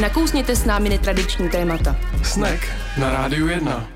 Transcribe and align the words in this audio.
Nakousněte 0.00 0.56
s 0.56 0.64
námi 0.64 0.88
netradiční 0.88 1.48
témata. 1.48 1.96
Snack 2.22 2.60
na 3.00 3.10
Rádiu 3.12 3.48
1. 3.48 3.88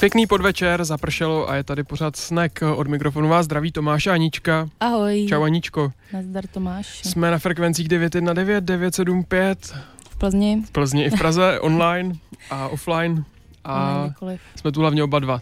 Pěkný 0.00 0.26
podvečer, 0.26 0.84
zapršelo 0.84 1.50
a 1.50 1.54
je 1.54 1.64
tady 1.64 1.84
pořád 1.84 2.16
snack. 2.16 2.62
Od 2.76 2.86
mikrofonu 2.86 3.28
vás 3.28 3.44
zdraví 3.44 3.72
Tomáš 3.72 4.06
a 4.06 4.12
Anička. 4.12 4.68
Ahoj. 4.80 5.26
Čau 5.28 5.42
Aničko. 5.42 5.92
Nazdar 6.12 6.46
Tomáš. 6.46 7.00
Jsme 7.04 7.30
na 7.30 7.38
frekvencích 7.38 7.88
919, 7.88 8.64
975. 8.64 9.74
V 10.10 10.16
Plzni. 10.18 10.62
V 10.66 10.70
Plzni 10.70 11.04
i 11.04 11.10
v 11.10 11.18
Praze, 11.18 11.60
online 11.60 12.14
a 12.50 12.68
offline. 12.68 13.24
A 13.64 14.08
jsme 14.56 14.72
tu 14.72 14.80
hlavně 14.80 15.02
oba 15.02 15.18
dva. 15.18 15.40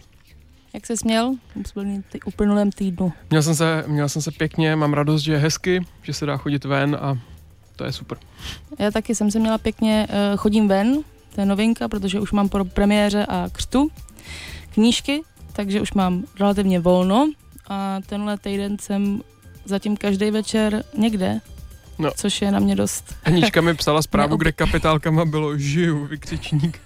Jak 0.73 0.87
jsi 0.87 0.93
měl 1.03 1.35
v 1.63 2.17
uplynulém 2.25 2.71
týdnu? 2.71 3.13
Měl 3.29 3.43
jsem, 3.43 3.55
se, 3.55 3.83
měl 3.87 4.09
jsem 4.09 4.21
se 4.21 4.31
pěkně, 4.31 4.75
mám 4.75 4.93
radost, 4.93 5.21
že 5.21 5.31
je 5.31 5.37
hezky, 5.37 5.85
že 6.01 6.13
se 6.13 6.25
dá 6.25 6.37
chodit 6.37 6.65
ven 6.65 6.97
a 7.01 7.17
to 7.75 7.83
je 7.83 7.91
super. 7.91 8.17
Já 8.79 8.91
taky 8.91 9.15
jsem 9.15 9.31
se 9.31 9.39
měla 9.39 9.57
pěkně, 9.57 10.07
uh, 10.09 10.37
chodím 10.37 10.67
ven, 10.67 10.97
to 11.35 11.41
je 11.41 11.45
novinka, 11.45 11.87
protože 11.87 12.19
už 12.19 12.31
mám 12.31 12.49
po 12.49 12.65
premiéře 12.65 13.25
a 13.25 13.49
křtu 13.51 13.91
knížky, 14.73 15.21
takže 15.53 15.81
už 15.81 15.93
mám 15.93 16.23
relativně 16.39 16.79
volno 16.79 17.29
a 17.67 17.99
tenhle 18.05 18.37
týden 18.37 18.79
jsem 18.79 19.21
zatím 19.65 19.97
každý 19.97 20.31
večer 20.31 20.83
někde, 20.97 21.41
no. 21.99 22.11
což 22.15 22.41
je 22.41 22.51
na 22.51 22.59
mě 22.59 22.75
dost. 22.75 23.15
Anička 23.23 23.61
mi 23.61 23.73
psala 23.73 24.01
zprávu, 24.01 24.37
kde 24.37 24.51
kapitálkama 24.51 25.25
bylo 25.25 25.57
žiju, 25.57 26.05
vykřičník. 26.05 26.81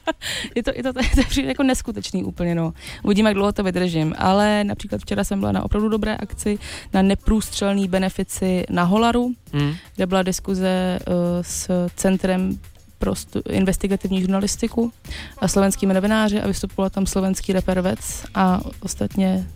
je 0.54 0.62
to, 0.62 0.70
je 0.74 0.82
to, 0.82 0.92
to, 0.92 1.00
to 1.34 1.40
je 1.40 1.46
jako 1.46 1.62
neskutečný 1.62 2.24
úplně, 2.24 2.54
no. 2.54 2.72
Uvidíme, 3.02 3.30
jak 3.30 3.34
dlouho 3.34 3.52
to 3.52 3.62
vydržím, 3.62 4.14
ale 4.18 4.64
například 4.64 5.00
včera 5.00 5.24
jsem 5.24 5.40
byla 5.40 5.52
na 5.52 5.64
opravdu 5.64 5.88
dobré 5.88 6.16
akci, 6.16 6.58
na 6.94 7.02
neprůstřelný 7.02 7.88
benefici 7.88 8.64
na 8.70 8.84
Holaru, 8.84 9.34
hmm. 9.52 9.74
kde 9.96 10.06
byla 10.06 10.22
diskuze 10.22 10.98
uh, 11.08 11.14
s 11.42 11.88
centrem 11.96 12.58
pro 12.98 13.14
investigativní 13.50 14.20
žurnalistiku 14.20 14.92
a 15.38 15.48
slovenskými 15.48 15.94
novináři 15.94 16.40
a 16.40 16.46
vystupovala 16.46 16.90
tam 16.90 17.06
slovenský 17.06 17.52
reper 17.52 17.80
Vec 17.80 18.24
a 18.34 18.60
ostatně 18.80 19.46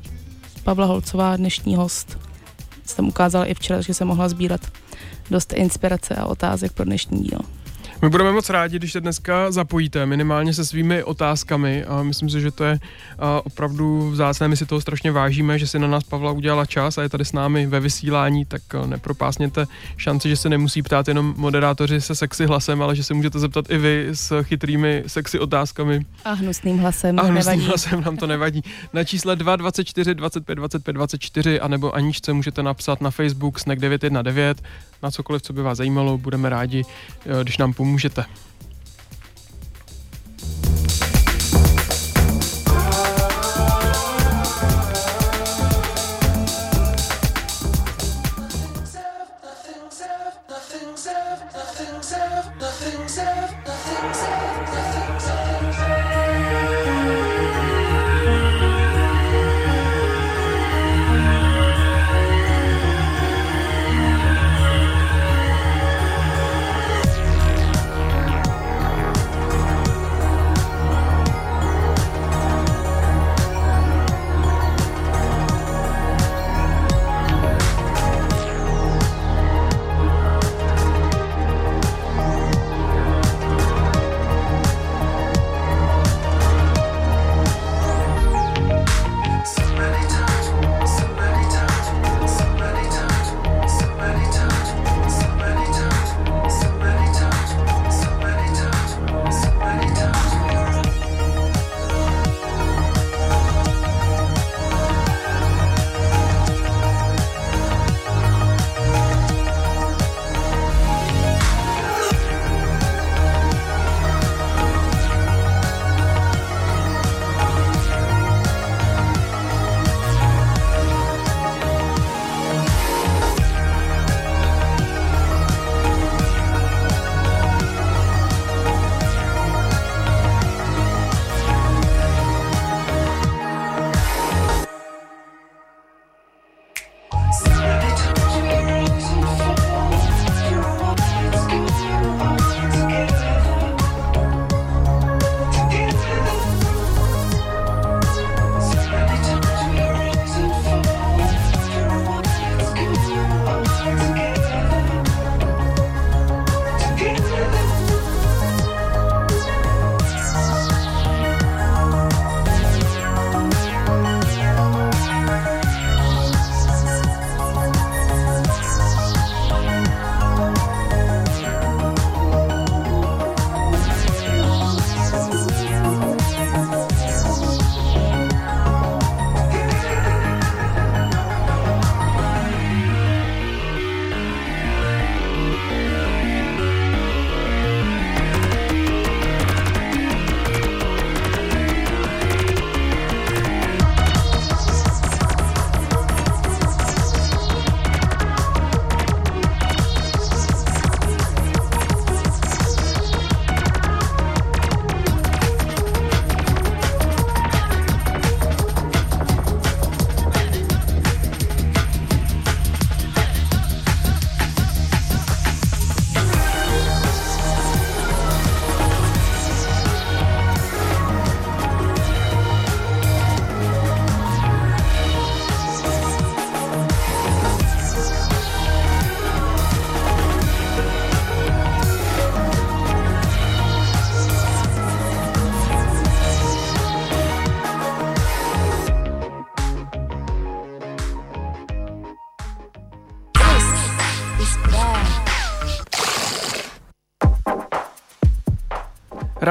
Pavla 0.62 0.86
Holcová, 0.86 1.36
dnešní 1.36 1.76
host, 1.76 2.18
se 2.84 2.96
tam 2.96 3.08
ukázala 3.08 3.44
i 3.44 3.54
včera, 3.54 3.80
že 3.80 3.94
se 3.94 4.04
mohla 4.04 4.28
sbírat 4.28 4.60
dost 5.30 5.52
inspirace 5.52 6.14
a 6.14 6.26
otázek 6.26 6.72
pro 6.72 6.84
dnešní 6.84 7.22
díl. 7.22 7.40
My 8.04 8.10
budeme 8.10 8.32
moc 8.32 8.50
rádi, 8.50 8.76
když 8.78 8.92
se 8.92 9.00
dneska 9.00 9.50
zapojíte 9.50 10.06
minimálně 10.06 10.54
se 10.54 10.64
svými 10.64 11.02
otázkami 11.04 11.84
a 11.84 12.02
myslím 12.02 12.30
si, 12.30 12.40
že 12.40 12.50
to 12.50 12.64
je 12.64 12.78
opravdu 13.44 14.10
vzácné. 14.10 14.48
My 14.48 14.56
si 14.56 14.66
toho 14.66 14.80
strašně 14.80 15.12
vážíme, 15.12 15.58
že 15.58 15.66
si 15.66 15.78
na 15.78 15.88
nás 15.88 16.04
Pavla 16.04 16.32
udělala 16.32 16.66
čas 16.66 16.98
a 16.98 17.02
je 17.02 17.08
tady 17.08 17.24
s 17.24 17.32
námi 17.32 17.66
ve 17.66 17.80
vysílání, 17.80 18.44
tak 18.44 18.62
nepropásněte 18.86 19.66
šanci, 19.96 20.28
že 20.28 20.36
se 20.36 20.48
nemusí 20.48 20.82
ptát 20.82 21.08
jenom 21.08 21.34
moderátoři 21.36 22.00
se 22.00 22.14
sexy 22.14 22.46
hlasem, 22.46 22.82
ale 22.82 22.96
že 22.96 23.04
se 23.04 23.14
můžete 23.14 23.38
zeptat 23.38 23.70
i 23.70 23.78
vy 23.78 24.08
s 24.12 24.42
chytrými 24.42 25.04
sexy 25.06 25.38
otázkami. 25.38 26.06
A 26.24 26.32
hnusným 26.32 26.78
hlasem. 26.78 27.18
A 27.18 27.22
hnusným 27.22 27.44
nevadí. 27.44 27.68
hlasem 27.68 28.00
nám 28.00 28.16
to 28.16 28.26
nevadí. 28.26 28.62
Na 28.92 29.04
čísle 29.04 29.36
2 29.36 29.56
24 29.56 30.14
25 30.14 30.54
25 30.54 30.92
24 30.92 31.60
anebo 31.60 31.94
Aničce 31.94 32.32
můžete 32.32 32.62
napsat 32.62 33.00
na 33.00 33.10
Facebook 33.10 33.58
snack 33.58 33.80
919 33.80 34.62
na 35.04 35.10
cokoliv, 35.10 35.42
co 35.42 35.52
by 35.52 35.62
vás 35.62 35.78
zajímalo. 35.78 36.18
Budeme 36.18 36.48
rádi, 36.48 36.84
když 37.42 37.58
nám 37.58 37.72
pomůžete. 37.72 38.24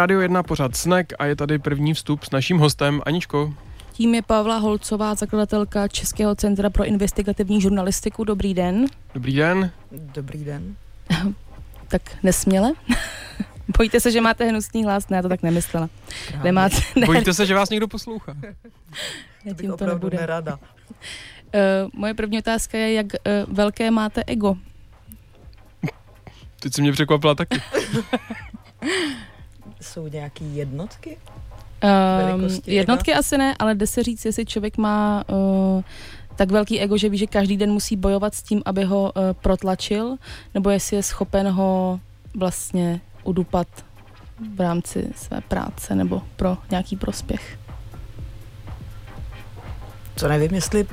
Rádio 0.04 0.22
1 0.22 0.44
pořád 0.44 0.76
Snack 0.76 1.14
a 1.20 1.26
je 1.26 1.36
tady 1.36 1.60
první 1.60 1.94
vstup 1.94 2.24
s 2.24 2.32
naším 2.32 2.58
hostem. 2.58 3.02
Aničko. 3.06 3.54
Tím 3.94 4.16
je 4.16 4.22
Pavla 4.22 4.58
Holcová, 4.58 5.16
zakladatelka 5.16 5.88
Českého 5.88 6.36
centra 6.36 6.70
pro 6.70 6.86
investigativní 6.86 7.62
žurnalistiku. 7.62 8.24
Dobrý 8.24 8.54
den. 8.54 8.86
Dobrý 9.14 9.36
den. 9.36 9.72
Dobrý 9.92 10.46
den. 10.46 10.76
tak 11.88 12.02
nesměle. 12.24 12.74
Bojíte 13.78 14.00
se, 14.00 14.12
že 14.12 14.22
máte 14.22 14.46
hnusný 14.46 14.84
hlas? 14.84 15.10
Ne, 15.10 15.18
já 15.18 15.24
to 15.24 15.30
tak 15.30 15.44
nemyslela. 15.44 15.90
Nemáte, 16.44 16.76
ne. 17.00 17.06
Bojíte 17.06 17.34
se, 17.34 17.46
že 17.46 17.56
vás 17.56 17.70
někdo 17.70 17.88
poslouchá? 17.88 18.36
Já 19.46 19.54
tím 19.54 19.72
to 19.78 19.86
nebude. 19.86 20.18
nerada. 20.18 20.56
Uh, 20.56 20.60
moje 21.94 22.14
první 22.14 22.38
otázka 22.38 22.78
je, 22.78 22.94
jak 22.94 23.06
uh, 23.06 23.54
velké 23.56 23.92
máte 23.92 24.24
ego? 24.28 24.56
Teď 26.60 26.74
se 26.74 26.82
mě 26.82 26.92
překvapila 26.92 27.36
taky. 27.36 27.62
Jsou 29.84 30.08
nějaký 30.08 30.56
jednotky? 30.56 31.18
Um, 32.36 32.50
jednotky 32.66 33.12
ega? 33.12 33.20
asi 33.20 33.38
ne, 33.38 33.56
ale 33.60 33.76
jde 33.76 33.88
se 33.88 34.04
říct, 34.04 34.26
jestli 34.26 34.46
člověk 34.46 34.78
má 34.78 35.24
uh, 35.28 35.82
tak 36.36 36.52
velký 36.52 36.80
ego, 36.80 36.98
že 36.98 37.10
ví, 37.10 37.18
že 37.18 37.28
každý 37.28 37.58
den 37.58 37.72
musí 37.72 37.96
bojovat 37.96 38.36
s 38.36 38.44
tím, 38.44 38.62
aby 38.66 38.84
ho 38.84 39.02
uh, 39.02 39.24
protlačil, 39.34 40.16
nebo 40.54 40.70
jestli 40.70 40.98
je 40.98 41.04
schopen 41.04 41.50
ho 41.50 42.00
vlastně 42.36 43.02
udupat 43.24 43.68
v 44.56 44.62
rámci 44.62 45.08
své 45.16 45.42
práce 45.42 45.96
nebo 45.96 46.22
pro 46.36 46.58
nějaký 46.72 46.96
prospěch. 46.96 47.60
Co 50.16 50.28
nevím, 50.28 50.54
jestli 50.54 50.88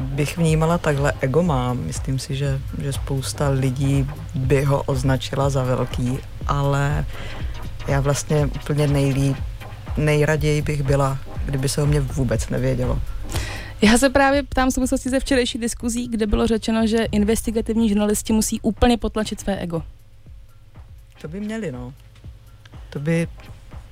bych 0.00 0.38
vnímala 0.38 0.78
takhle 0.78 1.12
ego 1.20 1.42
mám. 1.42 1.78
Myslím 1.78 2.18
si, 2.18 2.36
že, 2.36 2.60
že 2.82 2.92
spousta 2.92 3.48
lidí 3.48 4.06
by 4.34 4.64
ho 4.64 4.82
označila 4.82 5.50
za 5.50 5.62
velký, 5.62 6.18
ale 6.46 7.04
já 7.88 8.00
vlastně 8.00 8.46
úplně 8.46 8.86
nejlíp, 8.86 9.36
nejraději 9.96 10.62
bych 10.62 10.82
byla, 10.82 11.18
kdyby 11.44 11.68
se 11.68 11.82
o 11.82 11.86
mě 11.86 12.00
vůbec 12.00 12.48
nevědělo. 12.48 13.00
Já 13.82 13.98
se 13.98 14.10
právě 14.10 14.42
ptám 14.42 14.70
v 14.70 14.74
souvislosti 14.74 15.10
ze 15.10 15.20
včerejší 15.20 15.58
diskuzí, 15.58 16.08
kde 16.08 16.26
bylo 16.26 16.46
řečeno, 16.46 16.86
že 16.86 17.04
investigativní 17.04 17.88
žurnalisti 17.88 18.32
musí 18.32 18.60
úplně 18.60 18.96
potlačit 18.98 19.40
své 19.40 19.56
ego. 19.56 19.82
To 21.22 21.28
by 21.28 21.40
měli, 21.40 21.72
no. 21.72 21.94
To 22.90 22.98
by 22.98 23.28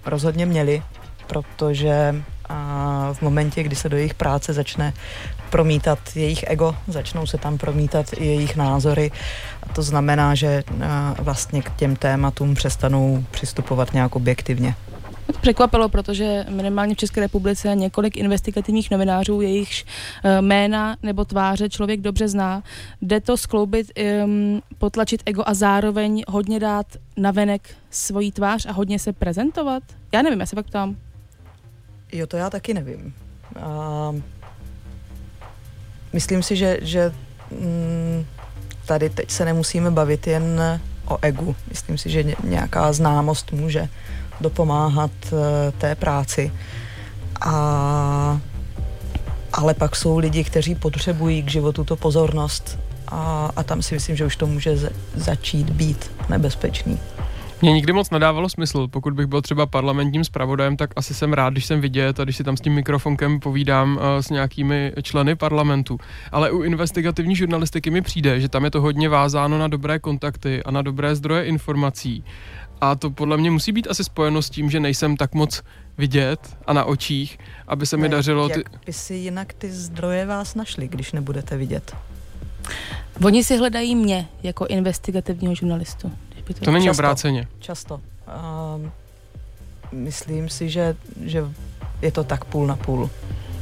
rozhodně 0.06 0.46
měli, 0.46 0.82
protože 1.26 2.24
a 2.48 3.08
v 3.12 3.22
momentě, 3.22 3.62
kdy 3.62 3.76
se 3.76 3.88
do 3.88 3.96
jejich 3.96 4.14
práce 4.14 4.52
začne 4.52 4.92
promítat 5.50 5.98
jejich 6.16 6.44
ego, 6.46 6.76
začnou 6.88 7.26
se 7.26 7.38
tam 7.38 7.58
promítat 7.58 8.06
i 8.12 8.26
jejich 8.26 8.56
názory. 8.56 9.10
A 9.62 9.72
to 9.72 9.82
znamená, 9.82 10.34
že 10.34 10.64
vlastně 11.18 11.62
k 11.62 11.76
těm 11.76 11.96
tématům 11.96 12.54
přestanou 12.54 13.24
přistupovat 13.30 13.92
nějak 13.92 14.16
objektivně. 14.16 14.74
Překvapilo, 15.40 15.88
protože 15.88 16.44
minimálně 16.48 16.94
v 16.94 16.98
České 16.98 17.20
republice 17.20 17.74
několik 17.74 18.16
investigativních 18.16 18.90
novinářů, 18.90 19.40
jejichž 19.40 19.84
eh, 20.24 20.42
jména 20.42 20.96
nebo 21.02 21.24
tváře 21.24 21.68
člověk 21.68 22.00
dobře 22.00 22.28
zná. 22.28 22.62
Jde 23.02 23.20
to 23.20 23.36
skloubit, 23.36 23.86
um, 24.24 24.62
potlačit 24.78 25.22
ego 25.26 25.42
a 25.46 25.54
zároveň 25.54 26.22
hodně 26.28 26.60
dát 26.60 26.86
navenek 27.16 27.76
svoji 27.90 28.32
tvář 28.32 28.66
a 28.66 28.72
hodně 28.72 28.98
se 28.98 29.12
prezentovat? 29.12 29.82
Já 30.12 30.22
nevím, 30.22 30.40
já 30.40 30.46
se 30.46 30.56
pak 30.56 30.70
tam. 30.70 30.96
Jo, 32.14 32.26
to 32.26 32.36
já 32.36 32.50
taky 32.50 32.74
nevím. 32.74 33.14
Uh, 33.56 34.20
myslím 36.12 36.42
si, 36.42 36.56
že, 36.56 36.78
že 36.82 37.12
mm, 37.50 38.26
tady 38.86 39.10
teď 39.10 39.30
se 39.30 39.44
nemusíme 39.44 39.90
bavit 39.90 40.26
jen 40.26 40.80
o 41.08 41.18
egu. 41.22 41.56
Myslím 41.68 41.98
si, 41.98 42.10
že 42.10 42.24
nějaká 42.44 42.92
známost 42.92 43.52
může 43.52 43.88
dopomáhat 44.40 45.10
uh, 45.32 45.38
té 45.78 45.94
práci. 45.94 46.52
A, 47.40 48.40
ale 49.52 49.74
pak 49.74 49.96
jsou 49.96 50.18
lidi, 50.18 50.44
kteří 50.44 50.74
potřebují 50.74 51.42
k 51.42 51.50
životu 51.50 51.84
to 51.84 51.96
pozornost 51.96 52.78
a, 53.08 53.50
a 53.56 53.62
tam 53.62 53.82
si 53.82 53.94
myslím, 53.94 54.16
že 54.16 54.26
už 54.26 54.36
to 54.36 54.46
může 54.46 54.90
začít 55.14 55.70
být 55.70 56.10
nebezpečný. 56.28 56.98
Mně 57.62 57.72
nikdy 57.72 57.92
moc 57.92 58.10
nedávalo 58.10 58.48
smysl, 58.48 58.88
pokud 58.88 59.14
bych 59.14 59.26
byl 59.26 59.42
třeba 59.42 59.66
parlamentním 59.66 60.24
zpravodajem, 60.24 60.76
tak 60.76 60.90
asi 60.96 61.14
jsem 61.14 61.32
rád, 61.32 61.52
když 61.52 61.66
jsem 61.66 61.80
vidět 61.80 62.20
a 62.20 62.24
když 62.24 62.36
si 62.36 62.44
tam 62.44 62.56
s 62.56 62.60
tím 62.60 62.72
mikrofonkem 62.72 63.40
povídám 63.40 63.96
uh, 63.96 64.02
s 64.20 64.30
nějakými 64.30 64.92
členy 65.02 65.36
parlamentu. 65.36 65.98
Ale 66.32 66.50
u 66.50 66.62
investigativní 66.62 67.36
žurnalistiky 67.36 67.90
mi 67.90 68.02
přijde, 68.02 68.40
že 68.40 68.48
tam 68.48 68.64
je 68.64 68.70
to 68.70 68.80
hodně 68.80 69.08
vázáno 69.08 69.58
na 69.58 69.68
dobré 69.68 69.98
kontakty 69.98 70.62
a 70.62 70.70
na 70.70 70.82
dobré 70.82 71.16
zdroje 71.16 71.44
informací. 71.44 72.24
A 72.80 72.94
to 72.94 73.10
podle 73.10 73.36
mě 73.36 73.50
musí 73.50 73.72
být 73.72 73.90
asi 73.90 74.04
spojeno 74.04 74.42
s 74.42 74.50
tím, 74.50 74.70
že 74.70 74.80
nejsem 74.80 75.16
tak 75.16 75.34
moc 75.34 75.62
vidět 75.98 76.56
a 76.66 76.72
na 76.72 76.84
očích, 76.84 77.38
aby 77.68 77.86
se 77.86 77.96
ne, 77.96 78.02
mi 78.02 78.08
dařilo... 78.08 78.48
Ty... 78.48 78.58
Jak 78.58 78.84
by 78.86 78.92
si 78.92 79.14
jinak 79.14 79.52
ty 79.52 79.70
zdroje 79.70 80.26
vás 80.26 80.54
našli, 80.54 80.88
když 80.88 81.12
nebudete 81.12 81.56
vidět? 81.56 81.96
Oni 83.24 83.44
si 83.44 83.58
hledají 83.58 83.94
mě 83.94 84.28
jako 84.42 84.66
investigativního 84.66 85.54
žurnalistu 85.54 86.12
by 86.46 86.54
to... 86.54 86.64
To 86.64 86.70
není 86.70 86.84
často, 86.84 87.00
obráceně. 87.00 87.48
Často. 87.58 87.94
Uh, 87.94 88.88
myslím 89.92 90.48
si, 90.48 90.68
že, 90.68 90.96
že 91.24 91.44
je 92.02 92.12
to 92.12 92.24
tak 92.24 92.44
půl 92.44 92.66
na 92.66 92.76
půl. 92.76 93.10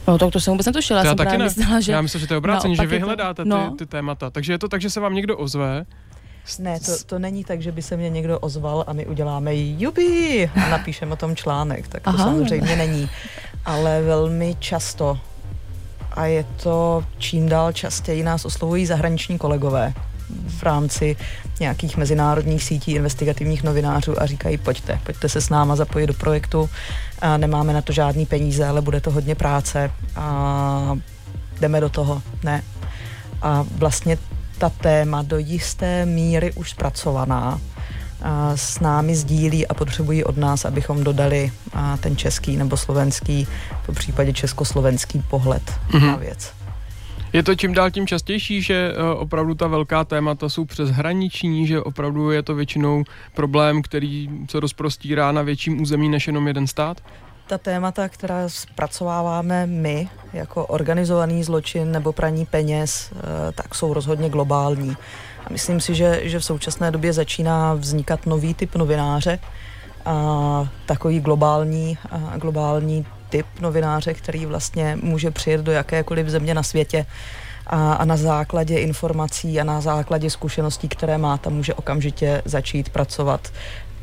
No 0.08 0.18
tak 0.18 0.32
to 0.32 0.40
jsem 0.40 0.52
vůbec 0.52 0.66
netušila. 0.66 0.98
Já, 0.98 1.04
já 1.04 1.10
jsem 1.10 1.16
taky 1.16 1.38
ne. 1.38 1.44
myslela, 1.44 1.80
že... 1.80 1.92
Já 1.92 2.00
myslím, 2.00 2.20
že 2.20 2.26
to 2.26 2.34
je 2.34 2.38
obráceně, 2.38 2.76
že 2.76 2.86
vy 2.86 2.98
hledáte 2.98 3.42
ty, 3.42 3.48
no. 3.48 3.74
ty 3.78 3.86
témata. 3.86 4.30
Takže 4.30 4.52
je 4.52 4.58
to 4.58 4.68
tak, 4.68 4.80
že 4.80 4.90
se 4.90 5.00
vám 5.00 5.14
někdo 5.14 5.38
ozve, 5.38 5.84
ne, 6.58 6.80
to, 6.80 6.92
to 7.06 7.18
není 7.18 7.44
tak, 7.44 7.62
že 7.62 7.72
by 7.72 7.82
se 7.82 7.96
mě 7.96 8.10
někdo 8.10 8.38
ozval 8.38 8.84
a 8.86 8.92
my 8.92 9.06
uděláme 9.06 9.56
jubi 9.56 10.50
a 10.64 10.68
napíšeme 10.68 11.12
o 11.12 11.16
tom 11.16 11.36
článek, 11.36 11.88
tak 11.88 12.02
to 12.02 12.08
Aha. 12.08 12.24
samozřejmě 12.24 12.76
není. 12.76 13.10
Ale 13.64 14.02
velmi 14.02 14.56
často 14.58 15.18
a 16.12 16.26
je 16.26 16.44
to 16.62 17.04
čím 17.18 17.48
dál 17.48 17.72
častěji 17.72 18.22
nás 18.22 18.44
oslovují 18.44 18.86
zahraniční 18.86 19.38
kolegové 19.38 19.94
v 20.48 20.62
rámci 20.62 21.16
nějakých 21.60 21.96
mezinárodních 21.96 22.64
sítí 22.64 22.92
investigativních 22.92 23.62
novinářů 23.62 24.22
a 24.22 24.26
říkají, 24.26 24.58
pojďte, 24.58 25.00
pojďte 25.04 25.28
se 25.28 25.40
s 25.40 25.48
náma 25.48 25.76
zapojit 25.76 26.06
do 26.06 26.14
projektu, 26.14 26.70
a 27.20 27.36
nemáme 27.36 27.72
na 27.72 27.82
to 27.82 27.92
žádný 27.92 28.26
peníze, 28.26 28.66
ale 28.66 28.82
bude 28.82 29.00
to 29.00 29.10
hodně 29.10 29.34
práce 29.34 29.90
a 30.16 30.98
jdeme 31.60 31.80
do 31.80 31.88
toho. 31.88 32.22
Ne. 32.44 32.62
A 33.42 33.64
vlastně 33.76 34.18
ta 34.58 34.68
téma 34.68 35.22
do 35.22 35.38
jisté 35.38 36.06
míry 36.06 36.52
už 36.52 36.70
zpracovaná 36.70 37.60
a 38.22 38.56
s 38.56 38.80
námi 38.80 39.16
sdílí 39.16 39.66
a 39.66 39.74
potřebují 39.74 40.24
od 40.24 40.36
nás, 40.36 40.64
abychom 40.64 41.04
dodali 41.04 41.52
ten 42.00 42.16
český 42.16 42.56
nebo 42.56 42.76
slovenský, 42.76 43.46
po 43.86 43.92
případě 43.92 44.32
československý 44.32 45.22
pohled 45.30 45.62
mm-hmm. 45.90 46.06
na 46.06 46.16
věc. 46.16 46.61
Je 47.32 47.42
to 47.42 47.54
čím 47.54 47.74
dál 47.74 47.90
tím 47.90 48.06
častější, 48.06 48.62
že 48.62 48.92
eh, 48.94 49.14
opravdu 49.14 49.54
ta 49.54 49.66
velká 49.66 50.04
témata 50.04 50.48
jsou 50.48 50.64
přeshraniční, 50.64 51.66
že 51.66 51.80
opravdu 51.80 52.30
je 52.30 52.42
to 52.42 52.54
většinou 52.54 53.04
problém, 53.34 53.82
který 53.82 54.30
se 54.50 54.60
rozprostírá 54.60 55.32
na 55.32 55.42
větším 55.42 55.80
území 55.80 56.08
než 56.08 56.26
jenom 56.26 56.48
jeden 56.48 56.66
stát? 56.66 57.00
Ta 57.46 57.58
témata, 57.58 58.08
která 58.08 58.48
zpracováváme 58.48 59.66
my 59.66 60.08
jako 60.32 60.66
organizovaný 60.66 61.44
zločin 61.44 61.92
nebo 61.92 62.12
praní 62.12 62.46
peněz, 62.46 63.12
eh, 63.16 63.52
tak 63.52 63.74
jsou 63.74 63.94
rozhodně 63.94 64.28
globální. 64.28 64.96
A 65.46 65.52
myslím 65.52 65.80
si, 65.80 65.94
že, 65.94 66.20
že 66.22 66.38
v 66.38 66.44
současné 66.44 66.90
době 66.90 67.12
začíná 67.12 67.74
vznikat 67.74 68.26
nový 68.26 68.54
typ 68.54 68.76
novináře, 68.76 69.38
a 70.04 70.68
takový 70.86 71.20
globální, 71.20 71.98
a 72.10 72.36
globální 72.36 73.06
typ 73.32 73.46
novináře, 73.60 74.14
který 74.14 74.46
vlastně 74.46 74.98
může 75.02 75.30
přijet 75.30 75.60
do 75.60 75.72
jakékoliv 75.72 76.28
země 76.28 76.54
na 76.54 76.62
světě 76.62 77.06
a, 77.66 77.92
a 77.92 78.04
na 78.04 78.16
základě 78.16 78.78
informací 78.78 79.60
a 79.60 79.64
na 79.64 79.80
základě 79.80 80.30
zkušeností, 80.30 80.88
které 80.88 81.18
má, 81.18 81.36
tam 81.36 81.52
může 81.52 81.74
okamžitě 81.74 82.42
začít 82.44 82.88
pracovat 82.88 83.52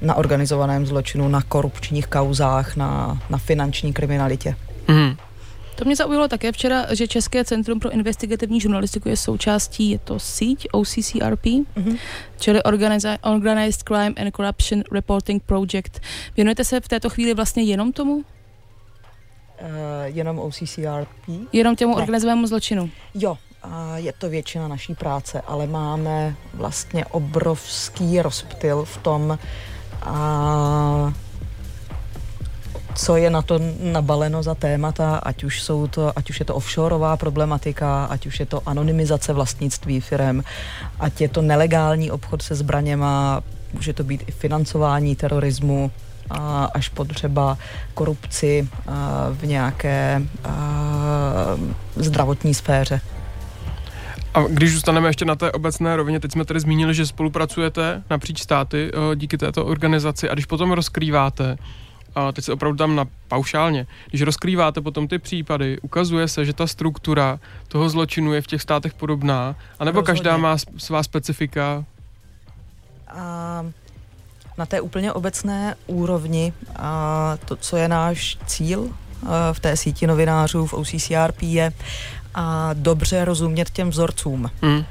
na 0.02 0.16
organizovaném 0.16 0.86
zločinu, 0.86 1.28
na 1.28 1.42
korupčních 1.42 2.08
kauzách, 2.08 2.76
na, 2.76 3.22
na 3.30 3.38
finanční 3.38 3.94
kriminalitě. 3.94 4.56
Mm. 4.88 5.16
To 5.76 5.86
mě 5.86 5.96
zaujalo 5.96 6.28
také 6.28 6.52
včera, 6.52 6.86
že 6.96 7.08
České 7.08 7.46
centrum 7.46 7.80
pro 7.80 7.90
investigativní 7.90 8.62
žurnalistiku 8.62 9.10
je 9.10 9.18
součástí, 9.18 9.90
je 9.90 10.00
to 10.00 10.20
síť 10.20 10.68
OCCRP, 10.72 11.46
mm-hmm. 11.46 11.98
čili 12.40 12.64
Organized 13.24 13.84
Crime 13.84 14.14
and 14.18 14.36
Corruption 14.36 14.84
Reporting 14.92 15.44
Project. 15.44 16.00
Věnujete 16.36 16.64
se 16.64 16.80
v 16.80 16.88
této 16.88 17.10
chvíli 17.10 17.34
vlastně 17.34 17.64
jenom 17.64 17.92
tomu? 17.92 18.24
Uh, 19.62 19.68
jenom 20.06 20.40
OCCRP? 20.40 21.10
Jenom 21.54 21.76
těmu 21.76 21.96
ne. 21.96 22.02
organizovanému 22.02 22.48
zločinu? 22.48 22.90
Jo, 23.14 23.38
uh, 23.66 23.72
je 23.96 24.14
to 24.14 24.30
většina 24.30 24.68
naší 24.68 24.96
práce, 24.96 25.42
ale 25.42 25.68
máme 25.68 26.36
vlastně 26.54 27.06
obrovský 27.06 28.22
rozptyl 28.22 28.86
v 28.86 28.98
tom, 28.98 29.40
uh, 30.08 31.14
co 32.96 33.18
je 33.18 33.30
na 33.30 33.42
to 33.42 33.60
nabaleno 33.80 34.44
za 34.44 34.56
témata, 34.56 35.16
ať 35.18 35.44
už, 35.44 35.64
jsou 35.64 35.88
to, 35.88 36.12
ať 36.16 36.30
už 36.30 36.40
je 36.40 36.46
to 36.46 36.56
offshoreová 36.56 37.18
problematika, 37.18 38.06
ať 38.06 38.26
už 38.26 38.40
je 38.40 38.46
to 38.46 38.62
anonymizace 38.66 39.34
vlastnictví 39.34 40.02
firem, 40.02 40.44
ať 41.00 41.22
je 41.22 41.30
to 41.30 41.42
nelegální 41.42 42.12
obchod 42.12 42.42
se 42.42 42.56
zbraněma, 42.56 43.42
může 43.74 43.94
to 43.94 44.04
být 44.04 44.24
i 44.28 44.32
financování 44.32 45.16
terorismu, 45.16 45.92
až 46.74 46.90
po 46.90 47.06
třeba 47.06 47.58
korupci 47.94 48.70
v 49.32 49.46
nějaké 49.46 50.22
zdravotní 51.96 52.54
sféře. 52.54 53.02
A 54.34 54.42
když 54.42 54.74
zůstaneme 54.74 55.10
ještě 55.10 55.26
na 55.26 55.36
té 55.36 55.52
obecné 55.52 55.96
rovině, 55.96 56.20
teď 56.20 56.32
jsme 56.32 56.46
tady 56.46 56.60
zmínili, 56.60 56.94
že 56.94 57.06
spolupracujete 57.06 58.04
napříč 58.10 58.42
státy 58.42 58.92
eh, 58.94 59.16
díky 59.16 59.38
této 59.38 59.66
organizaci 59.66 60.30
a 60.30 60.34
když 60.34 60.46
potom 60.46 60.72
rozkrýváte, 60.72 61.58
a 62.16 62.32
teď 62.32 62.46
se 62.46 62.54
opravdu 62.54 62.78
tam 62.78 62.96
na 62.96 63.06
paušálně, 63.28 63.88
když 64.10 64.22
rozkrýváte 64.22 64.82
potom 64.82 65.08
ty 65.08 65.20
případy, 65.20 65.78
ukazuje 65.82 66.28
se, 66.28 66.46
že 66.46 66.54
ta 66.54 66.68
struktura 66.68 67.40
toho 67.68 67.90
zločinu 67.90 68.34
je 68.34 68.42
v 68.42 68.48
těch 68.48 68.62
státech 68.62 68.94
podobná, 68.94 69.56
anebo 69.80 70.00
Rozhodně. 70.00 70.18
každá 70.18 70.38
má 70.38 70.58
svá 70.78 71.04
specifika? 71.04 71.86
A 73.08 73.66
na 74.60 74.66
té 74.66 74.82
úplně 74.82 75.14
obecné 75.14 75.76
úrovni 75.88 76.54
a 76.76 77.38
to, 77.46 77.56
co 77.56 77.78
je 77.78 77.88
náš 77.88 78.38
cíl 78.46 78.90
v 79.54 79.60
té 79.60 79.78
síti 79.78 80.08
novinářů 80.08 80.66
v 80.66 80.74
OCCRP 80.74 81.42
je 81.42 81.72
a 82.36 82.70
dobře 82.74 83.26
rozumět 83.26 83.70
těm 83.70 83.90
vzorcům. 83.90 84.52
Mm. 84.62 84.86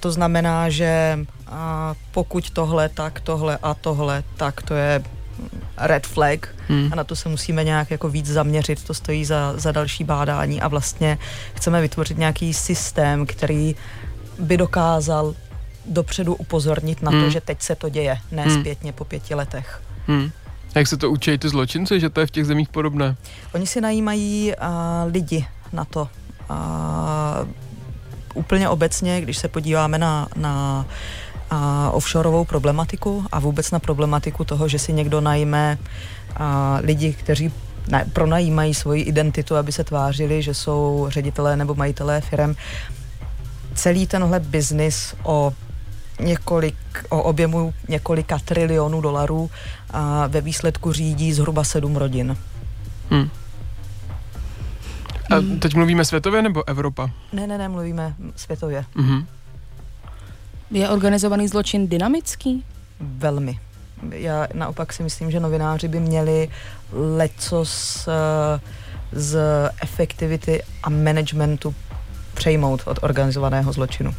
To 0.00 0.12
znamená, 0.12 0.68
že 0.68 1.18
a 1.48 1.94
pokud 2.10 2.50
tohle, 2.50 2.88
tak 2.88 3.20
tohle 3.20 3.58
a 3.62 3.74
tohle, 3.74 4.24
tak 4.36 4.62
to 4.62 4.74
je 4.74 5.02
red 5.76 6.06
flag 6.06 6.48
hmm. 6.68 6.88
a 6.92 6.96
na 6.96 7.04
to 7.04 7.16
se 7.16 7.28
musíme 7.28 7.64
nějak 7.64 7.90
jako 7.90 8.08
víc 8.08 8.26
zaměřit, 8.26 8.84
to 8.84 8.94
stojí 8.94 9.24
za, 9.24 9.52
za 9.56 9.72
další 9.72 10.04
bádání 10.04 10.60
a 10.60 10.68
vlastně 10.68 11.18
chceme 11.54 11.80
vytvořit 11.80 12.18
nějaký 12.18 12.54
systém, 12.54 13.26
který 13.26 13.76
by 14.38 14.56
dokázal 14.56 15.34
dopředu 15.86 16.34
upozornit 16.34 17.02
na 17.02 17.10
hmm. 17.10 17.24
to, 17.24 17.30
že 17.30 17.40
teď 17.40 17.62
se 17.62 17.74
to 17.74 17.88
děje, 17.88 18.18
ne 18.32 18.42
hmm. 18.42 18.60
zpětně 18.60 18.92
po 18.92 19.04
pěti 19.04 19.34
letech. 19.34 19.82
Hmm. 20.06 20.30
Jak 20.74 20.86
se 20.86 20.96
to 20.96 21.10
učí 21.10 21.38
ty 21.38 21.48
zločinci, 21.48 22.00
že 22.00 22.10
to 22.10 22.20
je 22.20 22.26
v 22.26 22.30
těch 22.30 22.46
zemích 22.46 22.68
podobné? 22.68 23.16
Oni 23.54 23.66
si 23.66 23.80
najímají 23.80 24.52
uh, 24.52 25.12
lidi 25.12 25.46
na 25.72 25.84
to, 25.84 26.08
a 26.48 27.46
úplně 28.34 28.68
obecně, 28.68 29.20
když 29.20 29.38
se 29.38 29.48
podíváme 29.48 29.98
na, 29.98 30.28
na 30.36 30.86
a 31.50 31.90
offshoreovou 31.90 32.44
problematiku 32.44 33.24
a 33.32 33.38
vůbec 33.38 33.70
na 33.70 33.78
problematiku 33.78 34.44
toho, 34.44 34.68
že 34.68 34.78
si 34.78 34.92
někdo 34.92 35.20
najme 35.20 35.78
a 36.36 36.78
lidi, 36.82 37.12
kteří 37.12 37.52
ne, 37.88 38.06
pronajímají 38.12 38.74
svoji 38.74 39.02
identitu, 39.02 39.56
aby 39.56 39.72
se 39.72 39.84
tvářili, 39.84 40.42
že 40.42 40.54
jsou 40.54 41.06
ředitelé 41.08 41.56
nebo 41.56 41.74
majitelé 41.74 42.20
firm. 42.20 42.54
Celý 43.74 44.06
tenhle 44.06 44.40
biznis 44.40 45.14
o 45.22 45.52
několik, 46.20 46.76
o 47.08 47.22
objemu 47.22 47.74
několika 47.88 48.38
trilionů 48.38 49.00
dolarů 49.00 49.50
a 49.90 50.26
ve 50.26 50.40
výsledku 50.40 50.92
řídí 50.92 51.32
zhruba 51.32 51.64
sedm 51.64 51.96
rodin. 51.96 52.36
Hmm. 53.10 53.30
A 55.30 55.58
teď 55.58 55.74
mluvíme 55.74 56.04
světově 56.04 56.42
nebo 56.42 56.68
Evropa? 56.68 57.10
Ne, 57.32 57.46
ne, 57.46 57.58
ne, 57.58 57.68
mluvíme 57.68 58.14
světově. 58.36 58.84
Mm-hmm. 58.96 59.24
Je 60.70 60.88
organizovaný 60.88 61.48
zločin 61.48 61.88
dynamický? 61.88 62.64
Velmi. 63.00 63.58
Já 64.10 64.46
naopak 64.54 64.92
si 64.92 65.02
myslím, 65.02 65.30
že 65.30 65.40
novináři 65.40 65.88
by 65.88 66.00
měli 66.00 66.48
lecos 66.92 68.06
uh, 68.06 68.60
z 69.12 69.38
efektivity 69.82 70.62
a 70.82 70.90
managementu 70.90 71.74
přejmout 72.34 72.82
od 72.84 72.98
organizovaného 73.02 73.72
zločinu. 73.72 74.14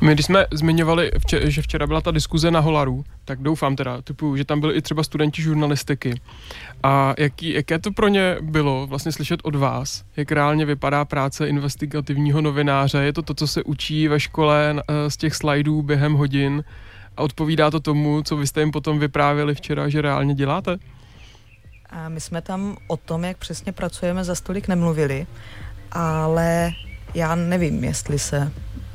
My, 0.00 0.14
když 0.14 0.26
jsme 0.26 0.46
zmiňovali, 0.52 1.10
vče, 1.18 1.50
že 1.50 1.62
včera 1.62 1.86
byla 1.86 2.00
ta 2.00 2.10
diskuze 2.10 2.50
na 2.50 2.60
Holaru, 2.60 3.04
tak 3.24 3.42
doufám 3.42 3.76
teda, 3.76 4.02
typu, 4.02 4.36
že 4.36 4.44
tam 4.44 4.60
byli 4.60 4.74
i 4.74 4.82
třeba 4.82 5.02
studenti 5.02 5.42
žurnalistiky. 5.42 6.20
A 6.82 7.14
jaký, 7.18 7.54
jaké 7.54 7.78
to 7.78 7.92
pro 7.92 8.08
ně 8.08 8.36
bylo 8.40 8.86
vlastně 8.86 9.12
slyšet 9.12 9.40
od 9.42 9.54
vás, 9.54 10.04
jak 10.16 10.32
reálně 10.32 10.66
vypadá 10.66 11.04
práce 11.04 11.48
investigativního 11.48 12.40
novináře? 12.40 12.98
Je 12.98 13.12
to 13.12 13.22
to, 13.22 13.34
co 13.34 13.46
se 13.46 13.62
učí 13.62 14.08
ve 14.08 14.20
škole 14.20 14.74
eh, 14.76 15.10
z 15.10 15.16
těch 15.16 15.34
slajdů 15.34 15.82
během 15.82 16.14
hodin 16.14 16.64
a 17.16 17.22
odpovídá 17.22 17.70
to 17.70 17.80
tomu, 17.80 18.22
co 18.22 18.36
vy 18.36 18.46
jste 18.46 18.60
jim 18.60 18.70
potom 18.70 18.98
vyprávěli 18.98 19.54
včera, 19.54 19.88
že 19.88 20.02
reálně 20.02 20.34
děláte? 20.34 20.76
A 21.90 22.08
my 22.08 22.20
jsme 22.20 22.42
tam 22.42 22.76
o 22.86 22.96
tom, 22.96 23.24
jak 23.24 23.36
přesně 23.36 23.72
pracujeme, 23.72 24.24
za 24.24 24.34
stolik 24.34 24.68
nemluvili, 24.68 25.26
ale 25.92 26.70
já 27.14 27.34
nevím, 27.34 27.84
jestli 27.84 28.18
se 28.18 28.52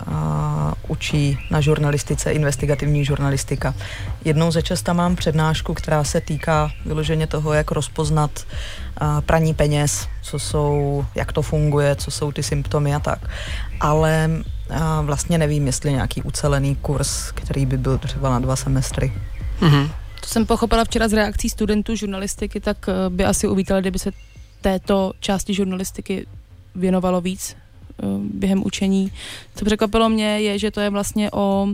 a, 0.07 0.73
učí 0.87 1.39
na 1.51 1.61
žurnalistice, 1.61 2.31
investigativní 2.31 3.05
žurnalistika. 3.05 3.75
Jednou 4.25 4.51
ze 4.51 4.61
časta 4.61 4.93
mám 4.93 5.15
přednášku, 5.15 5.73
která 5.73 6.03
se 6.03 6.21
týká 6.21 6.71
vyloženě 6.85 7.27
toho, 7.27 7.53
jak 7.53 7.71
rozpoznat 7.71 8.31
a, 8.97 9.21
praní 9.21 9.53
peněz, 9.53 10.07
co 10.21 10.39
jsou, 10.39 11.05
jak 11.15 11.33
to 11.33 11.41
funguje, 11.41 11.95
co 11.95 12.11
jsou 12.11 12.31
ty 12.31 12.43
symptomy 12.43 12.95
a 12.95 12.99
tak. 12.99 13.19
Ale 13.79 14.29
a, 14.69 15.01
vlastně 15.01 15.37
nevím, 15.37 15.67
jestli 15.67 15.91
nějaký 15.91 16.21
ucelený 16.21 16.75
kurz, 16.75 17.31
který 17.31 17.65
by 17.65 17.77
byl 17.77 17.97
třeba 17.97 18.29
na 18.29 18.39
dva 18.39 18.55
semestry. 18.55 19.13
Mm-hmm. 19.59 19.89
To 20.21 20.27
jsem 20.27 20.45
pochopila 20.45 20.85
včera 20.85 21.07
z 21.07 21.13
reakcí 21.13 21.49
studentů 21.49 21.95
žurnalistiky, 21.95 22.59
tak 22.59 22.89
eh, 22.89 23.09
by 23.09 23.25
asi 23.25 23.47
uvítali, 23.47 23.81
kdyby 23.81 23.99
se 23.99 24.11
této 24.61 25.13
části 25.19 25.53
žurnalistiky 25.53 26.27
věnovalo 26.75 27.21
víc 27.21 27.55
během 28.33 28.65
učení. 28.65 29.11
Co 29.55 29.65
překvapilo 29.65 30.09
mě 30.09 30.39
je, 30.39 30.59
že 30.59 30.71
to 30.71 30.79
je 30.79 30.89
vlastně 30.89 31.31
o 31.31 31.67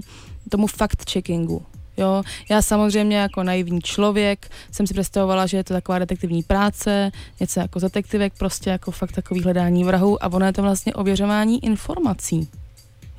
tomu 0.49 0.67
fact-checkingu. 0.67 1.61
Jo, 1.97 2.23
já 2.49 2.61
samozřejmě 2.61 3.17
jako 3.17 3.43
naivní 3.43 3.81
člověk 3.81 4.51
jsem 4.71 4.87
si 4.87 4.93
představovala, 4.93 5.45
že 5.45 5.57
je 5.57 5.63
to 5.63 5.73
taková 5.73 5.99
detektivní 5.99 6.43
práce, 6.43 7.11
něco 7.39 7.59
jako 7.59 7.79
detektivek, 7.79 8.33
prostě 8.37 8.69
jako 8.69 8.91
fakt 8.91 9.11
takový 9.11 9.43
hledání 9.43 9.83
vrahů 9.83 10.23
a 10.23 10.27
ono 10.27 10.45
je 10.45 10.53
to 10.53 10.61
vlastně 10.61 10.93
ověřování 10.93 11.65
informací. 11.65 12.49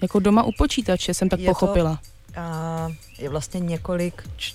Jako 0.02 0.20
doma 0.20 0.42
u 0.42 0.52
počítače 0.58 1.14
jsem 1.14 1.28
tak 1.28 1.40
je 1.40 1.46
pochopila. 1.46 1.98
To, 2.34 2.40
a, 2.40 2.88
je 3.18 3.28
vlastně 3.28 3.60
několik, 3.60 4.22
č, 4.36 4.54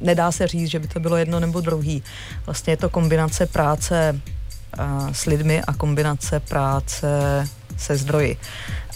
nedá 0.00 0.32
se 0.32 0.46
říct, 0.46 0.70
že 0.70 0.78
by 0.78 0.88
to 0.88 1.00
bylo 1.00 1.16
jedno 1.16 1.40
nebo 1.40 1.60
druhý. 1.60 2.02
Vlastně 2.46 2.72
je 2.72 2.76
to 2.76 2.88
kombinace 2.88 3.46
práce 3.46 4.20
a, 4.78 5.12
s 5.12 5.24
lidmi 5.24 5.62
a 5.62 5.72
kombinace 5.72 6.40
práce 6.40 7.08
se 7.78 7.96
zdroji. 7.96 8.36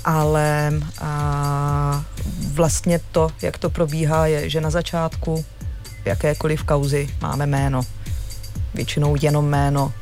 Ale 0.05 0.73
a, 1.01 2.05
vlastně 2.53 3.01
to, 3.13 3.31
jak 3.43 3.59
to 3.59 3.71
probíhá, 3.71 4.27
je, 4.27 4.51
že 4.51 4.61
na 4.61 4.71
začátku 4.71 5.45
jakékoliv 6.05 6.65
kauzy 6.65 7.09
máme 7.21 7.47
jméno. 7.47 7.83
Většinou 8.75 9.17
jenom 9.21 9.49
jméno. 9.49 9.93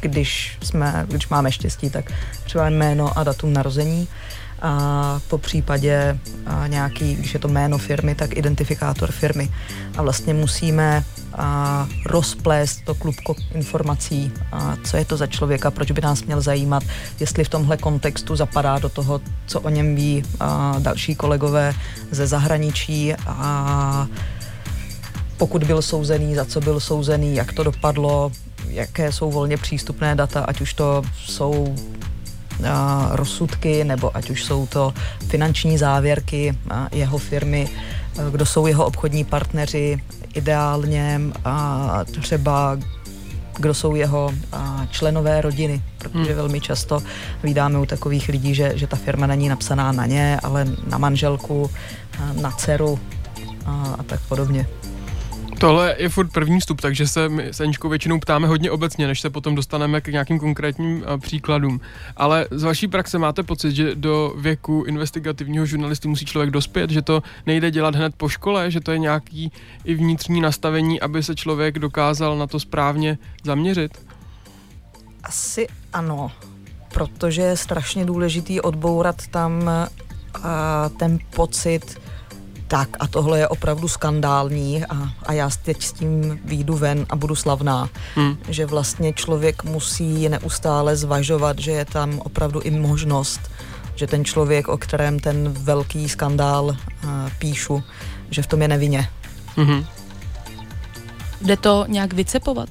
Když, 0.00 0.58
jsme, 0.62 1.06
když 1.08 1.28
máme 1.28 1.52
štěstí, 1.52 1.90
tak 1.90 2.12
třeba 2.44 2.70
jméno 2.70 3.18
a 3.18 3.24
datum 3.24 3.52
narození 3.52 4.08
a 4.64 5.20
po 5.28 5.38
případě 5.38 6.18
a 6.46 6.66
nějaký, 6.66 7.14
když 7.14 7.34
je 7.34 7.40
to 7.40 7.48
jméno 7.48 7.78
firmy, 7.78 8.14
tak 8.14 8.36
identifikátor 8.36 9.12
firmy. 9.12 9.50
A 9.96 10.02
vlastně 10.02 10.34
musíme 10.34 11.04
a 11.34 11.86
rozplést 12.06 12.84
to 12.84 12.94
klubko 12.94 13.34
informací, 13.54 14.32
a 14.52 14.76
co 14.84 14.96
je 14.96 15.04
to 15.04 15.16
za 15.16 15.26
člověka, 15.26 15.70
proč 15.70 15.90
by 15.90 16.00
nás 16.00 16.22
měl 16.22 16.40
zajímat, 16.40 16.82
jestli 17.20 17.44
v 17.44 17.48
tomhle 17.48 17.76
kontextu 17.76 18.36
zapadá 18.36 18.78
do 18.78 18.88
toho, 18.88 19.20
co 19.46 19.60
o 19.60 19.68
něm 19.68 19.94
ví 19.94 20.22
a 20.40 20.74
další 20.78 21.14
kolegové 21.14 21.74
ze 22.10 22.26
zahraničí 22.26 23.14
a 23.26 24.06
pokud 25.36 25.64
byl 25.64 25.82
souzený, 25.82 26.34
za 26.34 26.44
co 26.44 26.60
byl 26.60 26.80
souzený, 26.80 27.34
jak 27.34 27.52
to 27.52 27.64
dopadlo, 27.64 28.32
jaké 28.68 29.12
jsou 29.12 29.30
volně 29.30 29.56
přístupné 29.56 30.14
data, 30.14 30.40
ať 30.40 30.60
už 30.60 30.74
to 30.74 31.02
jsou 31.26 31.74
rozsudky, 33.10 33.84
nebo 33.84 34.16
ať 34.16 34.30
už 34.30 34.44
jsou 34.44 34.66
to 34.66 34.94
finanční 35.28 35.78
závěrky 35.78 36.58
jeho 36.92 37.18
firmy, 37.18 37.68
kdo 38.30 38.46
jsou 38.46 38.66
jeho 38.66 38.86
obchodní 38.86 39.24
partneři, 39.24 40.02
ideálně 40.34 41.20
a 41.44 42.04
třeba 42.20 42.76
kdo 43.58 43.74
jsou 43.74 43.94
jeho 43.94 44.32
a, 44.52 44.86
členové 44.90 45.40
rodiny, 45.40 45.82
protože 45.98 46.30
hmm. 46.30 46.36
velmi 46.36 46.60
často 46.60 47.02
vydáme 47.42 47.78
u 47.78 47.86
takových 47.86 48.28
lidí, 48.28 48.54
že, 48.54 48.72
že 48.74 48.86
ta 48.86 48.96
firma 48.96 49.26
není 49.26 49.48
napsaná 49.48 49.92
na 49.92 50.06
ně, 50.06 50.40
ale 50.42 50.66
na 50.86 50.98
manželku, 50.98 51.70
a, 52.18 52.32
na 52.32 52.50
dceru 52.50 52.98
a, 53.66 53.96
a 53.98 54.02
tak 54.02 54.20
podobně. 54.28 54.66
Tohle 55.58 55.94
je 55.98 56.08
furt 56.08 56.32
první 56.32 56.60
vstup, 56.60 56.80
takže 56.80 57.08
se 57.08 57.28
my 57.28 57.46
s 57.46 57.60
Aničkou 57.60 57.88
většinou 57.88 58.20
ptáme 58.20 58.46
hodně 58.46 58.70
obecně, 58.70 59.06
než 59.06 59.20
se 59.20 59.30
potom 59.30 59.54
dostaneme 59.54 60.00
k 60.00 60.08
nějakým 60.08 60.38
konkrétním 60.38 61.04
příkladům. 61.20 61.80
Ale 62.16 62.46
z 62.50 62.62
vaší 62.62 62.88
praxe 62.88 63.18
máte 63.18 63.42
pocit, 63.42 63.72
že 63.72 63.94
do 63.94 64.34
věku 64.38 64.84
investigativního 64.86 65.66
žurnalisty 65.66 66.08
musí 66.08 66.24
člověk 66.24 66.50
dospět, 66.50 66.90
že 66.90 67.02
to 67.02 67.22
nejde 67.46 67.70
dělat 67.70 67.94
hned 67.94 68.14
po 68.16 68.28
škole, 68.28 68.70
že 68.70 68.80
to 68.80 68.92
je 68.92 68.98
nějaký 68.98 69.52
i 69.84 69.94
vnitřní 69.94 70.40
nastavení, 70.40 71.00
aby 71.00 71.22
se 71.22 71.34
člověk 71.34 71.78
dokázal 71.78 72.38
na 72.38 72.46
to 72.46 72.60
správně 72.60 73.18
zaměřit? 73.44 74.06
Asi 75.24 75.66
ano, 75.92 76.32
protože 76.94 77.42
je 77.42 77.56
strašně 77.56 78.04
důležitý 78.04 78.60
odbourat 78.60 79.26
tam 79.26 79.62
uh, 79.62 80.42
ten 80.96 81.18
pocit 81.34 82.00
tak 82.74 82.88
a 83.00 83.06
tohle 83.06 83.38
je 83.38 83.48
opravdu 83.48 83.88
skandální 83.88 84.84
a, 84.84 85.12
a 85.26 85.32
já 85.32 85.50
teď 85.62 85.82
s 85.82 85.92
tím 85.92 86.40
výjdu 86.44 86.76
ven 86.76 87.06
a 87.10 87.16
budu 87.16 87.34
slavná. 87.34 87.88
Hmm. 88.14 88.36
Že 88.48 88.66
vlastně 88.66 89.12
člověk 89.12 89.64
musí 89.64 90.28
neustále 90.28 90.96
zvažovat, 90.96 91.58
že 91.58 91.70
je 91.70 91.84
tam 91.84 92.18
opravdu 92.18 92.60
i 92.60 92.70
možnost, 92.70 93.40
že 93.94 94.06
ten 94.06 94.24
člověk, 94.24 94.68
o 94.68 94.76
kterém 94.76 95.18
ten 95.18 95.52
velký 95.52 96.08
skandál 96.08 96.64
uh, 96.64 96.76
píšu, 97.38 97.82
že 98.30 98.42
v 98.42 98.46
tom 98.46 98.62
je 98.62 98.68
nevinně. 98.68 99.08
Hmm. 99.56 99.86
Jde 101.40 101.56
to 101.56 101.84
nějak 101.88 102.12
vycepovat? 102.12 102.68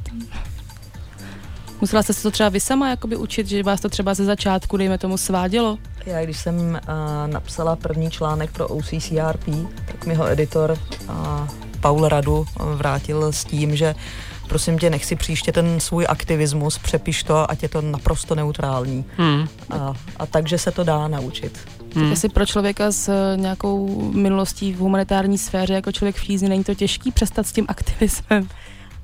Musela 1.84 2.04
jste 2.04 2.14
se 2.14 2.24
to 2.24 2.32
třeba 2.32 2.50
vy 2.50 2.60
sama 2.60 2.90
jakoby 2.90 3.16
učit, 3.16 3.48
že 3.48 3.64
vás 3.64 3.82
to 3.82 3.90
třeba 3.90 4.14
ze 4.14 4.26
začátku, 4.26 4.78
dejme 4.78 4.98
tomu, 4.98 5.18
svádělo? 5.18 5.78
Já 6.06 6.24
když 6.24 6.38
jsem 6.38 6.56
uh, 6.56 7.32
napsala 7.34 7.76
první 7.76 8.12
článek 8.12 8.52
pro 8.52 8.68
OCCRP, 8.68 9.46
tak 9.86 10.06
mi 10.06 10.16
ho 10.16 10.28
editor 10.28 10.78
uh, 11.10 11.16
Paul 11.80 12.08
Radu 12.08 12.46
vrátil 12.76 13.32
s 13.32 13.46
tím, 13.46 13.76
že 13.76 13.96
prosím 14.48 14.80
tě, 14.80 14.90
nech 14.90 15.06
si 15.06 15.16
příště 15.16 15.52
ten 15.52 15.80
svůj 15.80 16.06
aktivismus, 16.10 16.78
přepiš 16.78 17.24
to, 17.24 17.52
ať 17.52 17.64
je 17.64 17.70
to 17.70 17.82
naprosto 17.82 18.36
neutrální. 18.36 19.06
Hmm. 19.18 19.48
A, 19.70 19.94
a 20.18 20.26
takže 20.26 20.58
se 20.58 20.72
to 20.72 20.84
dá 20.84 21.08
naučit. 21.08 21.60
Hmm. 21.96 22.04
Tak 22.04 22.14
asi 22.14 22.30
pro 22.30 22.46
člověka 22.46 22.92
s 22.92 23.10
eh, 23.10 23.38
nějakou 23.38 24.02
minulostí 24.14 24.74
v 24.74 24.78
humanitární 24.78 25.38
sféře, 25.38 25.74
jako 25.74 25.92
člověk 25.92 26.16
v 26.16 26.42
není 26.42 26.64
to 26.64 26.76
těžký 26.76 27.12
přestat 27.12 27.48
s 27.48 27.52
tím 27.52 27.66
aktivismem? 27.68 28.50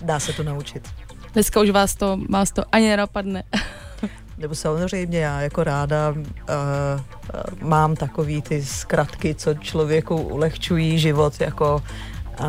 Dá 0.01 0.19
se 0.19 0.33
to 0.33 0.43
naučit. 0.43 0.89
Dneska 1.33 1.61
už 1.61 1.69
vás 1.69 1.95
to, 1.95 2.17
vás 2.29 2.51
to 2.51 2.63
ani 2.71 2.89
nenapadne. 2.89 3.43
Nebo 4.37 4.55
samozřejmě 4.55 5.19
já 5.19 5.41
jako 5.41 5.63
ráda 5.63 6.09
uh, 6.09 6.17
uh, 6.17 7.69
mám 7.69 7.95
takový 7.95 8.41
ty 8.41 8.63
zkratky, 8.65 9.35
co 9.35 9.53
člověku 9.53 10.15
ulehčují 10.15 10.99
život, 10.99 11.41
jako 11.41 11.83
uh, 12.39 12.47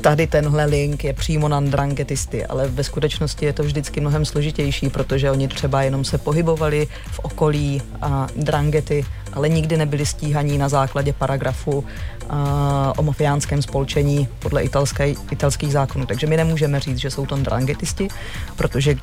tady 0.00 0.26
tenhle 0.26 0.64
link 0.64 1.04
je 1.04 1.12
přímo 1.12 1.48
na 1.48 1.60
drangetisty, 1.60 2.46
ale 2.46 2.68
ve 2.68 2.84
skutečnosti 2.84 3.46
je 3.46 3.52
to 3.52 3.62
vždycky 3.62 4.00
mnohem 4.00 4.24
složitější, 4.24 4.90
protože 4.90 5.30
oni 5.30 5.48
třeba 5.48 5.82
jenom 5.82 6.04
se 6.04 6.18
pohybovali 6.18 6.88
v 7.10 7.18
okolí 7.18 7.82
a 8.00 8.26
drangety, 8.36 9.04
ale 9.32 9.48
nikdy 9.48 9.76
nebyli 9.76 10.06
stíhaní 10.06 10.58
na 10.58 10.68
základě 10.68 11.12
paragrafu 11.12 11.84
a, 12.28 12.92
o 12.96 13.02
mafiánském 13.02 13.62
spolčení 13.62 14.28
podle 14.38 14.62
italské, 14.62 15.14
italských 15.30 15.72
zákonů. 15.72 16.06
Takže 16.06 16.26
my 16.26 16.36
nemůžeme 16.36 16.80
říct, 16.80 16.98
že 16.98 17.10
jsou 17.10 17.26
to 17.26 17.36
drangetisti, 17.36 18.08
protože 18.56 18.94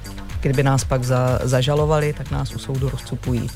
kdyby 0.41 0.63
nás 0.63 0.83
pak 0.83 1.03
za, 1.03 1.39
zažalovali, 1.43 2.13
tak 2.13 2.31
nás 2.31 2.55
u 2.55 2.59
soudu 2.59 2.89
rozcupují. 2.89 3.49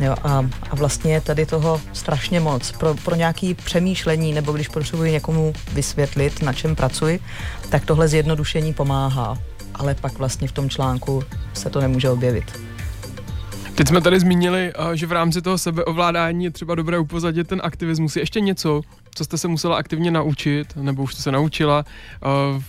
Jo, 0.00 0.16
a, 0.22 0.46
a 0.70 0.74
vlastně 0.74 1.12
je 1.12 1.20
tady 1.20 1.46
toho 1.46 1.80
strašně 1.92 2.40
moc. 2.40 2.72
Pro, 2.72 2.94
pro 2.94 3.14
nějaké 3.14 3.54
přemýšlení 3.54 4.32
nebo 4.32 4.52
když 4.52 4.68
potřebuji 4.68 5.12
někomu 5.12 5.52
vysvětlit, 5.72 6.42
na 6.42 6.52
čem 6.52 6.76
pracuji, 6.76 7.20
tak 7.68 7.84
tohle 7.84 8.08
zjednodušení 8.08 8.74
pomáhá. 8.74 9.38
Ale 9.74 9.94
pak 9.94 10.18
vlastně 10.18 10.48
v 10.48 10.52
tom 10.52 10.70
článku 10.70 11.22
se 11.54 11.70
to 11.70 11.80
nemůže 11.80 12.10
objevit. 12.10 12.69
Teď 13.80 13.88
jsme 13.88 14.00
tady 14.00 14.20
zmínili, 14.20 14.72
že 14.94 15.06
v 15.06 15.12
rámci 15.12 15.42
toho 15.42 15.58
sebeovládání 15.58 16.44
je 16.44 16.50
třeba 16.50 16.74
dobré 16.74 16.98
upozadit 16.98 17.48
ten 17.48 17.60
aktivismus. 17.64 18.16
Je 18.16 18.22
ještě 18.22 18.40
něco, 18.40 18.80
co 19.14 19.24
jste 19.24 19.38
se 19.38 19.48
musela 19.48 19.76
aktivně 19.76 20.10
naučit, 20.10 20.76
nebo 20.76 21.02
už 21.02 21.14
jste 21.14 21.22
se 21.22 21.32
naučila 21.32 21.84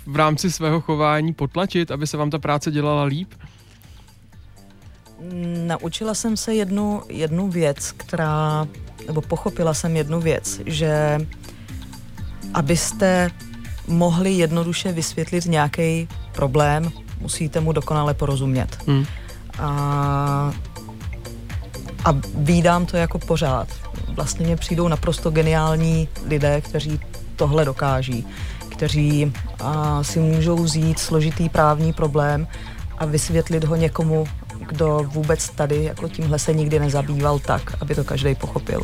v 0.08 0.16
rámci 0.16 0.52
svého 0.52 0.82
chování 0.82 1.34
potlačit, 1.34 1.92
aby 1.92 2.08
se 2.08 2.18
vám 2.18 2.30
ta 2.30 2.40
práce 2.40 2.72
dělala 2.72 3.04
líp? 3.04 3.34
Naučila 5.68 6.14
jsem 6.14 6.38
se 6.38 6.54
jednu, 6.54 7.02
jednu 7.10 7.50
věc, 7.50 7.92
která, 7.92 8.68
nebo 9.08 9.22
pochopila 9.22 9.74
jsem 9.74 9.96
jednu 9.96 10.22
věc, 10.22 10.62
že 10.66 11.20
abyste 12.54 13.32
mohli 13.88 14.32
jednoduše 14.32 14.92
vysvětlit 14.92 15.46
nějaký 15.46 16.08
problém, 16.32 16.92
musíte 17.20 17.60
mu 17.60 17.72
dokonale 17.72 18.14
porozumět. 18.14 18.78
Hmm. 18.88 19.06
A, 19.60 20.54
a 22.06 22.14
výdám 22.36 22.86
to 22.86 22.98
jako 22.98 23.20
pořád. 23.20 23.68
Vlastně 24.08 24.46
mě 24.46 24.56
přijdou 24.56 24.88
naprosto 24.88 25.32
geniální 25.32 26.08
lidé, 26.26 26.62
kteří 26.62 27.00
tohle 27.36 27.66
dokáží, 27.66 28.28
kteří 28.70 29.34
a, 29.60 30.04
si 30.04 30.20
můžou 30.20 30.56
vzít 30.56 31.00
složitý 31.00 31.50
právní 31.50 31.94
problém 31.94 32.48
a 32.98 33.06
vysvětlit 33.06 33.64
ho 33.64 33.76
někomu, 33.76 34.28
kdo 34.68 35.02
vůbec 35.08 35.50
tady 35.50 35.84
jako 35.84 36.10
tímhle 36.10 36.40
se 36.40 36.54
nikdy 36.54 36.80
nezabýval 36.80 37.40
tak, 37.40 37.76
aby 37.82 37.96
to 37.96 38.04
každý 38.04 38.36
pochopil. 38.36 38.82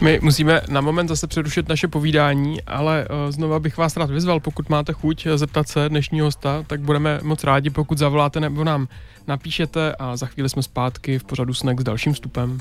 My 0.00 0.20
musíme 0.22 0.60
na 0.68 0.80
moment 0.80 1.08
zase 1.08 1.26
přerušit 1.26 1.68
naše 1.68 1.88
povídání, 1.88 2.62
ale 2.62 3.08
uh, 3.10 3.32
znova 3.32 3.58
bych 3.60 3.76
vás 3.76 3.96
rád 3.96 4.10
vyzval, 4.10 4.40
pokud 4.40 4.68
máte 4.68 4.92
chuť 4.92 5.26
zeptat 5.34 5.68
se 5.68 5.88
dnešního 5.88 6.26
hosta, 6.26 6.64
tak 6.66 6.80
budeme 6.80 7.20
moc 7.22 7.44
rádi, 7.44 7.70
pokud 7.70 7.98
zavoláte 7.98 8.40
nebo 8.40 8.64
nám 8.64 8.88
napíšete 9.26 9.94
a 9.98 10.16
za 10.16 10.26
chvíli 10.26 10.48
jsme 10.48 10.62
zpátky 10.62 11.18
v 11.18 11.24
pořadu 11.24 11.54
Snack 11.54 11.80
s 11.80 11.84
dalším 11.84 12.12
vstupem. 12.12 12.58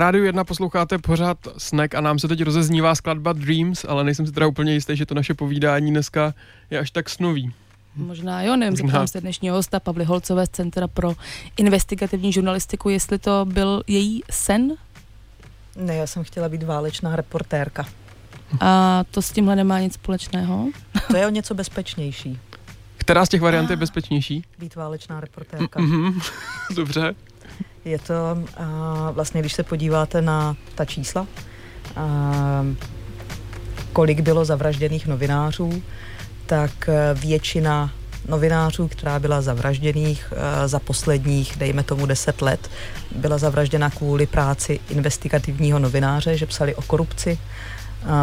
Rádiu 0.00 0.24
1 0.24 0.44
posloucháte 0.44 0.98
pořád 0.98 1.38
Snack 1.58 1.94
a 1.94 2.00
nám 2.00 2.18
se 2.18 2.28
teď 2.28 2.42
rozeznívá 2.42 2.94
skladba 2.94 3.32
Dreams, 3.32 3.84
ale 3.84 4.04
nejsem 4.04 4.26
si 4.26 4.32
teda 4.32 4.46
úplně 4.46 4.72
jistý, 4.72 4.96
že 4.96 5.06
to 5.06 5.14
naše 5.14 5.34
povídání 5.34 5.90
dneska 5.90 6.34
je 6.70 6.78
až 6.78 6.90
tak 6.90 7.10
snový. 7.10 7.52
Možná 7.96 8.42
jo, 8.42 8.56
nevím, 8.56 8.76
zeptám 8.76 9.06
se 9.06 9.20
dnešního 9.20 9.56
hosta 9.56 9.80
Pavly 9.80 10.04
Holcové 10.04 10.46
z 10.46 10.50
Centra 10.50 10.88
pro 10.88 11.14
investigativní 11.56 12.32
žurnalistiku, 12.32 12.88
jestli 12.88 13.18
to 13.18 13.44
byl 13.48 13.82
její 13.86 14.22
sen? 14.30 14.72
Ne, 15.76 15.96
já 15.96 16.06
jsem 16.06 16.24
chtěla 16.24 16.48
být 16.48 16.62
válečná 16.62 17.16
reportérka. 17.16 17.86
A 18.60 19.04
to 19.10 19.22
s 19.22 19.32
tímhle 19.32 19.56
nemá 19.56 19.80
nic 19.80 19.94
společného? 19.94 20.68
To 21.08 21.16
je 21.16 21.26
o 21.26 21.30
něco 21.30 21.54
bezpečnější. 21.54 22.38
Která 22.96 23.26
z 23.26 23.28
těch 23.28 23.40
variant 23.40 23.70
je 23.70 23.76
bezpečnější? 23.76 24.44
Být 24.58 24.74
válečná 24.74 25.20
reportérka. 25.20 25.80
Mm-hmm. 25.80 26.22
Dobře. 26.74 27.14
Je 27.84 27.98
to 27.98 28.14
a, 28.56 29.10
vlastně, 29.10 29.40
když 29.40 29.52
se 29.52 29.62
podíváte 29.62 30.22
na 30.22 30.56
ta 30.74 30.84
čísla, 30.84 31.26
a, 31.96 32.66
kolik 33.92 34.20
bylo 34.20 34.44
zavražděných 34.44 35.06
novinářů, 35.06 35.82
tak 36.46 36.88
e, 36.88 37.14
většina 37.14 37.92
novinářů, 38.28 38.88
která 38.88 39.18
byla 39.18 39.42
zavražděných 39.42 40.32
e, 40.32 40.68
za 40.68 40.78
posledních, 40.78 41.56
dejme 41.56 41.82
tomu, 41.82 42.06
deset 42.06 42.42
let, 42.42 42.70
byla 43.16 43.38
zavražděna 43.38 43.90
kvůli 43.90 44.26
práci 44.26 44.80
investigativního 44.90 45.78
novináře, 45.78 46.36
že 46.36 46.46
psali 46.46 46.74
o 46.74 46.82
korupci, 46.82 47.38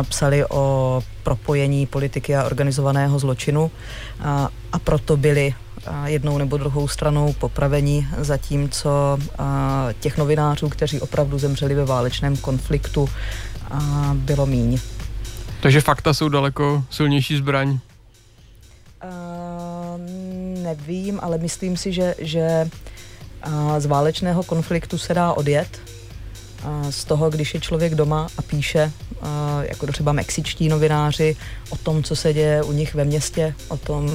psali 0.09 0.45
o 0.49 1.03
propojení 1.23 1.85
politiky 1.85 2.35
a 2.35 2.43
organizovaného 2.43 3.19
zločinu 3.19 3.71
a, 4.19 4.49
a 4.71 4.79
proto 4.79 5.17
byli 5.17 5.53
jednou 6.05 6.37
nebo 6.37 6.57
druhou 6.57 6.87
stranou 6.87 7.33
popravení, 7.33 8.07
zatímco 8.17 9.19
těch 9.99 10.17
novinářů, 10.17 10.69
kteří 10.69 11.01
opravdu 11.01 11.39
zemřeli 11.39 11.75
ve 11.75 11.85
válečném 11.85 12.37
konfliktu, 12.37 13.09
bylo 14.13 14.45
míň. 14.45 14.79
Takže 15.61 15.81
fakta 15.81 16.13
jsou 16.13 16.29
daleko 16.29 16.83
silnější 16.89 17.37
zbraň? 17.37 17.69
Uh, 17.69 17.79
nevím, 20.63 21.19
ale 21.23 21.37
myslím 21.37 21.77
si, 21.77 21.93
že, 21.93 22.15
že 22.17 22.69
z 23.77 23.85
válečného 23.85 24.43
konfliktu 24.43 24.97
se 24.97 25.13
dá 25.13 25.33
odjet. 25.33 25.79
Z 26.89 27.05
toho, 27.05 27.29
když 27.29 27.53
je 27.53 27.59
člověk 27.59 27.95
doma 27.95 28.27
a 28.37 28.41
píše, 28.41 28.91
jako 29.61 29.87
třeba 29.87 30.11
mexičtí 30.11 30.69
novináři, 30.69 31.35
o 31.69 31.75
tom, 31.75 32.03
co 32.03 32.15
se 32.15 32.33
děje 32.33 32.63
u 32.63 32.71
nich 32.71 32.95
ve 32.95 33.05
městě, 33.05 33.55
o 33.67 33.77
tom, 33.77 34.11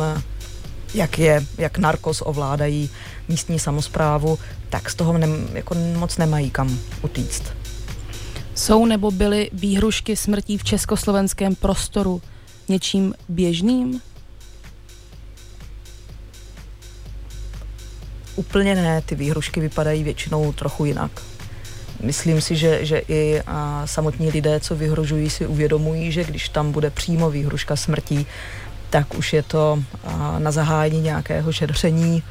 jak, 0.94 1.18
je, 1.18 1.46
jak 1.59 1.78
narkos 1.78 2.22
ovládají 2.24 2.90
místní 3.28 3.59
samozprávu, 3.59 4.38
tak 4.70 4.90
z 4.90 4.94
toho 4.94 5.18
ne, 5.18 5.28
jako 5.52 5.74
moc 5.74 6.16
nemají 6.18 6.50
kam 6.50 6.78
utíct. 7.02 7.42
Jsou 8.55 8.87
nebo 8.87 9.11
byly 9.11 9.50
výhrušky 9.52 10.16
smrtí 10.16 10.59
v 10.59 10.64
československém 10.64 11.55
prostoru 11.55 12.22
něčím 12.68 13.14
běžným? 13.28 14.00
Úplně 18.37 18.74
ne, 18.74 19.02
ty 19.02 19.14
výhrušky 19.14 19.61
vypadají 19.61 20.05
většinou 20.05 20.52
trochu 20.52 20.85
jinak. 20.85 21.22
Myslím 22.02 22.40
si, 22.40 22.57
že, 22.57 22.85
že 22.85 23.02
i 23.09 23.40
a, 23.46 23.87
samotní 23.87 24.31
lidé, 24.31 24.61
co 24.61 24.76
vyhrožují, 24.76 25.31
si 25.31 25.46
uvědomují, 25.46 26.12
že 26.12 26.24
když 26.24 26.48
tam 26.48 26.72
bude 26.72 26.90
přímo 26.90 27.31
výhruška 27.31 27.76
smrtí, 27.76 28.26
tak 28.92 29.14
už 29.14 29.33
je 29.33 29.42
to 29.42 29.83
na 30.38 30.50
zahájení 30.50 31.00
nějakého 31.00 31.52
šetření 31.52 32.22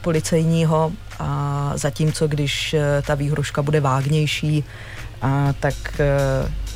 policejního 0.00 0.92
a 1.18 1.72
zatímco 1.74 2.28
když 2.28 2.74
e, 2.74 3.02
ta 3.06 3.14
výhruška 3.14 3.62
bude 3.62 3.80
vágnější, 3.80 4.64
tak 5.60 6.00
e, 6.00 6.06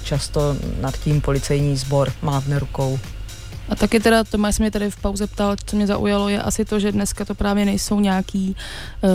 často 0.05 0.57
nad 0.81 0.97
tím 0.97 1.21
policejní 1.21 1.77
sbor 1.77 2.12
mávne 2.23 2.59
rukou. 2.59 2.99
A 3.68 3.77
taky 3.77 4.01
teda, 4.01 4.25
Tomáš 4.25 4.59
mě 4.59 4.70
tady 4.70 4.90
v 4.90 4.96
pauze 4.96 5.27
ptal, 5.27 5.57
co 5.64 5.77
mě 5.77 5.87
zaujalo, 5.87 6.29
je 6.29 6.42
asi 6.42 6.64
to, 6.64 6.81
že 6.81 6.92
dneska 6.92 7.25
to 7.25 7.35
právě 7.35 7.64
nejsou 7.64 8.01
nějaký 8.01 8.57
uh, 9.03 9.11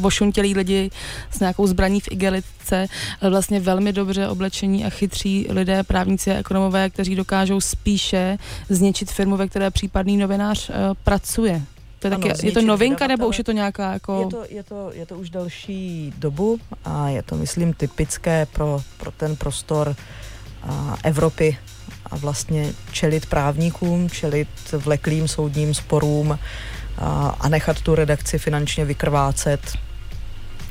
vošuntělí 0.00 0.54
lidi 0.54 0.90
s 1.30 1.40
nějakou 1.40 1.66
zbraní 1.66 2.00
v 2.00 2.08
igelitce, 2.10 2.86
ale 3.20 3.30
vlastně 3.30 3.60
velmi 3.60 3.92
dobře 3.92 4.28
oblečení 4.28 4.84
a 4.84 4.90
chytří 4.90 5.46
lidé, 5.50 5.82
právníci 5.82 6.30
a 6.30 6.38
ekonomové, 6.38 6.90
kteří 6.90 7.14
dokážou 7.14 7.60
spíše 7.60 8.38
zničit 8.68 9.10
firmu, 9.10 9.36
ve 9.36 9.48
které 9.48 9.70
případný 9.70 10.16
novinář 10.16 10.68
uh, 10.68 10.74
pracuje. 11.04 11.62
To 11.98 12.06
je, 12.06 12.10
taky, 12.10 12.30
ano, 12.30 12.40
je 12.42 12.52
to 12.52 12.62
novinka, 12.62 13.06
nebo 13.06 13.28
už 13.28 13.38
je 13.38 13.44
to 13.44 13.52
nějaká 13.52 13.92
jako... 13.92 14.20
Je 14.20 14.26
to, 14.26 14.44
je, 14.48 14.62
to, 14.62 14.90
je 14.92 15.06
to 15.06 15.14
už 15.18 15.30
další 15.30 16.12
dobu 16.18 16.58
a 16.84 17.08
je 17.08 17.22
to, 17.22 17.36
myslím, 17.36 17.74
typické 17.74 18.46
pro, 18.52 18.82
pro 18.96 19.10
ten 19.10 19.36
prostor 19.36 19.96
a, 20.62 20.96
Evropy 21.04 21.58
a 22.10 22.16
vlastně 22.16 22.72
čelit 22.92 23.26
právníkům, 23.26 24.10
čelit 24.10 24.48
vleklým 24.72 25.28
soudním 25.28 25.74
sporům 25.74 26.38
a, 26.98 27.36
a 27.40 27.48
nechat 27.48 27.80
tu 27.80 27.94
redakci 27.94 28.38
finančně 28.38 28.84
vykrvácet. 28.84 29.60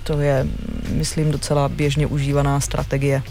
To 0.04 0.19
je, 0.21 0.48
myslím, 0.89 1.32
docela 1.32 1.69
běžně 1.69 2.08
užívaná 2.08 2.60
strategie. 2.60 3.24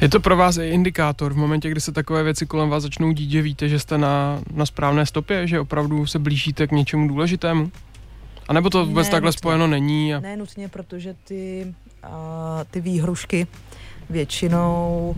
Je 0.00 0.08
to 0.08 0.20
pro 0.20 0.36
vás 0.36 0.56
i 0.56 0.64
indikátor 0.64 1.32
v 1.32 1.36
momentě, 1.36 1.70
kdy 1.70 1.80
se 1.80 1.92
takové 1.92 2.22
věci 2.22 2.46
kolem 2.46 2.68
vás 2.68 2.82
začnou 2.82 3.12
dít, 3.12 3.30
že 3.30 3.42
víte, 3.42 3.68
že 3.68 3.78
jste 3.78 3.98
na, 3.98 4.40
na 4.54 4.66
správné 4.66 5.06
stopě, 5.06 5.46
že 5.46 5.60
opravdu 5.60 6.06
se 6.06 6.18
blížíte 6.18 6.66
k 6.66 6.72
něčemu 6.72 7.08
důležitému? 7.08 7.70
A 8.48 8.52
nebo 8.52 8.70
to 8.70 8.86
vůbec 8.86 9.06
ne, 9.06 9.10
takhle 9.10 9.28
nutně. 9.28 9.38
spojeno 9.38 9.66
není? 9.66 10.14
A... 10.14 10.20
Ne 10.20 10.36
nutně, 10.36 10.68
protože 10.68 11.14
ty, 11.24 11.74
a, 12.02 12.64
ty 12.70 12.80
výhrušky 12.80 13.46
většinou 14.10 15.14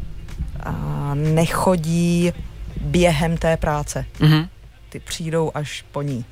nechodí 1.15 2.33
během 2.81 3.37
té 3.37 3.57
práce. 3.57 4.07
Mm-hmm. 4.19 4.49
Ty 4.89 5.01
přijdou 5.01 5.51
až 5.55 5.85
po 5.93 6.03
ní. 6.03 6.25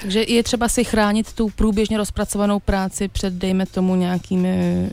Takže 0.00 0.22
je 0.22 0.42
třeba 0.42 0.68
si 0.68 0.84
chránit 0.84 1.32
tu 1.32 1.48
průběžně 1.48 1.96
rozpracovanou 1.96 2.60
práci 2.60 3.08
před, 3.08 3.34
dejme 3.34 3.66
tomu, 3.66 3.94
nějakými, 3.94 4.88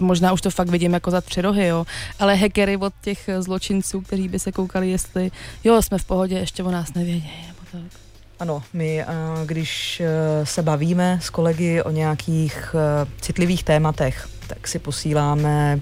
možná 0.00 0.32
už 0.32 0.40
to 0.40 0.50
fakt 0.50 0.68
vidím 0.68 0.92
jako 0.92 1.10
za 1.10 1.20
tři 1.20 1.40
rohy, 1.40 1.66
jo, 1.66 1.86
ale 2.18 2.34
hackery 2.34 2.76
od 2.76 2.92
těch 3.00 3.30
zločinců, 3.38 4.00
kteří 4.00 4.28
by 4.28 4.38
se 4.38 4.52
koukali, 4.52 4.90
jestli, 4.90 5.30
jo, 5.64 5.82
jsme 5.82 5.98
v 5.98 6.04
pohodě, 6.04 6.34
ještě 6.34 6.62
o 6.62 6.70
nás 6.70 6.94
nevědí, 6.94 7.32
nebo 7.46 7.58
tak. 7.72 8.00
Ano, 8.40 8.62
my 8.72 9.04
když 9.46 10.00
e, 10.00 10.46
se 10.46 10.62
bavíme 10.62 11.18
s 11.22 11.30
kolegy 11.30 11.82
o 11.82 11.90
nějakých 11.90 12.74
citlivých 13.20 13.64
tématech, 13.64 14.28
tak 14.46 14.68
si 14.68 14.78
posíláme 14.78 15.80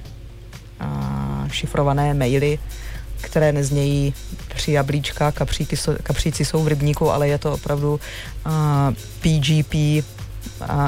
šifrované 1.51 2.15
maily, 2.15 2.59
které 3.21 3.53
neznějí 3.53 4.15
tři 4.49 4.73
jablíčka, 4.73 5.33
kapříky, 5.33 5.77
kapříci 6.03 6.45
jsou 6.45 6.63
v 6.65 6.69
rybníku, 6.69 7.11
ale 7.11 7.29
je 7.29 7.39
to 7.39 7.53
opravdu 7.53 8.01
PGP 9.21 10.05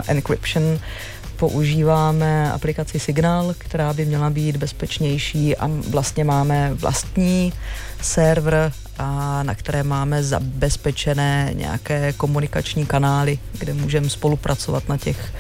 encryption. 0.07 0.79
Používáme 1.37 2.53
aplikaci 2.53 3.01
Signal, 3.01 3.55
která 3.59 3.93
by 3.93 4.07
měla 4.07 4.31
být 4.31 4.57
bezpečnější 4.57 5.57
a 5.57 5.71
vlastně 5.91 6.25
máme 6.25 6.75
vlastní 6.75 7.53
server, 8.01 8.73
a 8.99 9.43
na 9.43 9.55
které 9.55 9.83
máme 9.83 10.23
zabezpečené 10.23 11.51
nějaké 11.55 12.13
komunikační 12.13 12.87
kanály, 12.87 13.39
kde 13.59 13.75
můžeme 13.75 14.11
spolupracovat 14.11 14.89
na 14.89 14.99
těch 14.99 15.33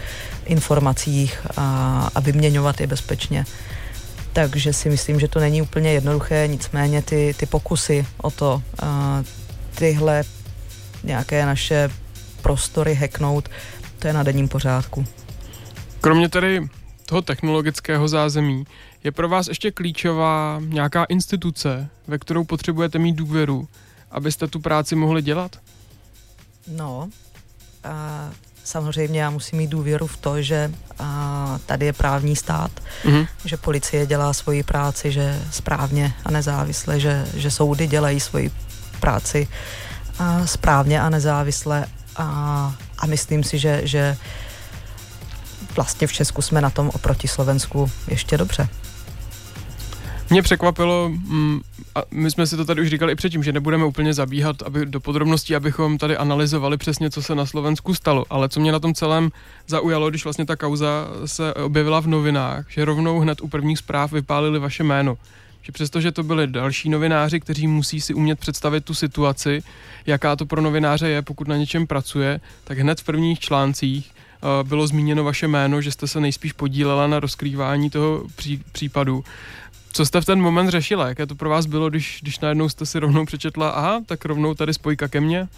informacích 0.44 1.46
a, 1.56 2.10
a 2.14 2.20
vyměňovat 2.20 2.80
je 2.80 2.86
bezpečně 2.86 3.46
takže 4.34 4.72
si 4.72 4.90
myslím, 4.90 5.20
že 5.20 5.28
to 5.28 5.40
není 5.40 5.62
úplně 5.62 5.92
jednoduché, 5.92 6.48
nicméně 6.48 7.02
ty, 7.02 7.34
ty 7.38 7.46
pokusy 7.46 8.06
o 8.22 8.30
to, 8.30 8.62
a 8.82 9.22
tyhle 9.74 10.24
nějaké 11.04 11.46
naše 11.46 11.90
prostory 12.42 12.94
hacknout, 12.94 13.48
to 13.98 14.06
je 14.06 14.12
na 14.12 14.22
denním 14.22 14.48
pořádku. 14.48 15.04
Kromě 16.00 16.28
tedy 16.28 16.68
toho 17.06 17.22
technologického 17.22 18.08
zázemí, 18.08 18.64
je 19.04 19.12
pro 19.12 19.28
vás 19.28 19.46
ještě 19.46 19.70
klíčová 19.70 20.60
nějaká 20.64 21.04
instituce, 21.04 21.88
ve 22.06 22.18
kterou 22.18 22.44
potřebujete 22.44 22.98
mít 22.98 23.16
důvěru, 23.16 23.68
abyste 24.10 24.46
tu 24.46 24.60
práci 24.60 24.96
mohli 24.96 25.22
dělat? 25.22 25.56
No, 26.68 27.08
a 27.84 28.30
samozřejmě 28.64 29.22
já 29.22 29.30
musím 29.30 29.58
mít 29.58 29.70
důvěru 29.70 30.06
v 30.06 30.16
to, 30.16 30.42
že 30.42 30.72
a, 30.98 31.58
tady 31.66 31.86
je 31.86 31.92
právní 31.92 32.36
stát, 32.36 32.70
mm-hmm. 33.04 33.28
že 33.44 33.56
policie 33.56 34.06
dělá 34.06 34.32
svoji 34.32 34.62
práci, 34.62 35.12
že 35.12 35.40
správně 35.50 36.14
a 36.24 36.30
nezávisle, 36.30 37.00
že, 37.00 37.26
že 37.34 37.50
soudy 37.50 37.86
dělají 37.86 38.20
svoji 38.20 38.50
práci 39.00 39.48
a 40.18 40.46
správně 40.46 41.00
a 41.00 41.08
nezávisle 41.08 41.86
a, 42.16 42.26
a 42.98 43.06
myslím 43.06 43.44
si, 43.44 43.58
že, 43.58 43.80
že 43.84 44.16
vlastně 45.76 46.06
v 46.06 46.12
Česku 46.12 46.42
jsme 46.42 46.60
na 46.60 46.70
tom 46.70 46.90
oproti 46.94 47.28
Slovensku 47.28 47.90
ještě 48.08 48.38
dobře. 48.38 48.68
Mě 50.34 50.42
překvapilo, 50.42 51.08
mm, 51.08 51.60
a 51.94 52.02
my 52.10 52.30
jsme 52.30 52.46
si 52.46 52.56
to 52.56 52.64
tady 52.64 52.82
už 52.82 52.88
říkali 52.88 53.12
i 53.12 53.16
předtím, 53.16 53.42
že 53.42 53.52
nebudeme 53.52 53.84
úplně 53.84 54.14
zabíhat 54.14 54.62
aby, 54.62 54.86
do 54.86 55.00
podrobností, 55.00 55.56
abychom 55.56 55.98
tady 55.98 56.16
analyzovali 56.16 56.76
přesně, 56.76 57.10
co 57.10 57.22
se 57.22 57.34
na 57.34 57.46
Slovensku 57.46 57.94
stalo. 57.94 58.24
Ale 58.30 58.48
co 58.48 58.60
mě 58.60 58.72
na 58.72 58.80
tom 58.80 58.94
celém 58.94 59.30
zaujalo, 59.66 60.10
když 60.10 60.24
vlastně 60.24 60.46
ta 60.46 60.56
kauza 60.56 61.08
se 61.24 61.54
objevila 61.54 62.00
v 62.00 62.06
novinách, 62.06 62.66
že 62.70 62.84
rovnou 62.84 63.18
hned 63.20 63.40
u 63.40 63.48
prvních 63.48 63.78
zpráv 63.78 64.12
vypálili 64.12 64.58
vaše 64.58 64.82
jméno. 64.82 65.18
Že 65.62 65.72
přestože 65.72 66.12
to 66.12 66.22
byli 66.22 66.46
další 66.46 66.88
novináři, 66.88 67.40
kteří 67.40 67.66
musí 67.66 68.00
si 68.00 68.14
umět 68.14 68.38
představit 68.38 68.84
tu 68.84 68.94
situaci, 68.94 69.62
jaká 70.06 70.36
to 70.36 70.46
pro 70.46 70.60
novináře 70.60 71.08
je, 71.08 71.22
pokud 71.22 71.48
na 71.48 71.56
něčem 71.56 71.86
pracuje, 71.86 72.40
tak 72.64 72.78
hned 72.78 73.00
v 73.00 73.04
prvních 73.04 73.40
článcích 73.40 74.10
uh, 74.42 74.68
bylo 74.68 74.86
zmíněno 74.86 75.24
vaše 75.24 75.48
jméno, 75.48 75.80
že 75.80 75.92
jste 75.92 76.06
se 76.06 76.20
nejspíš 76.20 76.52
podílela 76.52 77.06
na 77.06 77.20
rozkrývání 77.20 77.90
toho 77.90 78.22
pří, 78.36 78.62
případu. 78.72 79.24
Co 79.94 80.06
jste 80.06 80.20
v 80.20 80.24
ten 80.24 80.40
moment 80.40 80.68
řešila? 80.70 81.08
Jaké 81.08 81.26
to 81.26 81.34
pro 81.34 81.50
vás 81.50 81.66
bylo, 81.66 81.90
když, 81.90 82.18
když 82.22 82.40
najednou 82.40 82.68
jste 82.68 82.86
si 82.86 82.98
rovnou 82.98 83.24
přečetla, 83.24 83.70
aha, 83.70 84.00
tak 84.06 84.24
rovnou 84.24 84.54
tady 84.54 84.74
spojka 84.74 85.08
ke 85.08 85.20
mně? 85.20 85.48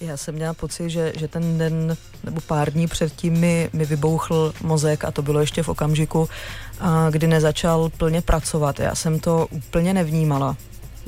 Já 0.00 0.16
jsem 0.16 0.34
měla 0.34 0.54
pocit, 0.54 0.90
že, 0.90 1.12
že 1.16 1.28
ten 1.28 1.58
den 1.58 1.96
nebo 2.24 2.40
pár 2.40 2.72
dní 2.72 2.86
předtím 2.86 3.34
mi, 3.34 3.70
mi 3.72 3.84
vybouchl 3.84 4.54
mozek 4.62 5.04
a 5.04 5.10
to 5.10 5.22
bylo 5.22 5.40
ještě 5.40 5.62
v 5.62 5.68
okamžiku, 5.68 6.28
a 6.80 7.10
kdy 7.10 7.26
nezačal 7.26 7.88
plně 7.96 8.22
pracovat. 8.22 8.80
Já 8.80 8.94
jsem 8.94 9.20
to 9.20 9.46
úplně 9.50 9.94
nevnímala 9.94 10.56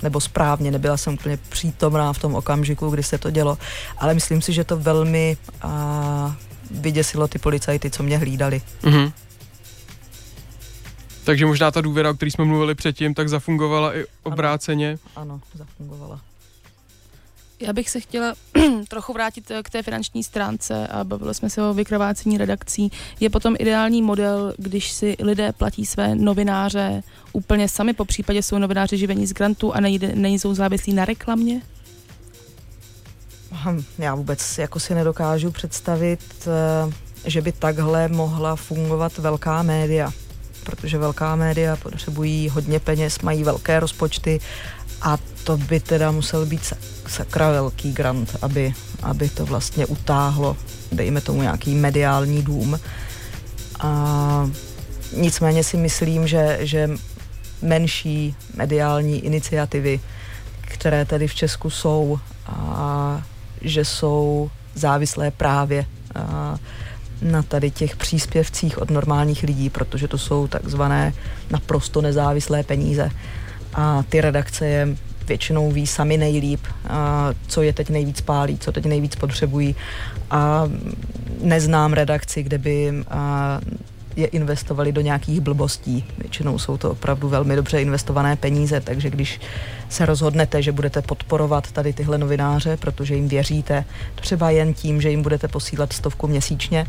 nebo 0.03 0.21
správně, 0.21 0.71
nebyla 0.71 0.97
jsem 0.97 1.15
úplně 1.15 1.37
přítomná 1.49 2.13
v 2.13 2.19
tom 2.19 2.35
okamžiku, 2.35 2.91
kdy 2.91 3.03
se 3.03 3.19
to 3.19 3.31
dělo, 3.31 3.59
ale 3.99 4.15
myslím 4.15 4.43
si, 4.43 4.53
že 4.53 4.65
to 4.65 4.77
velmi 4.77 5.37
a, 5.63 6.37
vyděsilo 6.71 7.29
ty 7.29 7.39
policajty, 7.39 7.91
co 7.91 8.03
mě 8.03 8.19
hlídali. 8.19 8.63
Mm-hmm. 8.83 9.13
Takže 11.25 11.47
možná 11.47 11.71
ta 11.71 11.81
důvěra, 11.81 12.11
o 12.11 12.15
které 12.15 12.31
jsme 12.31 12.45
mluvili 12.45 12.75
předtím, 12.75 13.15
tak 13.15 13.29
zafungovala 13.29 13.97
i 13.97 14.05
obráceně. 14.23 14.99
Ano, 15.17 15.33
ano 15.33 15.41
zafungovala. 15.55 16.21
Já 17.61 17.73
bych 17.73 17.91
se 17.91 18.01
chtěla 18.01 18.35
trochu 18.89 19.13
vrátit 19.13 19.51
eh, 19.51 19.63
k 19.63 19.71
té 19.71 19.83
finanční 19.83 20.25
stránce 20.25 20.87
a 20.87 21.05
bavili 21.05 21.35
jsme 21.35 21.51
se 21.51 21.63
o 21.63 21.75
vykrvácení 21.75 22.39
redakcí. 22.39 22.93
Je 23.21 23.31
potom 23.31 23.57
ideální 23.59 24.03
model, 24.03 24.55
když 24.59 24.93
si 24.93 25.17
lidé 25.21 25.53
platí 25.53 25.87
své 25.87 26.15
novináře 26.15 27.03
úplně 27.33 27.69
sami, 27.69 27.93
po 27.93 28.05
případě 28.05 28.43
jsou 28.43 28.59
novináři 28.59 28.99
živení 28.99 29.27
z 29.27 29.33
grantu 29.33 29.75
a 29.75 29.81
nejsou 30.15 30.55
závislí 30.55 30.93
na 30.93 31.05
reklamě? 31.05 31.63
Hm, 33.53 33.85
já 33.99 34.15
vůbec 34.15 34.59
jako 34.59 34.81
si 34.81 34.95
nedokážu 34.95 35.51
představit, 35.51 36.21
eh, 36.47 36.93
že 37.31 37.43
by 37.43 37.53
takhle 37.53 38.09
mohla 38.09 38.57
fungovat 38.57 39.19
velká 39.19 39.63
média 39.63 40.13
protože 40.65 40.99
velká 40.99 41.37
média 41.37 41.77
potřebují 41.77 42.49
hodně 42.49 42.81
peněz, 42.81 43.19
mají 43.19 43.45
velké 43.45 43.81
rozpočty 43.81 44.41
a 45.03 45.19
to 45.45 45.57
by 45.57 45.81
teda 45.81 46.11
musel 46.11 46.47
být 46.47 46.73
sakra 47.07 47.51
velký 47.51 47.93
grant, 47.93 48.37
aby, 48.43 48.75
aby 49.03 49.29
to 49.29 49.47
vlastně 49.47 49.87
utáhlo, 49.87 50.57
dejme 50.93 51.21
tomu 51.21 51.43
nějaký 51.43 51.75
mediální 51.75 52.43
dům. 52.43 52.81
A 53.81 54.51
nicméně 55.17 55.65
si 55.65 55.77
myslím, 55.77 56.27
že, 56.27 56.59
že 56.61 56.91
menší 57.63 58.37
mediální 58.57 59.25
iniciativy, 59.25 60.01
které 60.61 61.05
tady 61.05 61.29
v 61.29 61.35
Česku 61.35 61.71
jsou, 61.71 62.19
a 62.47 63.23
že 63.61 63.85
jsou 63.85 64.51
závislé 64.75 65.31
právě 65.31 65.87
a 66.15 66.57
na 67.23 67.43
tady 67.43 67.71
těch 67.71 67.97
příspěvcích 67.97 68.79
od 68.79 68.91
normálních 68.91 69.43
lidí, 69.43 69.71
protože 69.71 70.09
to 70.09 70.19
jsou 70.19 70.47
takzvané 70.47 71.13
naprosto 71.51 72.03
nezávislé 72.03 72.63
peníze. 72.63 73.11
A 73.75 74.03
ty 74.09 74.21
redakce 74.21 74.67
je 74.67 74.89
většinou 75.27 75.73
ví 75.73 75.87
sami 75.87 76.17
nejlíp, 76.17 76.61
co 77.47 77.63
je 77.63 77.73
teď 77.73 77.91
nejvíc 77.91 78.21
pálí, 78.21 78.59
co 78.59 78.73
teď 78.73 78.85
nejvíc 78.85 79.15
potřebují. 79.17 79.77
A 80.31 80.69
neznám 81.41 81.93
redakci, 81.93 82.43
kde 82.43 82.59
by 82.59 82.93
je 84.17 84.27
investovali 84.27 84.93
do 84.93 85.01
nějakých 85.01 85.41
blbostí. 85.41 86.05
Většinou 86.19 86.59
jsou 86.59 86.77
to 86.77 86.91
opravdu 86.91 87.29
velmi 87.29 87.57
dobře 87.57 87.83
investované 87.83 88.37
peníze, 88.37 88.81
takže 88.81 89.11
když 89.11 89.41
se 89.89 90.07
rozhodnete, 90.07 90.63
že 90.63 90.73
budete 90.73 91.03
podporovat 91.03 91.73
tady 91.73 91.93
tyhle 91.93 92.19
novináře, 92.19 92.77
protože 92.77 93.15
jim 93.15 93.29
věříte, 93.29 93.85
třeba 94.15 94.51
jen 94.51 94.75
tím, 94.75 95.01
že 95.01 95.11
jim 95.11 95.23
budete 95.23 95.49
posílat 95.49 95.93
stovku 95.93 96.27
měsíčně, 96.27 96.87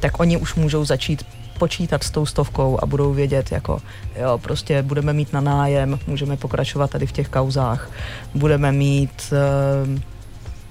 tak 0.00 0.20
oni 0.20 0.36
už 0.36 0.54
můžou 0.54 0.84
začít 0.84 1.26
počítat 1.58 2.04
s 2.04 2.10
tou 2.10 2.26
stovkou 2.26 2.78
a 2.82 2.86
budou 2.86 3.12
vědět, 3.12 3.52
jako 3.52 3.78
jo, 4.16 4.38
prostě 4.38 4.82
budeme 4.82 5.12
mít 5.12 5.32
na 5.32 5.40
nájem, 5.40 5.98
můžeme 6.06 6.36
pokračovat 6.36 6.90
tady 6.90 7.06
v 7.06 7.12
těch 7.12 7.28
kauzách, 7.28 7.90
budeme 8.34 8.72
mít 8.72 9.32
uh, 9.32 10.00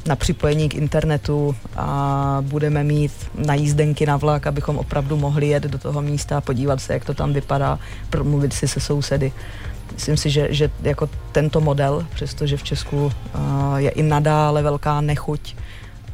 na 0.05 0.15
připojení 0.15 0.69
k 0.69 0.75
internetu 0.75 1.55
a 1.75 2.37
budeme 2.41 2.83
mít 2.83 3.11
na 3.35 3.53
jízdenky 3.53 4.05
na 4.05 4.17
vlak, 4.17 4.47
abychom 4.47 4.77
opravdu 4.77 5.17
mohli 5.17 5.47
jet 5.47 5.63
do 5.63 5.77
toho 5.77 6.01
místa, 6.01 6.41
podívat 6.41 6.81
se, 6.81 6.93
jak 6.93 7.05
to 7.05 7.13
tam 7.13 7.33
vypadá, 7.33 7.79
promluvit 8.09 8.53
si 8.53 8.67
se 8.67 8.79
sousedy. 8.79 9.31
Myslím 9.93 10.17
si, 10.17 10.29
že, 10.29 10.47
že 10.49 10.69
jako 10.81 11.09
tento 11.31 11.61
model, 11.61 12.05
přestože 12.13 12.57
v 12.57 12.63
Česku 12.63 13.05
uh, 13.05 13.11
je 13.75 13.89
i 13.89 14.03
nadále 14.03 14.61
velká 14.61 15.01
nechuť 15.01 15.55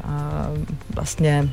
uh, 0.04 0.12
vlastně 0.95 1.49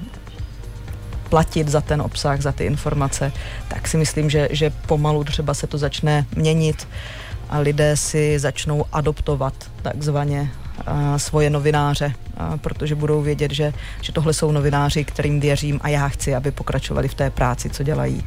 platit 1.29 1.69
za 1.69 1.81
ten 1.81 2.03
obsah, 2.03 2.41
za 2.41 2.53
ty 2.53 2.65
informace, 2.65 3.33
tak 3.69 3.89
si 3.89 3.97
myslím, 3.97 4.31
že, 4.31 4.49
že 4.51 4.71
pomalu 4.71 5.25
třeba 5.25 5.55
se 5.55 5.67
to 5.67 5.79
začne 5.79 6.27
měnit 6.37 6.89
a 7.49 7.59
lidé 7.59 7.97
si 7.97 8.39
začnou 8.39 8.85
adoptovat 8.93 9.55
takzvaně 9.83 10.51
svoje 11.17 11.51
novináře, 11.51 12.13
protože 12.57 12.95
budou 12.95 13.23
vědět, 13.23 13.51
že, 13.51 13.73
že 14.01 14.13
tohle 14.13 14.33
jsou 14.33 14.53
novináři, 14.53 15.05
kterým 15.05 15.41
věřím 15.41 15.81
a 15.83 15.89
já 15.89 16.09
chci, 16.09 16.35
aby 16.35 16.51
pokračovali 16.51 17.09
v 17.09 17.15
té 17.15 17.31
práci, 17.31 17.71
co 17.71 17.83
dělají. 17.83 18.25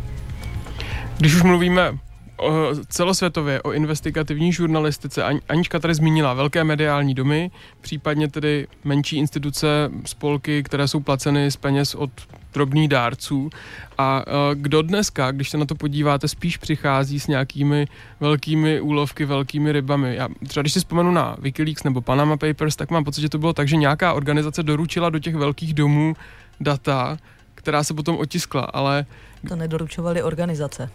Když 1.18 1.36
už 1.36 1.44
mluvíme 1.44 1.98
o, 2.40 2.76
celosvětově 2.88 3.62
o 3.62 3.72
investigativní 3.72 4.54
žurnalistice, 4.54 5.24
Anička 5.50 5.80
tady 5.80 5.94
zmínila 5.94 6.34
velké 6.34 6.64
mediální 6.64 7.14
domy, 7.14 7.52
případně 7.82 8.28
tedy 8.28 8.68
menší 8.84 9.18
instituce, 9.18 9.92
spolky, 10.06 10.64
které 10.64 10.88
jsou 10.88 11.00
placeny 11.00 11.52
z 11.52 11.58
peněz 11.58 11.96
od 11.96 12.10
drobných 12.54 12.88
dárců. 12.88 13.50
A 13.98 14.26
kdo 14.54 14.82
dneska, 14.82 15.32
když 15.32 15.50
se 15.50 15.58
na 15.58 15.66
to 15.66 15.76
podíváte, 15.76 16.28
spíš 16.28 16.58
přichází 16.58 17.20
s 17.20 17.28
nějakými 17.28 17.88
velkými 18.20 18.82
úlovky, 18.82 19.26
velkými 19.26 19.72
rybami. 19.72 20.16
Já 20.16 20.28
třeba 20.48 20.62
když 20.62 20.74
si 20.74 20.80
vzpomenu 20.80 21.12
na 21.12 21.36
Wikileaks 21.40 21.84
nebo 21.84 22.02
Panama 22.02 22.38
Papers, 22.38 22.76
tak 22.76 22.92
mám 22.92 23.04
pocit, 23.04 23.22
že 23.22 23.30
to 23.30 23.38
bylo 23.38 23.54
tak, 23.54 23.68
že 23.68 23.76
nějaká 23.76 24.14
organizace 24.14 24.64
doručila 24.64 25.10
do 25.10 25.20
těch 25.20 25.36
velkých 25.36 25.74
domů 25.74 26.16
data, 26.60 27.18
která 27.56 27.84
se 27.84 27.94
potom 27.94 28.18
otiskla, 28.18 28.62
ale... 28.62 29.06
To 29.48 29.56
nedoručovali 29.56 30.24
organizace, 30.24 30.90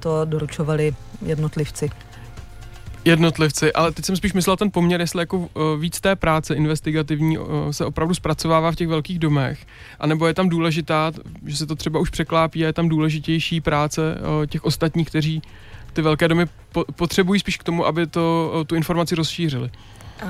to 0.00 0.24
doručovali 0.24 0.94
jednotlivci 1.22 1.90
jednotlivci, 3.04 3.72
ale 3.72 3.92
teď 3.92 4.04
jsem 4.04 4.16
spíš 4.16 4.32
myslel 4.32 4.56
ten 4.56 4.70
poměr, 4.70 5.00
jestli 5.00 5.22
jako 5.22 5.38
uh, 5.38 5.46
víc 5.78 6.00
té 6.00 6.16
práce 6.16 6.54
investigativní 6.54 7.38
uh, 7.38 7.46
se 7.70 7.84
opravdu 7.84 8.14
zpracovává 8.14 8.72
v 8.72 8.76
těch 8.76 8.88
velkých 8.88 9.18
domech, 9.18 9.66
anebo 10.00 10.26
je 10.26 10.34
tam 10.34 10.48
důležitá, 10.48 11.12
že 11.46 11.56
se 11.56 11.66
to 11.66 11.76
třeba 11.76 12.00
už 12.00 12.10
překlápí 12.10 12.64
a 12.64 12.66
je 12.66 12.72
tam 12.72 12.88
důležitější 12.88 13.60
práce 13.60 14.14
uh, 14.14 14.46
těch 14.46 14.64
ostatních, 14.64 15.08
kteří 15.08 15.42
ty 15.92 16.02
velké 16.02 16.28
domy 16.28 16.46
po- 16.72 16.84
potřebují 16.96 17.40
spíš 17.40 17.56
k 17.56 17.64
tomu, 17.64 17.86
aby 17.86 18.06
to, 18.06 18.52
tu 18.66 18.74
informaci 18.74 19.14
rozšířili. 19.14 19.70
Uh, 20.22 20.28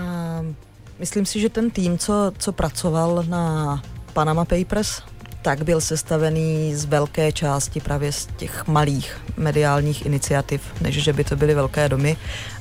myslím 0.98 1.26
si, 1.26 1.40
že 1.40 1.48
ten 1.48 1.70
tým, 1.70 1.98
co, 1.98 2.32
co 2.38 2.52
pracoval 2.52 3.24
na 3.28 3.82
Panama 4.12 4.44
Papers, 4.44 5.02
tak 5.42 5.64
byl 5.64 5.80
sestavený 5.80 6.74
z 6.74 6.84
velké 6.84 7.32
části 7.32 7.80
právě 7.80 8.12
z 8.12 8.28
těch 8.36 8.66
malých 8.66 9.20
mediálních 9.36 10.06
iniciativ, 10.06 10.62
než 10.80 11.02
že 11.02 11.12
by 11.12 11.24
to 11.24 11.36
byly 11.36 11.54
velké 11.54 11.88
domy. 11.88 12.16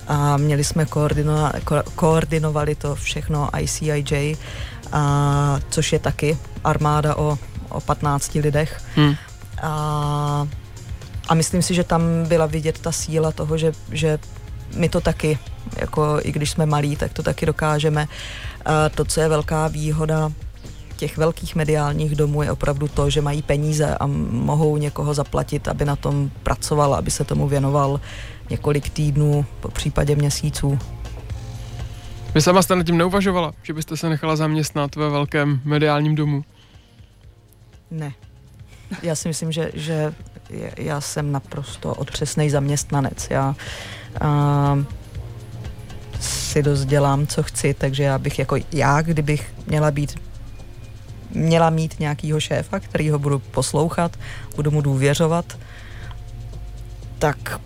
A 0.07 0.37
měli 0.37 0.63
jsme 0.63 0.85
koordino, 0.85 1.51
ko, 1.63 1.83
koordinovali 1.95 2.75
to 2.75 2.95
všechno 2.95 3.49
ICIJ, 3.59 4.37
a, 4.91 5.59
což 5.69 5.93
je 5.93 5.99
taky 5.99 6.37
armáda 6.63 7.15
o, 7.15 7.37
o 7.69 7.81
15 7.81 8.33
lidech. 8.33 8.81
Hmm. 8.95 9.15
A, 9.61 10.47
a 11.27 11.33
myslím 11.33 11.61
si, 11.61 11.73
že 11.73 11.83
tam 11.83 12.01
byla 12.27 12.45
vidět 12.45 12.79
ta 12.79 12.91
síla 12.91 13.31
toho, 13.31 13.57
že, 13.57 13.71
že 13.91 14.19
my 14.75 14.89
to 14.89 15.01
taky, 15.01 15.39
jako 15.75 16.19
i 16.23 16.31
když 16.31 16.49
jsme 16.49 16.65
malí, 16.65 16.95
tak 16.95 17.13
to 17.13 17.23
taky 17.23 17.45
dokážeme. 17.45 18.07
A 18.65 18.89
to, 18.89 19.05
co 19.05 19.21
je 19.21 19.29
velká 19.29 19.67
výhoda 19.67 20.31
těch 20.99 21.17
velkých 21.17 21.55
mediálních 21.55 22.15
domů 22.15 22.43
je 22.43 22.51
opravdu 22.51 22.87
to, 22.87 23.09
že 23.09 23.21
mají 23.21 23.41
peníze 23.41 23.97
a 23.97 24.07
mohou 24.31 24.77
někoho 24.77 25.13
zaplatit, 25.13 25.67
aby 25.67 25.85
na 25.85 25.95
tom 25.95 26.31
pracoval, 26.43 26.95
aby 26.95 27.11
se 27.11 27.23
tomu 27.23 27.47
věnoval 27.47 28.01
několik 28.49 28.89
týdnů, 28.89 29.45
po 29.59 29.71
případě 29.71 30.15
měsíců. 30.15 30.79
Vy 32.35 32.41
sama 32.41 32.61
jste 32.61 32.75
nad 32.75 32.85
tím 32.85 32.97
neuvažovala, 32.97 33.53
že 33.63 33.73
byste 33.73 33.97
se 33.97 34.09
nechala 34.09 34.35
zaměstnat 34.35 34.95
ve 34.95 35.09
velkém 35.09 35.61
mediálním 35.63 36.15
domu? 36.15 36.43
Ne. 37.91 38.11
Já 39.03 39.15
si 39.15 39.27
myslím, 39.27 39.51
že, 39.51 39.71
že 39.73 40.13
já 40.77 41.01
jsem 41.01 41.31
naprosto 41.31 41.95
otřesný 41.95 42.49
zaměstnanec. 42.49 43.27
Já 43.29 43.55
a, 44.21 44.83
si 46.19 46.63
dost 46.63 46.85
dělám, 46.85 47.27
co 47.27 47.43
chci, 47.43 47.73
takže 47.73 48.03
já 48.03 48.17
bych 48.17 48.39
jako 48.39 48.55
já, 48.71 49.01
kdybych 49.01 49.53
měla 49.67 49.91
být 49.91 50.28
měla 51.29 51.69
mít 51.69 51.99
nějakýho 51.99 52.39
šéfa, 52.39 52.79
který 52.79 53.09
ho 53.09 53.19
budu 53.19 53.39
poslouchat, 53.39 54.17
budu 54.55 54.71
mu 54.71 54.81
důvěřovat, 54.81 55.57
tak 57.19 57.59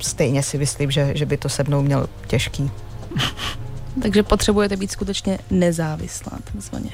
stejně 0.00 0.42
si 0.42 0.58
myslím, 0.58 0.90
že, 0.90 1.12
že 1.14 1.26
by 1.26 1.36
to 1.36 1.48
se 1.48 1.64
mnou 1.64 1.82
měl 1.82 2.08
těžký. 2.26 2.70
Takže 4.02 4.22
potřebujete 4.22 4.76
být 4.76 4.90
skutečně 4.90 5.38
nezávislá, 5.50 6.38
takzvaně. 6.52 6.90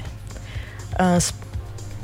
Uh, 0.99 1.50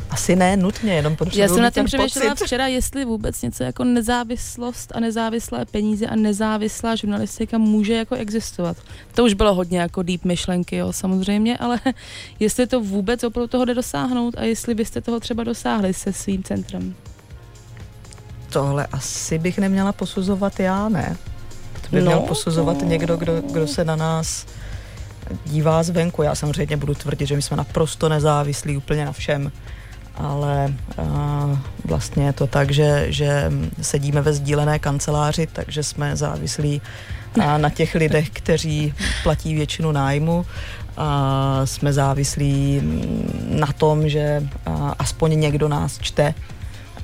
asi 0.09 0.35
ne 0.35 0.57
nutně, 0.57 0.93
jenom 0.93 1.15
potřebuji 1.15 1.41
Já 1.41 1.47
jsem 1.47 1.61
na 1.61 1.69
tím 1.69 1.85
přemýšlela 1.85 2.35
včera, 2.35 2.67
jestli 2.67 3.05
vůbec 3.05 3.41
něco 3.41 3.63
jako 3.63 3.83
nezávislost 3.83 4.91
a 4.95 4.99
nezávislé 4.99 5.65
peníze 5.65 6.07
a 6.07 6.15
nezávislá 6.15 6.95
žurnalistika 6.95 7.57
může 7.57 7.93
jako 7.93 8.15
existovat. 8.15 8.77
To 9.15 9.23
už 9.23 9.33
bylo 9.33 9.53
hodně 9.53 9.79
jako 9.79 10.03
deep 10.03 10.25
myšlenky, 10.25 10.75
jo, 10.75 10.93
samozřejmě, 10.93 11.57
ale 11.57 11.79
jestli 12.39 12.67
to 12.67 12.81
vůbec 12.81 13.23
opravdu 13.23 13.47
toho 13.47 13.65
jde 13.65 13.73
dosáhnout 13.73 14.35
a 14.37 14.43
jestli 14.43 14.75
byste 14.75 15.01
toho 15.01 15.19
třeba 15.19 15.43
dosáhli 15.43 15.93
se 15.93 16.13
svým 16.13 16.43
centrem. 16.43 16.95
Tohle 18.49 18.87
asi 18.91 19.39
bych 19.39 19.57
neměla 19.57 19.91
posuzovat 19.91 20.59
já, 20.59 20.89
ne? 20.89 21.17
To 21.81 21.87
by 21.95 22.01
no, 22.01 22.05
měl 22.05 22.19
posuzovat 22.19 22.77
to... 22.77 22.85
někdo, 22.85 23.17
kdo, 23.17 23.41
kdo 23.41 23.67
se 23.67 23.85
na 23.85 23.95
nás 23.95 24.45
dívá 25.45 25.83
zvenku. 25.83 26.23
Já 26.23 26.35
samozřejmě 26.35 26.77
budu 26.77 26.93
tvrdit, 26.93 27.25
že 27.25 27.35
my 27.35 27.41
jsme 27.41 27.57
naprosto 27.57 28.09
nezávislí 28.09 28.77
úplně 28.77 29.05
na 29.05 29.11
všem 29.11 29.51
ale 30.17 30.73
uh, 30.97 31.57
vlastně 31.85 32.25
je 32.25 32.33
to 32.33 32.47
tak, 32.47 32.71
že, 32.71 33.05
že 33.09 33.51
sedíme 33.81 34.21
ve 34.21 34.33
sdílené 34.33 34.79
kanceláři, 34.79 35.47
takže 35.53 35.83
jsme 35.83 36.15
závislí 36.15 36.81
uh, 37.37 37.57
na 37.57 37.69
těch 37.69 37.95
lidech, 37.95 38.29
kteří 38.29 38.93
platí 39.23 39.55
většinu 39.55 39.91
nájmu. 39.91 40.45
A 40.97 41.61
jsme 41.65 41.93
závislí 41.93 42.81
na 43.49 43.67
tom, 43.67 44.09
že 44.09 44.43
uh, 44.67 44.91
aspoň 44.99 45.39
někdo 45.39 45.67
nás 45.67 45.99
čte, 45.99 46.33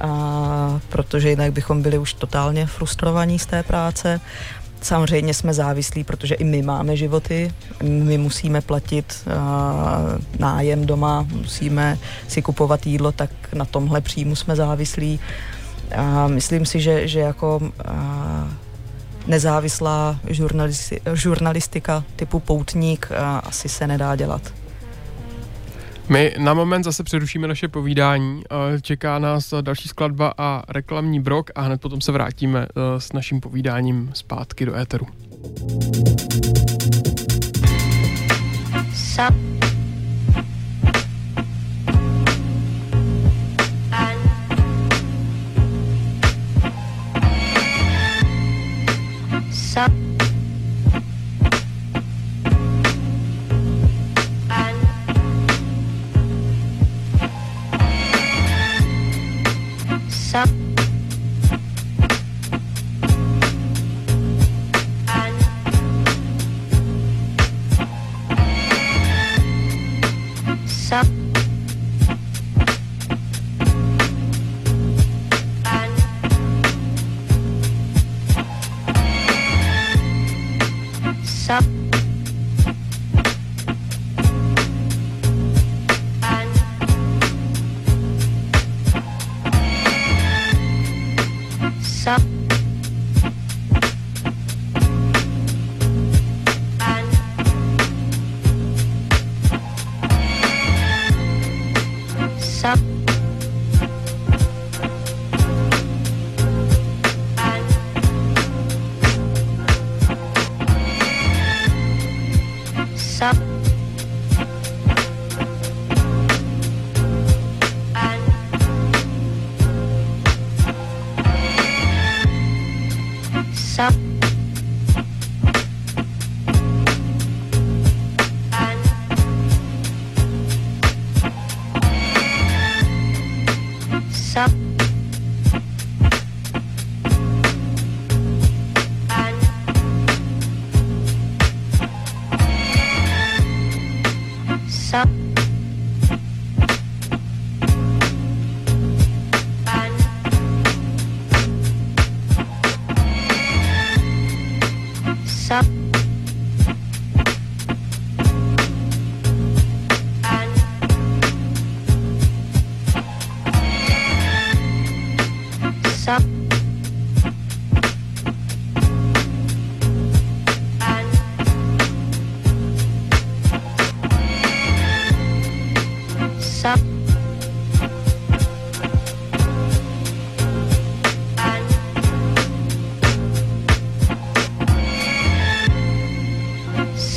a, 0.02 0.80
protože 0.90 1.30
jinak 1.30 1.54
bychom 1.54 1.82
byli 1.82 1.98
už 1.98 2.14
totálně 2.14 2.66
frustrovaní 2.66 3.40
z 3.40 3.46
té 3.46 3.64
práce 3.64 4.20
Samozřejmě 4.84 5.34
jsme 5.34 5.54
závislí, 5.54 6.04
protože 6.04 6.36
i 6.36 6.44
my 6.44 6.62
máme 6.62 6.98
životy, 6.98 7.54
my 7.84 8.18
musíme 8.18 8.62
platit 8.62 9.24
uh, 9.28 9.34
nájem 10.40 10.86
doma, 10.86 11.28
musíme 11.32 11.98
si 12.28 12.42
kupovat 12.42 12.86
jídlo, 12.86 13.12
tak 13.12 13.30
na 13.54 13.66
tomhle 13.66 14.02
příjmu 14.02 14.36
jsme 14.36 14.56
závislí. 14.56 15.20
A 15.96 16.28
myslím 16.28 16.66
si, 16.66 16.80
že, 16.82 17.08
že 17.08 17.20
jako 17.20 17.58
uh, 17.58 17.72
nezávislá 19.28 20.20
žurnalisti, 20.28 21.02
žurnalistika 21.14 22.04
typu 22.16 22.40
poutník 22.40 23.08
uh, 23.12 23.18
asi 23.44 23.70
se 23.70 23.88
nedá 23.88 24.16
dělat. 24.16 24.63
My 26.10 26.36
na 26.38 26.54
moment 26.54 26.84
zase 26.84 27.04
přerušíme 27.04 27.48
naše 27.48 27.68
povídání. 27.68 28.44
Čeká 28.82 29.20
nás 29.20 29.54
další 29.62 29.90
skladba 29.90 30.34
a 30.38 30.64
reklamní 30.70 31.20
brok 31.20 31.52
a 31.56 31.62
hned 31.62 31.82
potom 31.82 32.02
se 32.02 32.12
vrátíme 32.12 32.68
eh, 32.70 33.00
s 33.00 33.14
naším 33.14 33.42
povídáním 33.42 34.12
zpátky 34.14 34.66
do 34.66 34.76
éteru. 34.76 35.08
Sup. 49.74 50.13
WhatsApp 60.34 60.73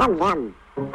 Yum, 0.00 0.18
yum, 0.18 0.54
yum. 0.76 0.90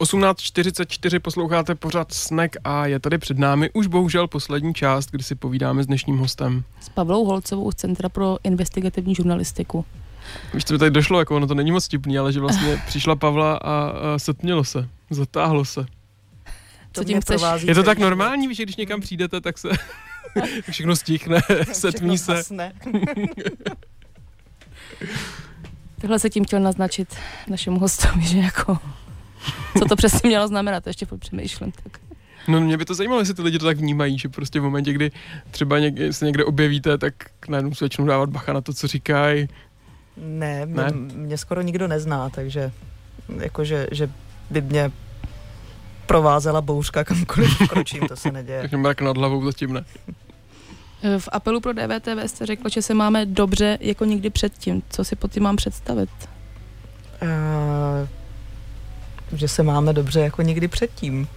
18.44 0.00 1.18
posloucháte 1.18 1.74
pořád 1.74 2.12
Snack 2.12 2.56
a 2.64 2.86
je 2.86 3.00
tady 3.00 3.18
před 3.18 3.38
námi 3.38 3.70
už 3.72 3.86
bohužel 3.86 4.28
poslední 4.28 4.74
část, 4.74 5.10
kdy 5.10 5.22
si 5.22 5.34
povídáme 5.34 5.82
s 5.82 5.86
dnešním 5.86 6.18
hostem. 6.18 6.64
S 6.80 6.88
Pavlou 6.88 7.24
Holcovou 7.24 7.72
z 7.72 7.74
Centra 7.74 8.08
pro 8.08 8.38
investigativní 8.44 9.14
žurnalistiku. 9.14 9.84
Víš, 10.54 10.64
co 10.64 10.74
mi 10.74 10.78
tady 10.78 10.90
došlo, 10.90 11.18
jako 11.18 11.36
ono 11.36 11.46
to 11.46 11.54
není 11.54 11.72
moc 11.72 11.88
tipný, 11.88 12.18
ale 12.18 12.32
že 12.32 12.40
vlastně 12.40 12.82
přišla 12.86 13.16
Pavla 13.16 13.56
a, 13.56 13.58
a 13.58 14.18
setmělo 14.18 14.64
se, 14.64 14.88
zatáhlo 15.10 15.64
se. 15.64 15.86
Co 16.92 17.04
tím 17.04 17.20
chceš? 17.20 17.42
Je 17.62 17.74
to 17.74 17.82
tak 17.82 17.98
normální, 17.98 18.48
víš, 18.48 18.56
že 18.56 18.62
když 18.62 18.76
někam 18.76 19.00
přijdete, 19.00 19.40
tak 19.40 19.58
se 19.58 19.68
všechno 20.70 20.96
stichne, 20.96 21.40
setmí 21.72 22.18
se. 22.18 22.42
Tohle 26.00 26.18
se 26.18 26.30
tím 26.30 26.44
chtěl 26.44 26.60
naznačit 26.60 27.16
našemu 27.48 27.80
hostovi, 27.80 28.22
že 28.22 28.38
jako 28.38 28.78
co 29.78 29.84
to 29.84 29.96
přesně 29.96 30.28
mělo 30.28 30.48
znamenat, 30.48 30.84
to 30.84 30.90
ještě 30.90 31.06
přemýšlím. 31.18 31.72
Tak. 31.82 32.00
No 32.48 32.60
mě 32.60 32.76
by 32.76 32.84
to 32.84 32.94
zajímalo, 32.94 33.20
jestli 33.20 33.34
ty 33.34 33.42
lidi 33.42 33.58
to 33.58 33.64
tak 33.64 33.76
vnímají, 33.76 34.18
že 34.18 34.28
prostě 34.28 34.60
v 34.60 34.62
momentě, 34.62 34.92
kdy 34.92 35.10
třeba 35.50 35.78
někde, 35.78 36.12
se 36.12 36.24
někde 36.26 36.44
objevíte, 36.44 36.98
tak 36.98 37.14
najednou 37.48 37.74
se 37.74 37.84
začnou 37.84 38.06
dávat 38.06 38.30
bacha 38.30 38.52
na 38.52 38.60
to, 38.60 38.72
co 38.72 38.86
říkají. 38.86 39.48
Ne, 40.16 40.66
mě, 40.66 40.76
ne? 40.76 40.90
mě 40.92 41.38
skoro 41.38 41.62
nikdo 41.62 41.88
nezná, 41.88 42.30
takže 42.30 42.72
jakože, 43.38 43.86
že 43.92 44.10
by 44.50 44.60
mě 44.60 44.90
provázela 46.06 46.60
bouřka 46.60 47.04
kamkoliv 47.04 47.58
kročím, 47.68 48.08
to 48.08 48.16
se 48.16 48.32
neděje. 48.32 48.62
Tak 48.62 48.72
mrak 48.72 49.00
nad 49.00 49.16
hlavou 49.16 49.44
zatím 49.44 49.72
ne. 49.72 49.84
V 51.18 51.28
apelu 51.32 51.60
pro 51.60 51.72
DVTV 51.72 52.26
jste 52.26 52.46
řekl, 52.46 52.68
že 52.68 52.82
se 52.82 52.94
máme 52.94 53.26
dobře 53.26 53.78
jako 53.80 54.04
nikdy 54.04 54.30
předtím. 54.30 54.82
Co 54.90 55.04
si 55.04 55.16
pod 55.16 55.32
tím 55.32 55.42
mám 55.42 55.56
představit? 55.56 56.10
Uh, 57.22 58.08
že 59.38 59.48
se 59.48 59.62
máme 59.62 59.92
dobře 59.92 60.20
jako 60.20 60.42
nikdy 60.42 60.68
předtím. 60.68 61.28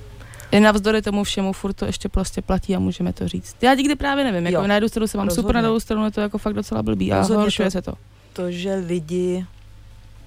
I 0.51 0.59
navzdory 0.59 1.01
tomu 1.01 1.23
všemu 1.23 1.53
furt 1.53 1.73
to 1.73 1.85
ještě 1.85 2.09
prostě 2.09 2.41
platí 2.41 2.75
a 2.75 2.79
můžeme 2.79 3.13
to 3.13 3.27
říct. 3.27 3.55
Já 3.61 3.73
nikdy 3.73 3.95
právě 3.95 4.23
nevím, 4.23 4.45
jako 4.45 4.61
jo. 4.61 4.67
na 4.67 4.75
jednu 4.75 4.89
stranu 4.89 5.07
se 5.07 5.17
mám 5.17 5.27
Rozhodně. 5.27 5.43
super, 5.43 5.55
na 5.55 5.61
druhou 5.61 5.79
stranu 5.79 6.05
je 6.05 6.11
to 6.11 6.21
jako 6.21 6.37
fakt 6.37 6.53
docela 6.53 6.83
blbý 6.83 7.11
a 7.13 7.21
horšuje 7.21 7.71
se 7.71 7.81
to. 7.81 7.93
To, 8.33 8.51
že 8.51 8.75
lidi 8.75 9.45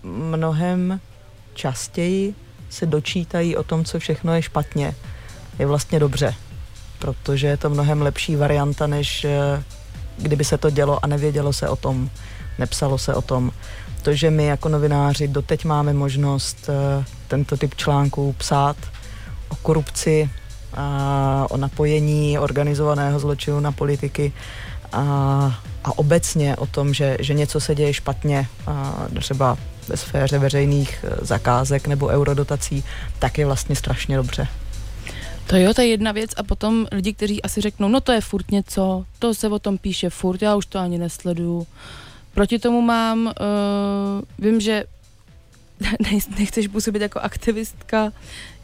mnohem 0.02 1.00
častěji 1.54 2.34
se 2.70 2.86
dočítají 2.86 3.56
o 3.56 3.62
tom, 3.62 3.84
co 3.84 3.98
všechno 3.98 4.34
je 4.34 4.42
špatně, 4.42 4.94
je 5.58 5.66
vlastně 5.66 6.00
dobře, 6.00 6.34
protože 7.00 7.46
je 7.46 7.56
to 7.56 7.70
mnohem 7.70 8.02
lepší 8.02 8.36
varianta, 8.36 8.86
než 8.86 9.24
eh, 9.24 9.62
kdyby 10.18 10.44
se 10.44 10.58
to 10.58 10.70
dělo 10.70 11.04
a 11.04 11.06
nevědělo 11.06 11.52
se 11.52 11.68
o 11.68 11.76
tom, 11.76 12.10
nepsalo 12.58 12.98
se 12.98 13.14
o 13.14 13.22
tom. 13.22 13.50
To, 14.02 14.14
že 14.14 14.30
my 14.30 14.44
jako 14.44 14.68
novináři 14.68 15.28
doteď 15.28 15.64
máme 15.64 15.92
možnost 15.92 16.68
eh, 16.68 17.04
tento 17.28 17.56
typ 17.56 17.74
článků 17.74 18.34
psát 18.38 18.76
o 19.48 19.56
korupci, 19.56 20.30
a 20.74 21.46
o 21.50 21.56
napojení 21.56 22.38
organizovaného 22.38 23.18
zločinu 23.18 23.60
na 23.60 23.72
politiky 23.72 24.32
a, 24.92 25.02
a 25.84 25.98
obecně 25.98 26.56
o 26.56 26.66
tom, 26.66 26.94
že, 26.94 27.16
že 27.20 27.34
něco 27.34 27.60
se 27.60 27.74
děje 27.74 27.92
špatně, 27.94 28.46
a 28.66 29.06
třeba 29.20 29.58
ve 29.88 29.96
sféře 29.96 30.38
veřejných 30.38 31.04
eh, 31.04 31.24
zakázek 31.24 31.86
nebo 31.86 32.06
eurodotací, 32.06 32.84
tak 33.18 33.38
je 33.38 33.46
vlastně 33.46 33.76
strašně 33.76 34.16
dobře. 34.16 34.48
To 35.50 35.56
jo, 35.56 35.74
to 35.74 35.80
je 35.80 35.86
jedna 35.86 36.12
věc 36.12 36.30
a 36.36 36.42
potom 36.42 36.86
lidi, 36.92 37.12
kteří 37.12 37.42
asi 37.42 37.60
řeknou, 37.60 37.88
no 37.88 38.00
to 38.00 38.12
je 38.12 38.20
furt 38.20 38.50
něco, 38.50 39.04
to 39.18 39.34
se 39.34 39.48
o 39.48 39.58
tom 39.58 39.78
píše 39.78 40.10
furt, 40.10 40.42
já 40.42 40.56
už 40.56 40.66
to 40.66 40.78
ani 40.78 40.98
nesleduju. 40.98 41.66
Proti 42.34 42.58
tomu 42.58 42.80
mám, 42.80 43.26
uh, 43.26 43.32
vím, 44.38 44.60
že 44.60 44.84
nechceš 46.38 46.68
působit 46.68 47.02
jako 47.02 47.20
aktivistka, 47.20 48.12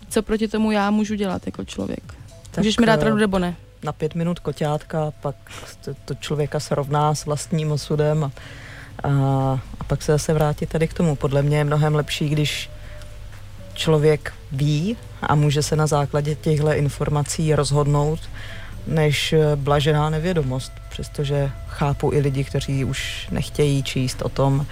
co 0.09 0.23
proti 0.23 0.49
tomu 0.49 0.71
já 0.71 0.91
můžu 0.91 1.15
dělat 1.15 1.47
jako 1.47 1.65
člověk? 1.65 2.15
Tak 2.51 2.59
Můžeš 2.59 2.79
mi 2.79 2.87
dát 2.87 3.03
radu 3.03 3.17
nebo 3.17 3.39
ne? 3.39 3.57
Na 3.83 3.93
pět 3.93 4.15
minut 4.15 4.39
koťátka, 4.39 5.13
pak 5.21 5.37
to, 5.85 5.95
to 6.05 6.15
člověka 6.15 6.61
se 6.61 6.75
rovná 6.75 7.15
s 7.15 7.27
vlastním 7.27 7.73
osudem 7.73 8.25
a, 8.25 8.31
a, 9.03 9.11
a 9.81 9.85
pak 9.85 10.03
se 10.03 10.13
zase 10.13 10.35
vrátit 10.35 10.69
tady 10.69 10.89
k 10.89 10.95
tomu. 10.95 11.17
Podle 11.17 11.43
mě 11.43 11.59
je 11.59 11.65
mnohem 11.65 11.95
lepší, 11.95 12.29
když 12.29 12.71
člověk 13.77 14.33
ví 14.53 14.97
a 15.23 15.35
může 15.35 15.63
se 15.63 15.77
na 15.77 15.87
základě 15.87 16.35
těchto 16.35 16.73
informací 16.73 17.55
rozhodnout, 17.55 18.21
než 18.87 19.35
blažená 19.57 20.11
nevědomost, 20.11 20.73
přestože 20.89 21.51
chápu 21.69 22.13
i 22.13 22.19
lidi, 22.19 22.45
kteří 22.45 22.85
už 22.85 23.29
nechtějí 23.31 23.83
číst 23.83 24.23
o 24.23 24.29
tom, 24.29 24.67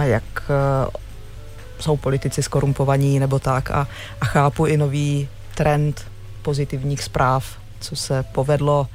jak 0.00 0.50
jsou 1.80 1.96
politici 1.96 2.42
skorumpovaní 2.42 3.18
nebo 3.18 3.38
tak 3.38 3.70
a, 3.70 3.88
a 4.20 4.24
chápu 4.24 4.66
i 4.66 4.76
nový 4.76 5.28
trend 5.54 6.06
pozitivních 6.42 7.02
zpráv, 7.02 7.58
co 7.80 7.96
se 7.96 8.22
povedlo, 8.22 8.86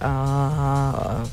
a, 0.00 1.26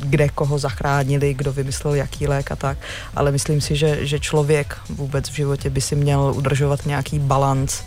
kde 0.00 0.28
koho 0.28 0.58
zachránili, 0.58 1.34
kdo 1.34 1.52
vymyslel 1.52 1.94
jaký 1.94 2.26
lék 2.26 2.52
a 2.52 2.56
tak, 2.56 2.78
ale 3.16 3.32
myslím 3.32 3.60
si, 3.60 3.76
že, 3.76 4.06
že 4.06 4.18
člověk 4.20 4.76
vůbec 4.88 5.30
v 5.30 5.34
životě 5.34 5.70
by 5.70 5.80
si 5.80 5.96
měl 5.96 6.32
udržovat 6.36 6.86
nějaký 6.86 7.18
balans, 7.18 7.82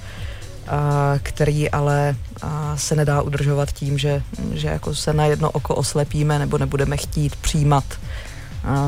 který 1.23 1.69
ale 1.69 2.15
se 2.75 2.95
nedá 2.95 3.21
udržovat 3.21 3.71
tím, 3.71 3.97
že, 3.97 4.23
že 4.53 4.67
jako 4.67 4.95
se 4.95 5.13
na 5.13 5.25
jedno 5.25 5.51
oko 5.51 5.75
oslepíme 5.75 6.39
nebo 6.39 6.57
nebudeme 6.57 6.97
chtít 6.97 7.35
přijímat 7.35 7.83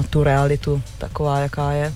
tu 0.10 0.24
realitu 0.24 0.82
taková, 0.98 1.40
jaká 1.40 1.72
je. 1.72 1.94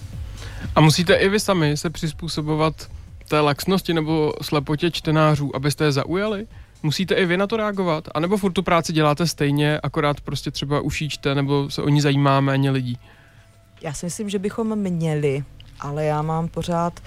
A 0.75 0.82
musíte 0.82 1.15
i 1.15 1.30
vy 1.30 1.39
sami 1.39 1.78
se 1.78 1.89
přizpůsobovat 1.89 2.88
té 3.28 3.39
laxnosti 3.39 3.93
nebo 3.93 4.34
slepotě 4.41 4.91
čtenářů, 4.91 5.55
abyste 5.55 5.84
je 5.84 5.91
zaujali? 5.91 6.47
Musíte 6.84 7.15
i 7.15 7.25
vy 7.25 7.38
na 7.38 7.47
to 7.47 7.57
reagovat? 7.57 8.07
A 8.13 8.19
nebo 8.19 8.38
furt 8.38 8.51
tu 8.51 8.63
práci 8.63 8.93
děláte 8.93 9.28
stejně, 9.28 9.80
akorát 9.84 10.21
prostě 10.21 10.51
třeba 10.51 10.82
ušíčte, 10.82 11.36
nebo 11.36 11.69
se 11.69 11.82
o 11.82 11.89
ní 11.89 12.01
zajímá 12.01 12.41
méně 12.41 12.71
lidí? 12.71 12.99
Já 13.82 13.93
si 13.93 14.05
myslím, 14.05 14.30
že 14.30 14.39
bychom 14.39 14.75
měli, 14.75 15.43
ale 15.80 16.05
já 16.05 16.21
mám 16.21 16.47
pořád, 16.47 16.99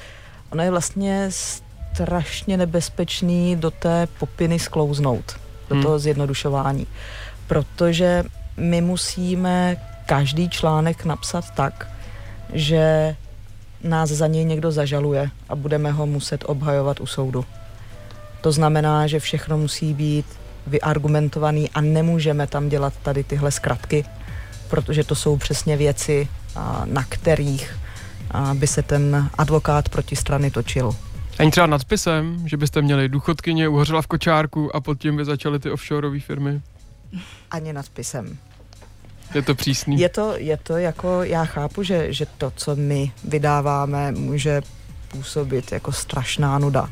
ono 0.50 0.62
je 0.62 0.70
vlastně 0.70 1.28
strašně 1.30 2.56
nebezpečný 2.56 3.56
do 3.56 3.70
té 3.70 4.08
popiny 4.18 4.58
sklouznout, 4.58 5.40
do 5.68 5.74
hmm. 5.74 5.82
toho 5.82 5.98
zjednodušování, 5.98 6.86
protože 7.46 8.24
my 8.56 8.80
musíme 8.80 9.76
každý 10.06 10.48
článek 10.48 11.04
napsat 11.04 11.44
tak, 11.50 11.88
že 12.52 13.16
nás 13.84 14.10
za 14.10 14.26
něj 14.26 14.44
někdo 14.44 14.72
zažaluje 14.72 15.30
a 15.48 15.56
budeme 15.56 15.92
ho 15.92 16.06
muset 16.06 16.44
obhajovat 16.46 17.00
u 17.00 17.06
soudu. 17.06 17.44
To 18.40 18.52
znamená, 18.52 19.06
že 19.06 19.20
všechno 19.20 19.58
musí 19.58 19.94
být 19.94 20.26
vyargumentovaný 20.66 21.70
a 21.70 21.80
nemůžeme 21.80 22.46
tam 22.46 22.68
dělat 22.68 22.92
tady 23.02 23.24
tyhle 23.24 23.50
zkratky, 23.50 24.04
protože 24.70 25.04
to 25.04 25.14
jsou 25.14 25.36
přesně 25.36 25.76
věci, 25.76 26.28
na 26.84 27.04
kterých 27.08 27.76
by 28.54 28.66
se 28.66 28.82
ten 28.82 29.30
advokát 29.38 29.88
proti 29.88 30.16
strany 30.16 30.50
točil. 30.50 30.96
Ani 31.38 31.50
třeba 31.50 31.66
nadpisem, 31.66 32.48
že 32.48 32.56
byste 32.56 32.82
měli 32.82 33.08
důchodkyně 33.08 33.68
uhořela 33.68 34.02
v 34.02 34.06
kočárku 34.06 34.76
a 34.76 34.80
pod 34.80 34.98
tím 34.98 35.16
by 35.16 35.24
začaly 35.24 35.58
ty 35.58 35.70
offshoreové 35.70 36.20
firmy? 36.20 36.60
Ani 37.50 37.72
nadpisem. 37.72 38.38
Je 39.34 39.42
to 39.42 39.54
přísný. 39.54 40.00
Je 40.00 40.08
to, 40.08 40.34
je 40.36 40.56
to 40.56 40.76
jako, 40.76 41.22
já 41.22 41.44
chápu, 41.44 41.82
že, 41.82 42.12
že 42.12 42.26
to, 42.38 42.52
co 42.56 42.76
my 42.76 43.12
vydáváme, 43.24 44.12
může 44.12 44.62
působit 45.08 45.72
jako 45.72 45.92
strašná 45.92 46.58
nuda. 46.58 46.90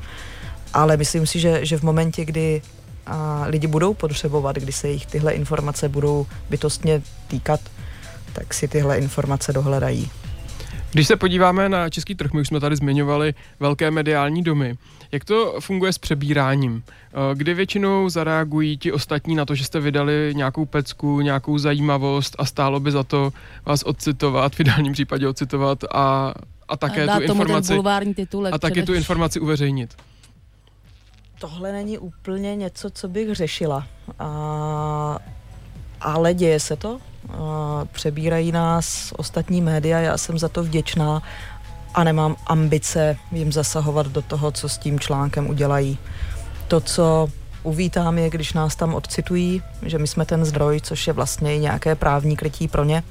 Ale 0.74 0.96
myslím 0.96 1.26
si, 1.26 1.40
že, 1.40 1.66
že 1.66 1.78
v 1.78 1.82
momentě, 1.82 2.24
kdy 2.24 2.62
a 3.08 3.44
lidi 3.46 3.66
budou 3.66 3.94
potřebovat, 3.94 4.56
kdy 4.56 4.72
se 4.72 4.88
jich 4.88 5.06
tyhle 5.06 5.32
informace 5.32 5.88
budou 5.88 6.26
bytostně 6.50 7.02
týkat, 7.28 7.60
tak 8.32 8.54
si 8.54 8.68
tyhle 8.68 8.98
informace 8.98 9.52
dohledají. 9.52 10.10
Když 10.92 11.06
se 11.06 11.16
podíváme 11.16 11.68
na 11.68 11.90
český 11.90 12.14
trh, 12.14 12.32
my 12.32 12.40
už 12.40 12.48
jsme 12.48 12.60
tady 12.60 12.76
zmiňovali 12.76 13.34
velké 13.60 13.90
mediální 13.90 14.42
domy. 14.42 14.76
Jak 15.12 15.24
to 15.24 15.60
funguje 15.60 15.92
s 15.92 15.98
přebíráním? 15.98 16.82
Eh, 16.86 17.34
kdy 17.34 17.54
většinou 17.54 18.08
zareagují 18.08 18.78
ti 18.78 18.92
ostatní 18.92 19.34
na 19.34 19.44
to, 19.44 19.54
že 19.54 19.64
jste 19.64 19.80
vydali 19.80 20.32
nějakou 20.36 20.66
pecku, 20.66 21.20
nějakou 21.20 21.58
zajímavost 21.58 22.36
a 22.38 22.44
stálo 22.44 22.80
by 22.80 22.90
za 22.90 23.02
to 23.02 23.32
vás 23.66 23.82
odcitovat, 23.82 24.54
v 24.54 24.60
ideálním 24.60 24.92
případě 24.92 25.28
odcitovat 25.28 25.84
a, 25.94 26.34
a 26.68 26.76
také 26.76 27.04
a 27.04 27.16
tu 27.16 27.22
informaci 27.22 27.74
titulek, 28.14 28.54
a 28.54 28.58
taky 28.58 28.82
tu 28.82 28.94
informaci 28.94 29.40
uveřejnit? 29.40 29.94
Tohle 31.40 31.72
není 31.72 31.98
úplně 31.98 32.56
něco, 32.56 32.90
co 32.90 33.08
bych 33.08 33.34
řešila. 33.34 33.86
A, 34.18 35.18
ale 36.00 36.34
děje 36.34 36.60
se 36.60 36.76
to 36.76 37.00
přebírají 37.92 38.52
nás 38.52 39.12
ostatní 39.16 39.60
média, 39.60 39.98
já 39.98 40.18
jsem 40.18 40.38
za 40.38 40.48
to 40.48 40.62
vděčná 40.62 41.22
a 41.94 42.04
nemám 42.04 42.36
ambice 42.46 43.16
jim 43.32 43.52
zasahovat 43.52 44.06
do 44.06 44.22
toho, 44.22 44.52
co 44.52 44.68
s 44.68 44.78
tím 44.78 45.00
článkem 45.00 45.48
udělají. 45.48 45.98
To, 46.68 46.80
co 46.80 47.28
uvítám, 47.62 48.18
je, 48.18 48.30
když 48.30 48.52
nás 48.52 48.76
tam 48.76 48.94
odcitují, 48.94 49.62
že 49.82 49.98
my 49.98 50.06
jsme 50.06 50.24
ten 50.24 50.44
zdroj, 50.44 50.80
což 50.80 51.06
je 51.06 51.12
vlastně 51.12 51.58
nějaké 51.58 51.94
právní 51.94 52.36
krytí 52.36 52.68
pro 52.68 52.84
ně. 52.84 53.02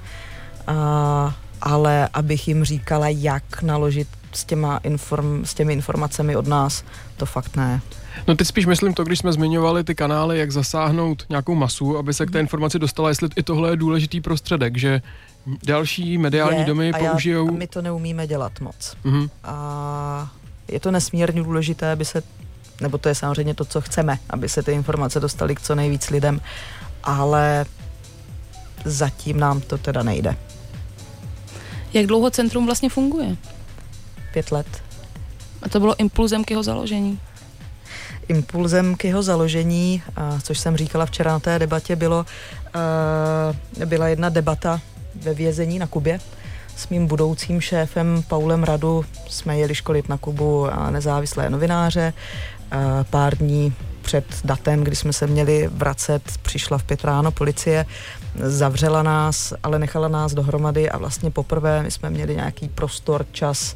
A, 0.68 1.36
ale 1.62 2.10
abych 2.14 2.48
jim 2.48 2.64
říkala, 2.64 3.08
jak 3.08 3.62
naložit 3.62 4.08
s, 4.38 4.44
těma 4.44 4.78
inform, 4.78 5.46
s 5.46 5.54
těmi 5.54 5.74
informacemi 5.74 6.36
od 6.36 6.48
nás, 6.48 6.84
to 7.18 7.26
fakt 7.26 7.56
ne. 7.56 7.82
No 8.28 8.36
teď 8.36 8.48
spíš 8.48 8.66
myslím 8.66 8.94
to, 8.94 9.04
když 9.04 9.20
jsme 9.20 9.34
zmiňovali 9.34 9.84
ty 9.84 9.96
kanály, 9.96 10.40
jak 10.40 10.52
zasáhnout 10.52 11.26
nějakou 11.30 11.56
masu, 11.56 11.98
aby 11.98 12.14
se 12.14 12.26
k 12.26 12.32
té 12.32 12.40
informaci 12.40 12.80
dostala, 12.80 13.10
jestli 13.10 13.30
i 13.36 13.44
tohle 13.44 13.70
je 13.70 13.76
důležitý 13.76 14.22
prostředek, 14.22 14.78
že 14.78 15.02
další 15.66 16.18
mediální 16.18 16.60
je, 16.60 16.66
domy 16.66 16.92
a 16.94 16.98
použijou... 16.98 17.46
Já, 17.46 17.52
a 17.52 17.56
my 17.56 17.68
to 17.68 17.82
neumíme 17.82 18.28
dělat 18.28 18.60
moc. 18.60 18.98
Mm-hmm. 19.06 19.30
A 19.44 20.32
je 20.68 20.80
to 20.80 20.92
nesmírně 20.92 21.44
důležité, 21.44 21.92
aby 21.92 22.06
se, 22.06 22.24
nebo 22.82 22.98
to 22.98 23.10
je 23.10 23.16
samozřejmě 23.16 23.54
to, 23.54 23.66
co 23.66 23.82
chceme, 23.82 24.20
aby 24.30 24.50
se 24.50 24.64
ty 24.64 24.72
informace 24.72 25.20
dostaly 25.20 25.56
k 25.56 25.62
co 25.62 25.76
nejvíc 25.76 26.10
lidem, 26.10 26.42
ale 27.04 27.66
zatím 28.86 29.40
nám 29.40 29.62
to 29.62 29.78
teda 29.78 30.04
nejde. 30.04 30.38
Jak 31.94 32.06
dlouho 32.06 32.30
centrum 32.30 32.66
vlastně 32.66 32.90
funguje? 32.90 33.36
Pět 34.38 34.52
let. 34.52 34.68
A 35.62 35.70
to 35.70 35.80
bylo 35.80 36.00
impulzem 36.00 36.44
k 36.44 36.52
jeho 36.52 36.64
založení? 36.64 37.20
Impulzem 38.28 38.96
k 38.96 39.04
jeho 39.04 39.24
založení, 39.24 40.04
a 40.16 40.40
což 40.44 40.60
jsem 40.60 40.78
říkala 40.78 41.06
včera 41.06 41.32
na 41.32 41.40
té 41.40 41.60
debatě, 41.60 41.96
bylo, 41.96 42.26
uh, 43.80 43.86
byla 43.86 44.08
jedna 44.08 44.30
debata 44.30 44.82
ve 45.16 45.34
vězení 45.34 45.80
na 45.80 45.88
Kubě 45.88 46.20
s 46.76 46.90
mým 46.90 47.08
budoucím 47.08 47.62
šéfem 47.62 48.24
Paulem 48.28 48.64
Radu. 48.64 49.06
Jsme 49.28 49.58
jeli 49.58 49.76
školit 49.76 50.10
na 50.10 50.18
Kubu 50.18 50.68
a 50.74 50.92
nezávislé 50.92 51.50
novináře. 51.50 52.14
Uh, 52.74 52.80
pár 53.10 53.38
dní 53.38 53.74
před 54.08 54.26
datem, 54.44 54.84
kdy 54.84 54.96
jsme 54.96 55.14
se 55.14 55.28
měli 55.28 55.68
vracet, 55.68 56.22
přišla 56.42 56.78
v 56.78 56.84
pět 56.84 57.04
ráno 57.04 57.32
policie, 57.32 57.86
zavřela 58.36 59.04
nás, 59.04 59.54
ale 59.64 59.80
nechala 59.80 60.08
nás 60.08 60.34
dohromady 60.34 60.90
a 60.90 60.98
vlastně 60.98 61.32
poprvé 61.32 61.84
my 61.84 61.92
jsme 61.92 62.10
měli 62.10 62.36
nějaký 62.36 62.70
prostor, 62.70 63.26
čas 63.32 63.76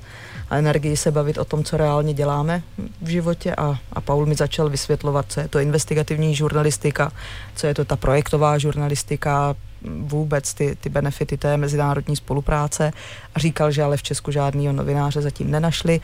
a 0.49 0.57
energii 0.57 0.97
se 0.97 1.11
bavit 1.11 1.37
o 1.37 1.45
tom, 1.45 1.63
co 1.63 1.77
reálně 1.77 2.13
děláme 2.13 2.63
v 3.01 3.07
životě 3.07 3.55
a, 3.55 3.75
a 3.93 4.01
Paul 4.01 4.25
mi 4.25 4.35
začal 4.35 4.69
vysvětlovat, 4.69 5.25
co 5.29 5.39
je 5.39 5.47
to 5.47 5.59
investigativní 5.59 6.35
žurnalistika, 6.35 7.11
co 7.55 7.67
je 7.67 7.73
to 7.73 7.85
ta 7.85 7.95
projektová 7.95 8.57
žurnalistika, 8.57 9.55
vůbec 9.99 10.53
ty, 10.53 10.77
ty 10.81 10.89
benefity 10.89 11.37
té 11.37 11.57
mezinárodní 11.57 12.15
spolupráce 12.15 12.93
a 13.35 13.39
říkal, 13.39 13.71
že 13.71 13.83
ale 13.83 13.97
v 13.97 14.03
Česku 14.03 14.31
žádného 14.31 14.73
novináře 14.73 15.21
zatím 15.21 15.51
nenašli 15.51 16.01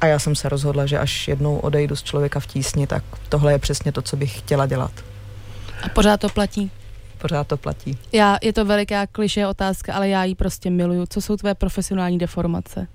a 0.00 0.06
já 0.06 0.18
jsem 0.18 0.34
se 0.34 0.48
rozhodla, 0.48 0.86
že 0.86 0.98
až 0.98 1.28
jednou 1.28 1.58
odejdu 1.58 1.96
z 1.96 2.02
člověka 2.02 2.40
v 2.40 2.46
tísni, 2.46 2.86
tak 2.86 3.04
tohle 3.28 3.52
je 3.52 3.58
přesně 3.58 3.92
to, 3.92 4.02
co 4.02 4.16
bych 4.16 4.38
chtěla 4.38 4.66
dělat. 4.66 4.92
A 5.82 5.88
pořád 5.88 6.20
to 6.20 6.28
platí? 6.28 6.70
Pořád 7.18 7.46
to 7.46 7.56
platí. 7.56 7.98
Já, 8.12 8.38
je 8.42 8.52
to 8.52 8.64
veliká 8.64 9.06
kliše 9.06 9.46
otázka, 9.46 9.94
ale 9.94 10.08
já 10.08 10.24
ji 10.24 10.34
prostě 10.34 10.70
miluju. 10.70 11.06
Co 11.08 11.20
jsou 11.20 11.36
tvé 11.36 11.54
profesionální 11.54 12.18
deformace? 12.18 12.86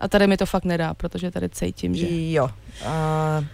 A 0.00 0.08
tady 0.08 0.26
mi 0.26 0.36
to 0.36 0.46
fakt 0.46 0.64
nedá, 0.64 0.94
protože 0.94 1.30
tady 1.30 1.48
cítím, 1.48 1.94
že... 1.94 2.06
Jo. 2.10 2.50
A 2.86 3.44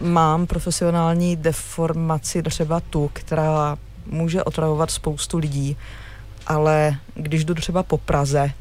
mám 0.00 0.46
profesionální 0.46 1.36
deformaci 1.36 2.42
třeba 2.42 2.80
tu, 2.80 3.10
která 3.12 3.76
může 4.06 4.44
otravovat 4.44 4.90
spoustu 4.90 5.38
lidí, 5.38 5.76
ale 6.46 6.96
když 7.14 7.44
jdu 7.44 7.54
třeba 7.54 7.82
po 7.82 7.98
Praze 7.98 8.52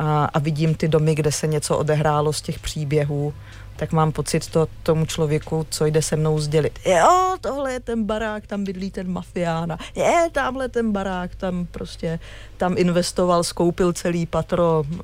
a, 0.00 0.24
a 0.24 0.38
vidím 0.38 0.74
ty 0.74 0.88
domy, 0.88 1.14
kde 1.14 1.32
se 1.32 1.46
něco 1.46 1.78
odehrálo 1.78 2.32
z 2.32 2.42
těch 2.42 2.58
příběhů, 2.58 3.34
tak 3.76 3.92
mám 3.92 4.12
pocit 4.12 4.46
to 4.46 4.68
tomu 4.82 5.06
člověku, 5.06 5.66
co 5.70 5.86
jde 5.86 6.02
se 6.02 6.16
mnou 6.16 6.38
sdělit. 6.38 6.78
Jo, 6.86 7.36
tohle 7.40 7.72
je 7.72 7.80
ten 7.80 8.04
barák, 8.04 8.46
tam 8.46 8.64
bydlí 8.64 8.90
ten 8.90 9.12
mafiána. 9.12 9.78
Je, 9.94 10.28
tamhle 10.32 10.68
ten 10.68 10.92
barák, 10.92 11.34
tam 11.34 11.66
prostě, 11.66 12.18
tam 12.56 12.74
investoval, 12.76 13.44
skoupil 13.44 13.92
celý 13.92 14.26
patro 14.26 14.84
uh, 14.88 14.94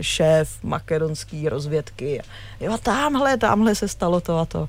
šéf 0.00 0.58
makedonský 0.62 1.48
rozvědky. 1.48 2.22
Jo, 2.60 2.78
tamhle, 2.82 3.36
tamhle 3.36 3.74
se 3.74 3.88
stalo 3.88 4.20
to 4.20 4.38
a 4.38 4.44
to. 4.44 4.68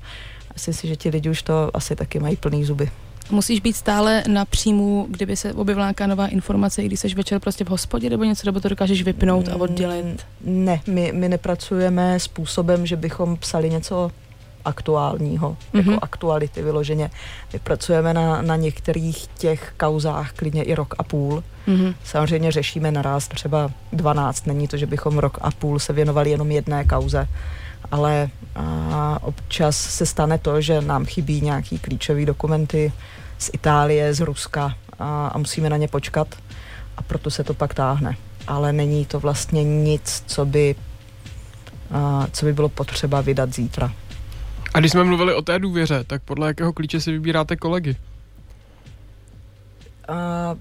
Myslím 0.54 0.74
si, 0.74 0.88
že 0.88 0.96
ti 0.96 1.08
lidi 1.08 1.30
už 1.30 1.42
to 1.42 1.70
asi 1.74 1.96
taky 1.96 2.18
mají 2.18 2.36
plný 2.36 2.64
zuby. 2.64 2.90
Musíš 3.30 3.60
být 3.60 3.76
stále 3.76 4.24
na 4.28 4.44
příjmu, 4.44 5.06
kdyby 5.10 5.36
se 5.36 5.52
objevila 5.52 5.86
nějaká 5.86 6.06
nová 6.06 6.26
informace, 6.26 6.82
i 6.82 6.86
když 6.86 7.00
jsi 7.00 7.14
večer 7.14 7.40
prostě 7.40 7.64
v 7.64 7.68
hospodě 7.68 8.10
nebo 8.10 8.24
něco, 8.24 8.46
nebo 8.46 8.60
to 8.60 8.68
dokážeš 8.68 9.02
vypnout 9.02 9.48
a 9.48 9.56
oddělit? 9.56 10.26
Ne, 10.44 10.80
my, 10.86 11.12
my 11.14 11.28
nepracujeme 11.28 12.20
způsobem, 12.20 12.86
že 12.86 12.96
bychom 12.96 13.36
psali 13.36 13.70
něco 13.70 14.10
aktuálního, 14.64 15.56
mm-hmm. 15.74 15.78
jako 15.78 16.04
aktuality 16.04 16.62
vyloženě. 16.62 17.10
My 17.52 17.58
pracujeme 17.58 18.14
na, 18.14 18.42
na 18.42 18.56
některých 18.56 19.26
těch 19.26 19.74
kauzách 19.76 20.32
klidně 20.32 20.62
i 20.62 20.74
rok 20.74 20.94
a 20.98 21.02
půl. 21.02 21.44
Mm-hmm. 21.68 21.94
Samozřejmě 22.04 22.52
řešíme 22.52 22.92
naraz 22.92 23.28
třeba 23.28 23.70
12, 23.92 24.46
není 24.46 24.68
to, 24.68 24.76
že 24.76 24.86
bychom 24.86 25.18
rok 25.18 25.38
a 25.40 25.50
půl 25.50 25.78
se 25.78 25.92
věnovali 25.92 26.30
jenom 26.30 26.50
jedné 26.50 26.84
kauze, 26.84 27.28
ale 27.90 28.30
a 28.56 29.18
občas 29.22 29.76
se 29.76 30.06
stane 30.06 30.38
to, 30.38 30.60
že 30.60 30.80
nám 30.80 31.04
chybí 31.04 31.40
nějaký 31.40 31.78
klíčové 31.78 32.26
dokumenty 32.26 32.92
z 33.38 33.50
Itálie, 33.52 34.14
z 34.14 34.20
Ruska 34.20 34.74
a, 34.98 35.28
a 35.28 35.38
musíme 35.38 35.70
na 35.70 35.76
ně 35.76 35.88
počkat 35.88 36.28
a 36.96 37.02
proto 37.02 37.30
se 37.30 37.44
to 37.44 37.54
pak 37.54 37.74
táhne. 37.74 38.16
Ale 38.46 38.72
není 38.72 39.06
to 39.06 39.20
vlastně 39.20 39.64
nic, 39.64 40.24
co 40.26 40.44
by, 40.44 40.74
a, 41.90 42.26
co 42.32 42.46
by 42.46 42.52
bylo 42.52 42.68
potřeba 42.68 43.20
vydat 43.20 43.54
zítra. 43.54 43.92
A 44.74 44.80
když 44.80 44.92
jsme 44.92 45.04
mluvili 45.04 45.34
o 45.34 45.42
té 45.42 45.58
důvěře, 45.58 46.04
tak 46.06 46.22
podle 46.22 46.46
jakého 46.46 46.72
klíče 46.72 47.00
si 47.00 47.12
vybíráte 47.12 47.56
kolegy? 47.56 47.96
A, 50.08 50.54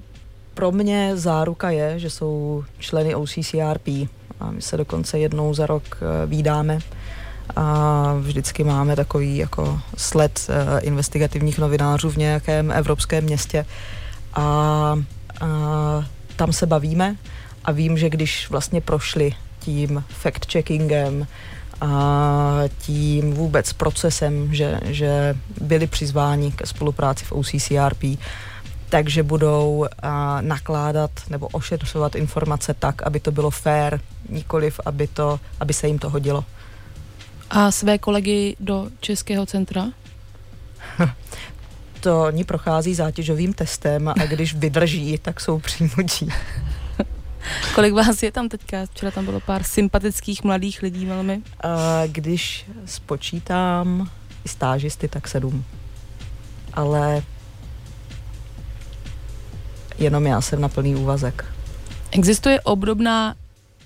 pro 0.54 0.72
mě 0.72 1.12
záruka 1.18 1.70
je, 1.70 2.00
že 2.00 2.10
jsou 2.10 2.64
členy 2.80 3.16
OCCRP 3.16 3.88
a 4.40 4.52
my 4.52 4.62
se 4.62 4.78
dokonce 4.78 5.20
jednou 5.20 5.54
za 5.54 5.66
rok 5.66 5.84
e, 6.02 6.28
výdáme 6.28 6.80
a 7.56 8.16
vždycky 8.22 8.64
máme 8.64 8.96
takový 8.96 9.38
jako 9.38 9.80
sled 9.98 10.48
uh, 10.50 10.56
investigativních 10.82 11.60
novinářů 11.60 12.10
v 12.10 12.18
nějakém 12.18 12.72
evropském 12.72 13.24
městě 13.24 13.66
a, 14.34 14.42
a 14.42 14.98
tam 16.36 16.54
se 16.54 16.66
bavíme 16.66 17.16
a 17.66 17.72
vím, 17.72 17.98
že 17.98 18.10
když 18.10 18.50
vlastně 18.50 18.82
prošli 18.82 19.34
tím 19.60 20.04
fact-checkingem 20.24 21.28
a 21.82 22.62
tím 22.78 23.34
vůbec 23.34 23.74
procesem, 23.74 24.54
že, 24.54 24.80
že 24.84 25.36
byli 25.62 25.88
přizváni 25.88 26.52
ke 26.52 26.66
spolupráci 26.66 27.26
v 27.26 27.32
OCCRP, 27.32 28.04
takže 28.90 29.24
budou 29.24 29.86
a, 30.02 30.42
nakládat 30.42 31.12
nebo 31.30 31.48
ošetřovat 31.48 32.16
informace 32.16 32.74
tak, 32.74 33.04
aby 33.04 33.20
to 33.20 33.32
bylo 33.32 33.50
fair, 33.50 34.00
nikoliv, 34.30 34.80
aby, 34.86 35.08
to, 35.08 35.40
aby 35.60 35.74
se 35.74 35.88
jim 35.88 36.00
to 36.00 36.10
hodilo. 36.10 36.46
A 37.50 37.72
své 37.72 37.98
kolegy 37.98 38.56
do 38.60 38.90
Českého 39.00 39.46
centra? 39.46 39.86
to 42.00 42.24
oni 42.24 42.44
prochází 42.44 42.96
zátěžovým 42.96 43.54
testem 43.54 44.08
a 44.08 44.26
když 44.26 44.54
vydrží, 44.54 45.18
tak 45.18 45.40
jsou 45.40 45.60
přijmutí. 45.60 46.30
Kolik 47.76 47.94
vás 47.94 48.24
je 48.24 48.32
tam 48.32 48.50
teďka? 48.50 48.86
Včera 48.86 49.12
tam 49.12 49.26
bylo 49.26 49.40
pár 49.40 49.64
sympatických 49.64 50.44
mladých 50.44 50.82
lidí 50.82 51.06
velmi. 51.06 51.42
A 51.64 52.02
když 52.08 52.66
spočítám 52.86 54.10
i 54.46 54.50
stážisty, 54.50 55.08
tak 55.08 55.28
sedm. 55.28 55.66
Ale 56.74 57.24
jenom 59.98 60.28
já 60.28 60.42
jsem 60.42 60.62
na 60.62 60.70
plný 60.70 60.96
úvazek. 60.96 61.46
Existuje 62.12 62.62
obdobná 62.62 63.36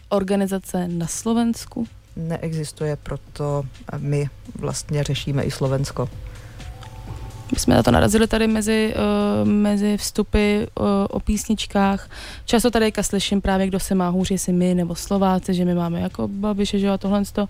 organizace 0.09 0.87
na 0.87 1.07
Slovensku? 1.07 1.87
Neexistuje, 2.15 2.95
proto 2.95 3.63
my 3.97 4.29
vlastně 4.59 5.03
řešíme 5.03 5.43
i 5.43 5.51
Slovensko. 5.51 6.09
My 7.51 7.59
jsme 7.59 7.75
na 7.75 7.83
to 7.83 7.91
narazili 7.91 8.27
tady 8.27 8.47
mezi, 8.47 8.93
uh, 8.95 9.47
mezi 9.47 9.97
vstupy 9.97 10.57
uh, 10.57 10.85
o 11.09 11.19
písničkách. 11.19 12.09
Často 12.45 12.71
tady 12.71 12.91
slyším 13.01 13.41
právě, 13.41 13.67
kdo 13.67 13.79
se 13.79 13.95
má 13.95 14.09
hůř, 14.09 14.31
jestli 14.31 14.53
my 14.53 14.75
nebo 14.75 14.95
Slováci, 14.95 15.53
že 15.53 15.65
my 15.65 15.75
máme 15.75 16.01
jako 16.01 16.27
babiše, 16.27 16.79
že 16.79 16.89
a 16.89 16.97
tohle 16.97 17.23
to 17.25 17.49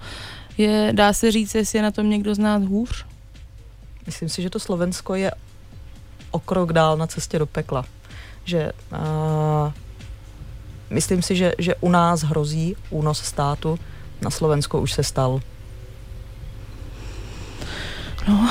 je, 0.57 0.89
dá 0.95 1.13
se 1.13 1.31
říct, 1.31 1.55
jestli 1.55 1.79
je 1.79 1.83
na 1.83 1.91
tom 1.91 2.09
někdo 2.09 2.35
z 2.35 2.39
nás 2.39 2.63
hůř? 2.63 3.05
Myslím 4.05 4.29
si, 4.29 4.41
že 4.41 4.49
to 4.49 4.59
Slovensko 4.59 5.15
je 5.15 5.31
o 6.31 6.39
krok 6.39 6.73
dál 6.73 6.97
na 6.97 7.07
cestě 7.07 7.39
do 7.39 7.45
pekla. 7.45 7.85
Že 8.45 8.71
uh, 8.91 9.71
myslím 10.89 11.21
si, 11.21 11.35
že, 11.35 11.53
že 11.57 11.75
u 11.75 11.89
nás 11.89 12.21
hrozí 12.21 12.75
únos 12.89 13.21
státu, 13.21 13.79
na 14.21 14.29
Slovensku 14.29 14.79
už 14.79 14.93
se 14.93 15.03
stal. 15.03 15.41
No, 18.27 18.49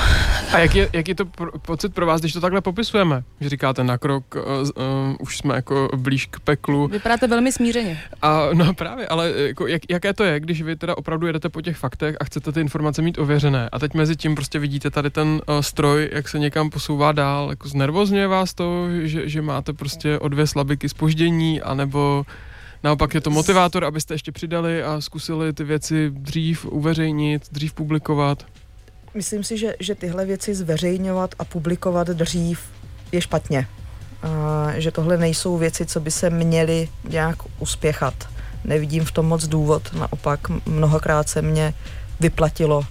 A 0.53 0.59
jak 0.59 0.75
je, 0.75 0.89
jak 0.93 1.07
je 1.07 1.15
to 1.15 1.25
pro, 1.25 1.51
pocit 1.59 1.93
pro 1.93 2.05
vás, 2.05 2.21
když 2.21 2.33
to 2.33 2.41
takhle 2.41 2.61
popisujeme? 2.61 3.23
Že 3.41 3.49
říkáte 3.49 3.83
na 3.83 3.97
krok, 3.97 4.35
uh, 4.35 4.41
uh, 4.41 5.15
už 5.19 5.37
jsme 5.37 5.55
jako 5.55 5.89
blíž 5.95 6.25
k 6.25 6.39
peklu. 6.39 6.87
Vypadáte 6.87 7.27
velmi 7.27 7.51
smířeně. 7.51 7.99
A 8.21 8.49
no 8.53 8.73
právě, 8.73 9.07
ale 9.07 9.33
jako, 9.35 9.67
jak, 9.67 9.81
jaké 9.89 10.13
to 10.13 10.23
je, 10.23 10.39
když 10.39 10.61
vy 10.61 10.75
teda 10.75 10.97
opravdu 10.97 11.27
jedete 11.27 11.49
po 11.49 11.61
těch 11.61 11.77
faktech 11.77 12.15
a 12.21 12.23
chcete 12.23 12.51
ty 12.51 12.61
informace 12.61 13.01
mít 13.01 13.17
ověřené 13.17 13.69
a 13.71 13.79
teď 13.79 13.93
mezi 13.93 14.15
tím 14.15 14.35
prostě 14.35 14.59
vidíte 14.59 14.89
tady 14.89 15.09
ten 15.09 15.27
uh, 15.27 15.59
stroj, 15.59 16.09
jak 16.11 16.29
se 16.29 16.39
někam 16.39 16.69
posouvá 16.69 17.11
dál, 17.11 17.49
jako 17.49 17.67
znervozňuje 17.67 18.27
vás 18.27 18.53
to, 18.53 18.87
že, 19.01 19.29
že 19.29 19.41
máte 19.41 19.73
prostě 19.73 20.19
o 20.19 20.27
dvě 20.27 20.47
slabiky 20.47 20.89
spoždění, 20.89 21.61
anebo 21.61 22.25
Naopak 22.83 23.13
je 23.13 23.21
to 23.21 23.29
motivátor, 23.29 23.85
abyste 23.85 24.13
ještě 24.13 24.31
přidali 24.31 24.83
a 24.83 25.01
zkusili 25.01 25.53
ty 25.53 25.63
věci 25.63 26.09
dřív 26.13 26.65
uveřejnit, 26.65 27.43
dřív 27.51 27.73
publikovat. 27.73 28.45
Myslím 29.13 29.43
si, 29.43 29.57
že, 29.57 29.73
že 29.79 29.95
tyhle 29.95 30.25
věci 30.25 30.55
zveřejňovat 30.55 31.35
a 31.39 31.45
publikovat 31.45 32.07
dřív 32.07 32.59
je 33.11 33.21
špatně. 33.21 33.67
A, 34.23 34.71
že 34.77 34.91
tohle 34.91 35.17
nejsou 35.17 35.57
věci, 35.57 35.85
co 35.85 35.99
by 35.99 36.11
se 36.11 36.29
měly 36.29 36.89
nějak 37.09 37.37
uspěchat. 37.59 38.29
Nevidím 38.63 39.05
v 39.05 39.11
tom 39.11 39.25
moc 39.25 39.47
důvod, 39.47 39.93
naopak 39.93 40.39
mnohokrát 40.65 41.29
se 41.29 41.41
mě 41.41 41.73
vyplatilo 42.19 42.85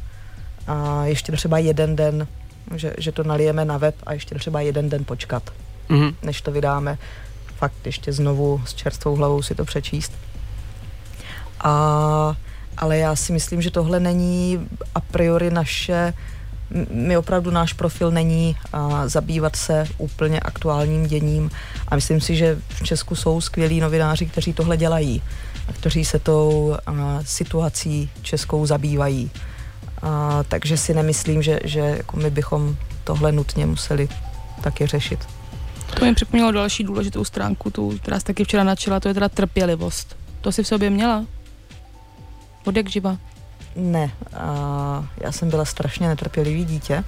a 0.66 1.04
ještě 1.04 1.32
třeba 1.32 1.58
jeden 1.58 1.96
den, 1.96 2.26
že, 2.74 2.94
že 2.98 3.12
to 3.12 3.24
nalijeme 3.24 3.64
na 3.64 3.78
web 3.78 3.94
a 4.06 4.12
ještě 4.12 4.34
třeba 4.34 4.60
jeden 4.60 4.88
den 4.88 5.04
počkat, 5.04 5.42
mm-hmm. 5.88 6.14
než 6.22 6.40
to 6.40 6.52
vydáme 6.52 6.98
fakt 7.60 7.86
ještě 7.86 8.12
znovu 8.12 8.62
s 8.66 8.74
čerstvou 8.74 9.16
hlavou 9.16 9.42
si 9.42 9.54
to 9.54 9.64
přečíst. 9.64 10.12
A, 11.60 12.36
ale 12.76 12.98
já 12.98 13.16
si 13.16 13.32
myslím, 13.32 13.62
že 13.62 13.70
tohle 13.70 14.00
není 14.00 14.68
a 14.94 15.00
priori 15.00 15.50
naše, 15.50 16.14
my 16.90 17.16
opravdu 17.16 17.50
náš 17.50 17.72
profil 17.72 18.10
není 18.10 18.56
a, 18.72 19.08
zabývat 19.08 19.56
se 19.56 19.86
úplně 19.98 20.40
aktuálním 20.40 21.06
děním 21.06 21.50
a 21.88 21.94
myslím 21.94 22.20
si, 22.20 22.36
že 22.36 22.56
v 22.68 22.82
Česku 22.82 23.14
jsou 23.14 23.40
skvělí 23.40 23.80
novináři, 23.80 24.26
kteří 24.26 24.52
tohle 24.52 24.76
dělají 24.76 25.22
a 25.68 25.72
kteří 25.72 26.04
se 26.04 26.18
tou 26.18 26.76
a, 26.86 27.20
situací 27.24 28.10
českou 28.22 28.66
zabývají. 28.66 29.30
A, 30.02 30.42
takže 30.48 30.76
si 30.76 30.94
nemyslím, 30.94 31.42
že, 31.42 31.60
že 31.64 31.80
jako 31.80 32.16
my 32.16 32.30
bychom 32.30 32.76
tohle 33.04 33.32
nutně 33.32 33.66
museli 33.66 34.08
taky 34.60 34.86
řešit. 34.86 35.39
To 35.98 36.04
mi 36.04 36.14
připomnělo 36.14 36.52
další 36.52 36.84
důležitou 36.84 37.24
stránku, 37.24 37.70
tu, 37.70 37.98
která 37.98 38.20
jsi 38.20 38.24
taky 38.24 38.44
včera 38.44 38.64
načela, 38.64 39.00
to 39.00 39.08
je 39.08 39.14
teda 39.14 39.28
trpělivost. 39.28 40.16
To 40.40 40.52
si 40.52 40.62
v 40.62 40.66
sobě 40.66 40.90
měla? 40.90 41.26
Od 42.64 42.76
jak 42.76 42.90
živa? 42.90 43.16
Ne, 43.76 44.10
a 44.34 45.08
já 45.16 45.32
jsem 45.32 45.50
byla 45.50 45.64
strašně 45.64 46.08
netrpělivý 46.08 46.64
dítě 46.64 47.04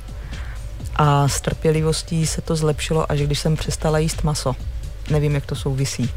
a 0.96 1.28
s 1.28 1.40
trpělivostí 1.40 2.26
se 2.26 2.40
to 2.40 2.56
zlepšilo, 2.56 3.12
až 3.12 3.20
když 3.20 3.38
jsem 3.38 3.56
přestala 3.56 3.98
jíst 3.98 4.24
maso. 4.24 4.56
Nevím, 5.10 5.34
jak 5.34 5.46
to 5.46 5.54
souvisí. 5.54 6.10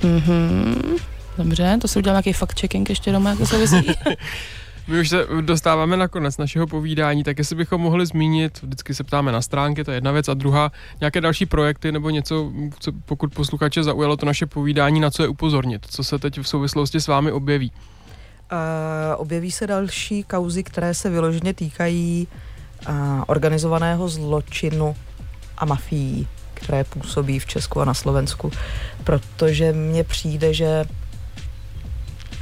Mm-hmm. 0.00 0.98
Dobře, 1.38 1.78
to 1.80 1.88
si 1.88 1.98
udělám 1.98 2.14
nějaký 2.14 2.32
fact-checking 2.32 2.86
ještě 2.88 3.12
doma, 3.12 3.30
jak 3.30 3.38
to 3.38 3.46
souvisí. 3.46 3.76
My 4.88 5.00
už 5.00 5.08
se 5.08 5.26
dostáváme 5.40 5.96
na 5.96 6.08
konec 6.08 6.36
našeho 6.36 6.66
povídání, 6.66 7.24
tak 7.24 7.38
jestli 7.38 7.56
bychom 7.56 7.80
mohli 7.80 8.06
zmínit, 8.06 8.62
vždycky 8.62 8.94
se 8.94 9.04
ptáme 9.04 9.32
na 9.32 9.42
stránky, 9.42 9.84
to 9.84 9.90
je 9.90 9.96
jedna 9.96 10.12
věc, 10.12 10.28
a 10.28 10.34
druhá, 10.34 10.72
nějaké 11.00 11.20
další 11.20 11.46
projekty 11.46 11.92
nebo 11.92 12.10
něco, 12.10 12.52
co 12.78 12.92
pokud 12.92 13.34
posluchače 13.34 13.82
zaujalo 13.82 14.16
to 14.16 14.26
naše 14.26 14.46
povídání, 14.46 15.00
na 15.00 15.10
co 15.10 15.22
je 15.22 15.28
upozornit, 15.28 15.86
co 15.90 16.04
se 16.04 16.18
teď 16.18 16.40
v 16.40 16.48
souvislosti 16.48 17.00
s 17.00 17.06
vámi 17.06 17.32
objeví. 17.32 17.72
Uh, 18.52 18.58
objeví 19.16 19.50
se 19.50 19.66
další 19.66 20.22
kauzy, 20.22 20.62
které 20.62 20.94
se 20.94 21.10
vyloženě 21.10 21.54
týkají 21.54 22.28
uh, 22.88 22.94
organizovaného 23.26 24.08
zločinu 24.08 24.96
a 25.58 25.64
mafií, 25.64 26.28
které 26.54 26.84
působí 26.84 27.38
v 27.38 27.46
Česku 27.46 27.80
a 27.80 27.84
na 27.84 27.94
Slovensku, 27.94 28.52
protože 29.04 29.72
mně 29.72 30.04
přijde, 30.04 30.54
že 30.54 30.84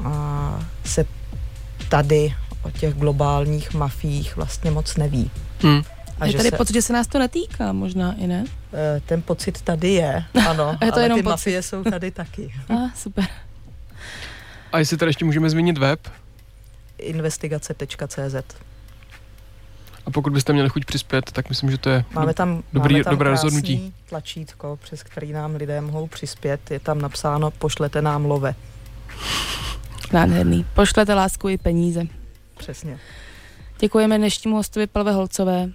uh, 0.00 0.06
se 0.84 1.04
tady 1.88 2.34
o 2.62 2.70
těch 2.70 2.94
globálních 2.94 3.74
mafích 3.74 4.36
vlastně 4.36 4.70
moc 4.70 4.96
neví. 4.96 5.30
Hmm. 5.60 5.82
A 6.20 6.26
je 6.26 6.32
tady 6.32 6.50
se, 6.50 6.56
pocit, 6.56 6.74
že 6.74 6.82
se 6.82 6.92
nás 6.92 7.06
to 7.06 7.18
netýká, 7.18 7.72
možná 7.72 8.14
i 8.18 8.26
ne? 8.26 8.44
Eh, 8.72 9.00
ten 9.06 9.22
pocit 9.22 9.62
tady 9.62 9.92
je, 9.92 10.24
ano, 10.48 10.78
je 10.84 10.92
to 10.92 10.94
ale 10.94 11.04
jenom 11.04 11.18
ty 11.18 11.22
pocit. 11.22 11.30
mafie 11.30 11.62
jsou 11.62 11.84
tady 11.84 12.10
taky. 12.10 12.54
A, 12.68 12.74
ah, 12.74 12.90
super. 12.94 13.24
A 14.72 14.78
jestli 14.78 14.96
tady 14.96 15.08
ještě 15.08 15.24
můžeme 15.24 15.50
zmínit 15.50 15.78
web? 15.78 16.00
investigace.cz 16.98 18.34
a 20.06 20.10
pokud 20.10 20.32
byste 20.32 20.52
měli 20.52 20.68
chuť 20.68 20.84
přispět, 20.84 21.32
tak 21.32 21.48
myslím, 21.48 21.70
že 21.70 21.78
to 21.78 21.90
je 21.90 22.04
máme 22.14 22.34
tam, 22.34 22.62
dobrý, 22.72 22.94
máme 22.94 23.04
tam 23.04 23.10
dobré 23.10 23.30
rozhodnutí. 23.30 23.94
tlačítko, 24.08 24.78
přes 24.82 25.02
který 25.02 25.32
nám 25.32 25.54
lidé 25.54 25.80
mohou 25.80 26.06
přispět. 26.06 26.70
Je 26.70 26.80
tam 26.80 27.00
napsáno 27.00 27.50
pošlete 27.50 28.02
nám 28.02 28.24
love. 28.24 28.54
Nádherný. 30.14 30.66
Pošlete 30.74 31.14
lásku 31.14 31.48
i 31.48 31.58
peníze. 31.58 32.02
Přesně. 32.56 32.98
Děkujeme 33.78 34.18
dnešnímu 34.18 34.56
hostovi 34.56 34.86
Palve 34.86 35.12
Holcové, 35.12 35.70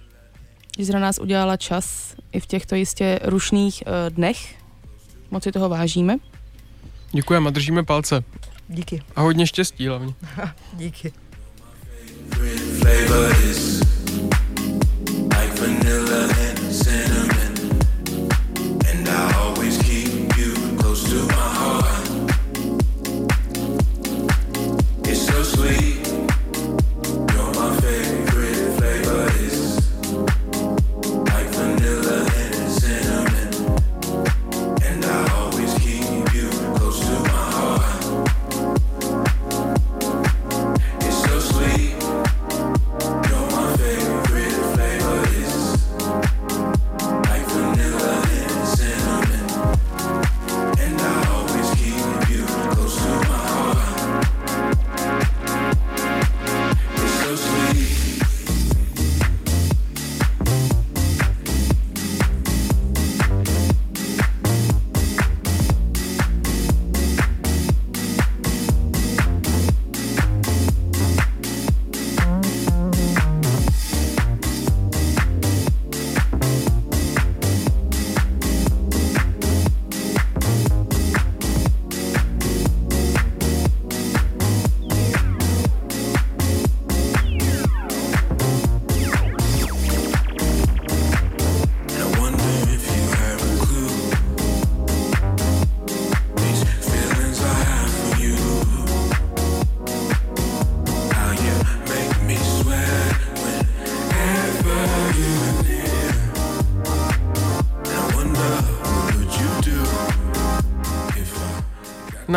že 0.78 0.84
zra 0.84 0.98
nás 0.98 1.18
udělala 1.18 1.56
čas 1.56 2.14
i 2.32 2.40
v 2.40 2.46
těchto 2.46 2.74
jistě 2.74 3.18
rušných 3.22 3.82
uh, 3.86 4.14
dnech. 4.14 4.54
Moc 5.30 5.42
si 5.42 5.52
toho 5.52 5.68
vážíme. 5.68 6.16
Děkujeme 7.12 7.48
a 7.48 7.50
držíme 7.50 7.82
palce. 7.82 8.24
Díky. 8.68 9.02
A 9.16 9.20
hodně 9.20 9.46
štěstí 9.46 9.86
hlavně. 9.86 10.14
Díky. 10.72 11.12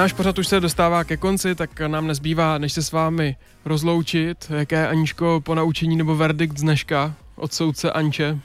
Náš 0.04 0.14
pořad 0.14 0.40
už 0.40 0.48
se 0.48 0.60
dostává 0.60 1.04
ke 1.04 1.18
konci, 1.18 1.56
tak 1.56 1.80
nám 1.80 2.08
nezbývá, 2.08 2.58
než 2.58 2.74
se 2.74 2.84
s 2.84 2.92
vámi 2.92 3.36
rozloučit. 3.66 4.52
Jaké, 4.58 4.88
Aničko, 4.88 5.42
po 5.46 5.56
naučení 5.56 5.96
nebo 5.96 6.16
verdikt 6.16 6.60
dneška 6.60 7.14
od 7.36 7.54
soudce 7.54 7.92
Anče? 7.92 8.40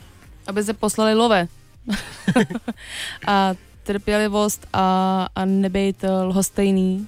Aby 0.47 0.65
se 0.65 0.75
poslali 0.75 1.15
love. 1.15 1.49
a 3.27 3.55
trpělivost 3.83 4.67
a, 4.73 5.29
a 5.35 5.45
nebejt 5.45 6.05
lhostejný. 6.23 7.07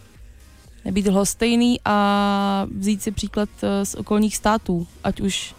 Nebýt 0.84 1.06
lhostejný 1.06 1.80
a 1.84 2.66
vzít 2.78 3.02
si 3.02 3.10
příklad 3.10 3.48
eh, 3.62 3.84
z 3.84 3.94
okolních 3.94 4.36
států, 4.36 4.86
ať 5.04 5.20
už 5.20 5.54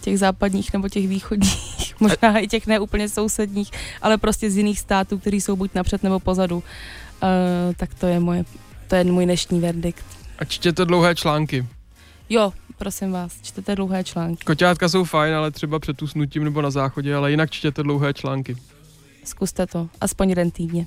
těch 0.00 0.18
západních 0.18 0.72
nebo 0.72 0.88
těch 0.88 1.08
východních, 1.08 1.94
možná 2.00 2.38
i 2.38 2.48
těch 2.48 2.66
neúplně 2.66 3.08
sousedních, 3.08 3.70
ale 4.02 4.18
prostě 4.18 4.50
z 4.50 4.56
jiných 4.56 4.80
států, 4.80 5.18
kteří 5.18 5.40
jsou 5.40 5.56
buď 5.56 5.70
napřed 5.74 6.02
nebo 6.02 6.20
pozadu. 6.20 6.62
Uh, 7.22 7.74
tak 7.76 7.94
to 7.94 8.06
je 8.06 8.20
moje, 8.20 8.44
to 8.88 8.94
je 8.94 9.04
můj 9.04 9.24
dnešní 9.24 9.60
verdikt. 9.60 10.04
A 10.38 10.44
čtěte 10.44 10.84
dlouhé 10.84 11.14
články. 11.14 11.66
Jo, 12.30 12.52
prosím 12.78 13.12
vás, 13.12 13.42
čtěte 13.42 13.74
dlouhé 13.74 14.04
články. 14.04 14.44
Koťátka 14.44 14.88
jsou 14.88 15.04
fajn, 15.04 15.34
ale 15.34 15.50
třeba 15.50 15.78
před 15.78 16.02
usnutím 16.02 16.44
nebo 16.44 16.62
na 16.62 16.70
záchodě, 16.70 17.14
ale 17.14 17.30
jinak 17.30 17.50
čtěte 17.50 17.82
dlouhé 17.82 18.14
články. 18.14 18.56
Zkuste 19.24 19.66
to, 19.66 19.88
aspoň 20.00 20.28
jeden 20.28 20.50
týdně. 20.50 20.86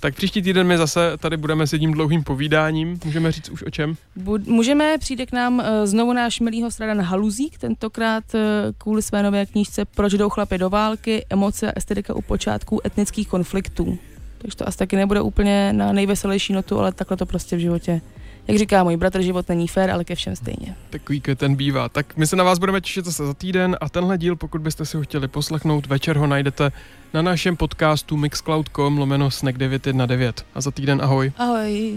Tak 0.00 0.14
příští 0.14 0.42
týden 0.42 0.66
my 0.66 0.78
zase 0.78 1.16
tady 1.18 1.36
budeme 1.36 1.66
s 1.66 1.72
jedním 1.72 1.92
dlouhým 1.92 2.24
povídáním. 2.24 3.00
Můžeme 3.04 3.32
říct 3.32 3.48
už 3.48 3.62
o 3.62 3.70
čem? 3.70 3.96
Bud- 4.16 4.46
můžeme, 4.46 4.98
přijde 4.98 5.26
k 5.26 5.32
nám 5.32 5.58
uh, 5.58 5.64
znovu 5.84 6.12
náš 6.12 6.40
milý 6.40 6.64
Stradan 6.68 7.00
Haluzík, 7.00 7.58
tentokrát 7.58 8.24
uh, 8.34 8.40
kvůli 8.78 9.02
své 9.02 9.22
nové 9.22 9.46
knížce 9.46 9.84
Proč 9.84 10.12
jdou 10.12 10.28
chlapy 10.28 10.58
do 10.58 10.70
války, 10.70 11.26
emoce 11.30 11.72
a 11.72 11.72
estetika 11.76 12.14
u 12.14 12.22
počátku 12.22 12.80
etnických 12.86 13.28
konfliktů. 13.28 13.98
Takže 14.42 14.56
to 14.56 14.68
asi 14.68 14.78
taky 14.78 14.96
nebude 14.96 15.20
úplně 15.20 15.72
na 15.72 15.92
nejveselější 15.92 16.52
notu, 16.52 16.78
ale 16.78 16.92
takhle 16.92 17.16
to 17.16 17.26
prostě 17.26 17.56
v 17.56 17.58
životě 17.58 18.00
jak 18.48 18.58
říká 18.58 18.84
můj 18.84 18.96
bratr, 18.96 19.22
život 19.22 19.48
není 19.48 19.68
fér, 19.68 19.90
ale 19.90 20.04
ke 20.04 20.14
všem 20.14 20.36
stejně. 20.36 20.76
Takový 20.90 21.20
ten 21.20 21.54
bývá. 21.54 21.88
Tak 21.88 22.16
my 22.16 22.26
se 22.26 22.36
na 22.36 22.44
vás 22.44 22.58
budeme 22.58 22.80
těšit 22.80 23.04
zase 23.04 23.26
za 23.26 23.34
týden 23.34 23.76
a 23.80 23.88
tenhle 23.88 24.18
díl, 24.18 24.36
pokud 24.36 24.60
byste 24.60 24.86
si 24.86 24.96
ho 24.96 25.02
chtěli 25.02 25.28
poslechnout, 25.28 25.86
večer 25.86 26.16
ho 26.16 26.26
najdete 26.26 26.72
na 27.14 27.22
našem 27.22 27.56
podcastu 27.56 28.16
mixcloud.com 28.16 28.98
lomeno 28.98 29.30
snack 29.30 29.58
919. 29.58 30.46
A 30.54 30.60
za 30.60 30.70
týden 30.70 31.00
ahoj. 31.02 31.32
Ahoj. 31.38 31.96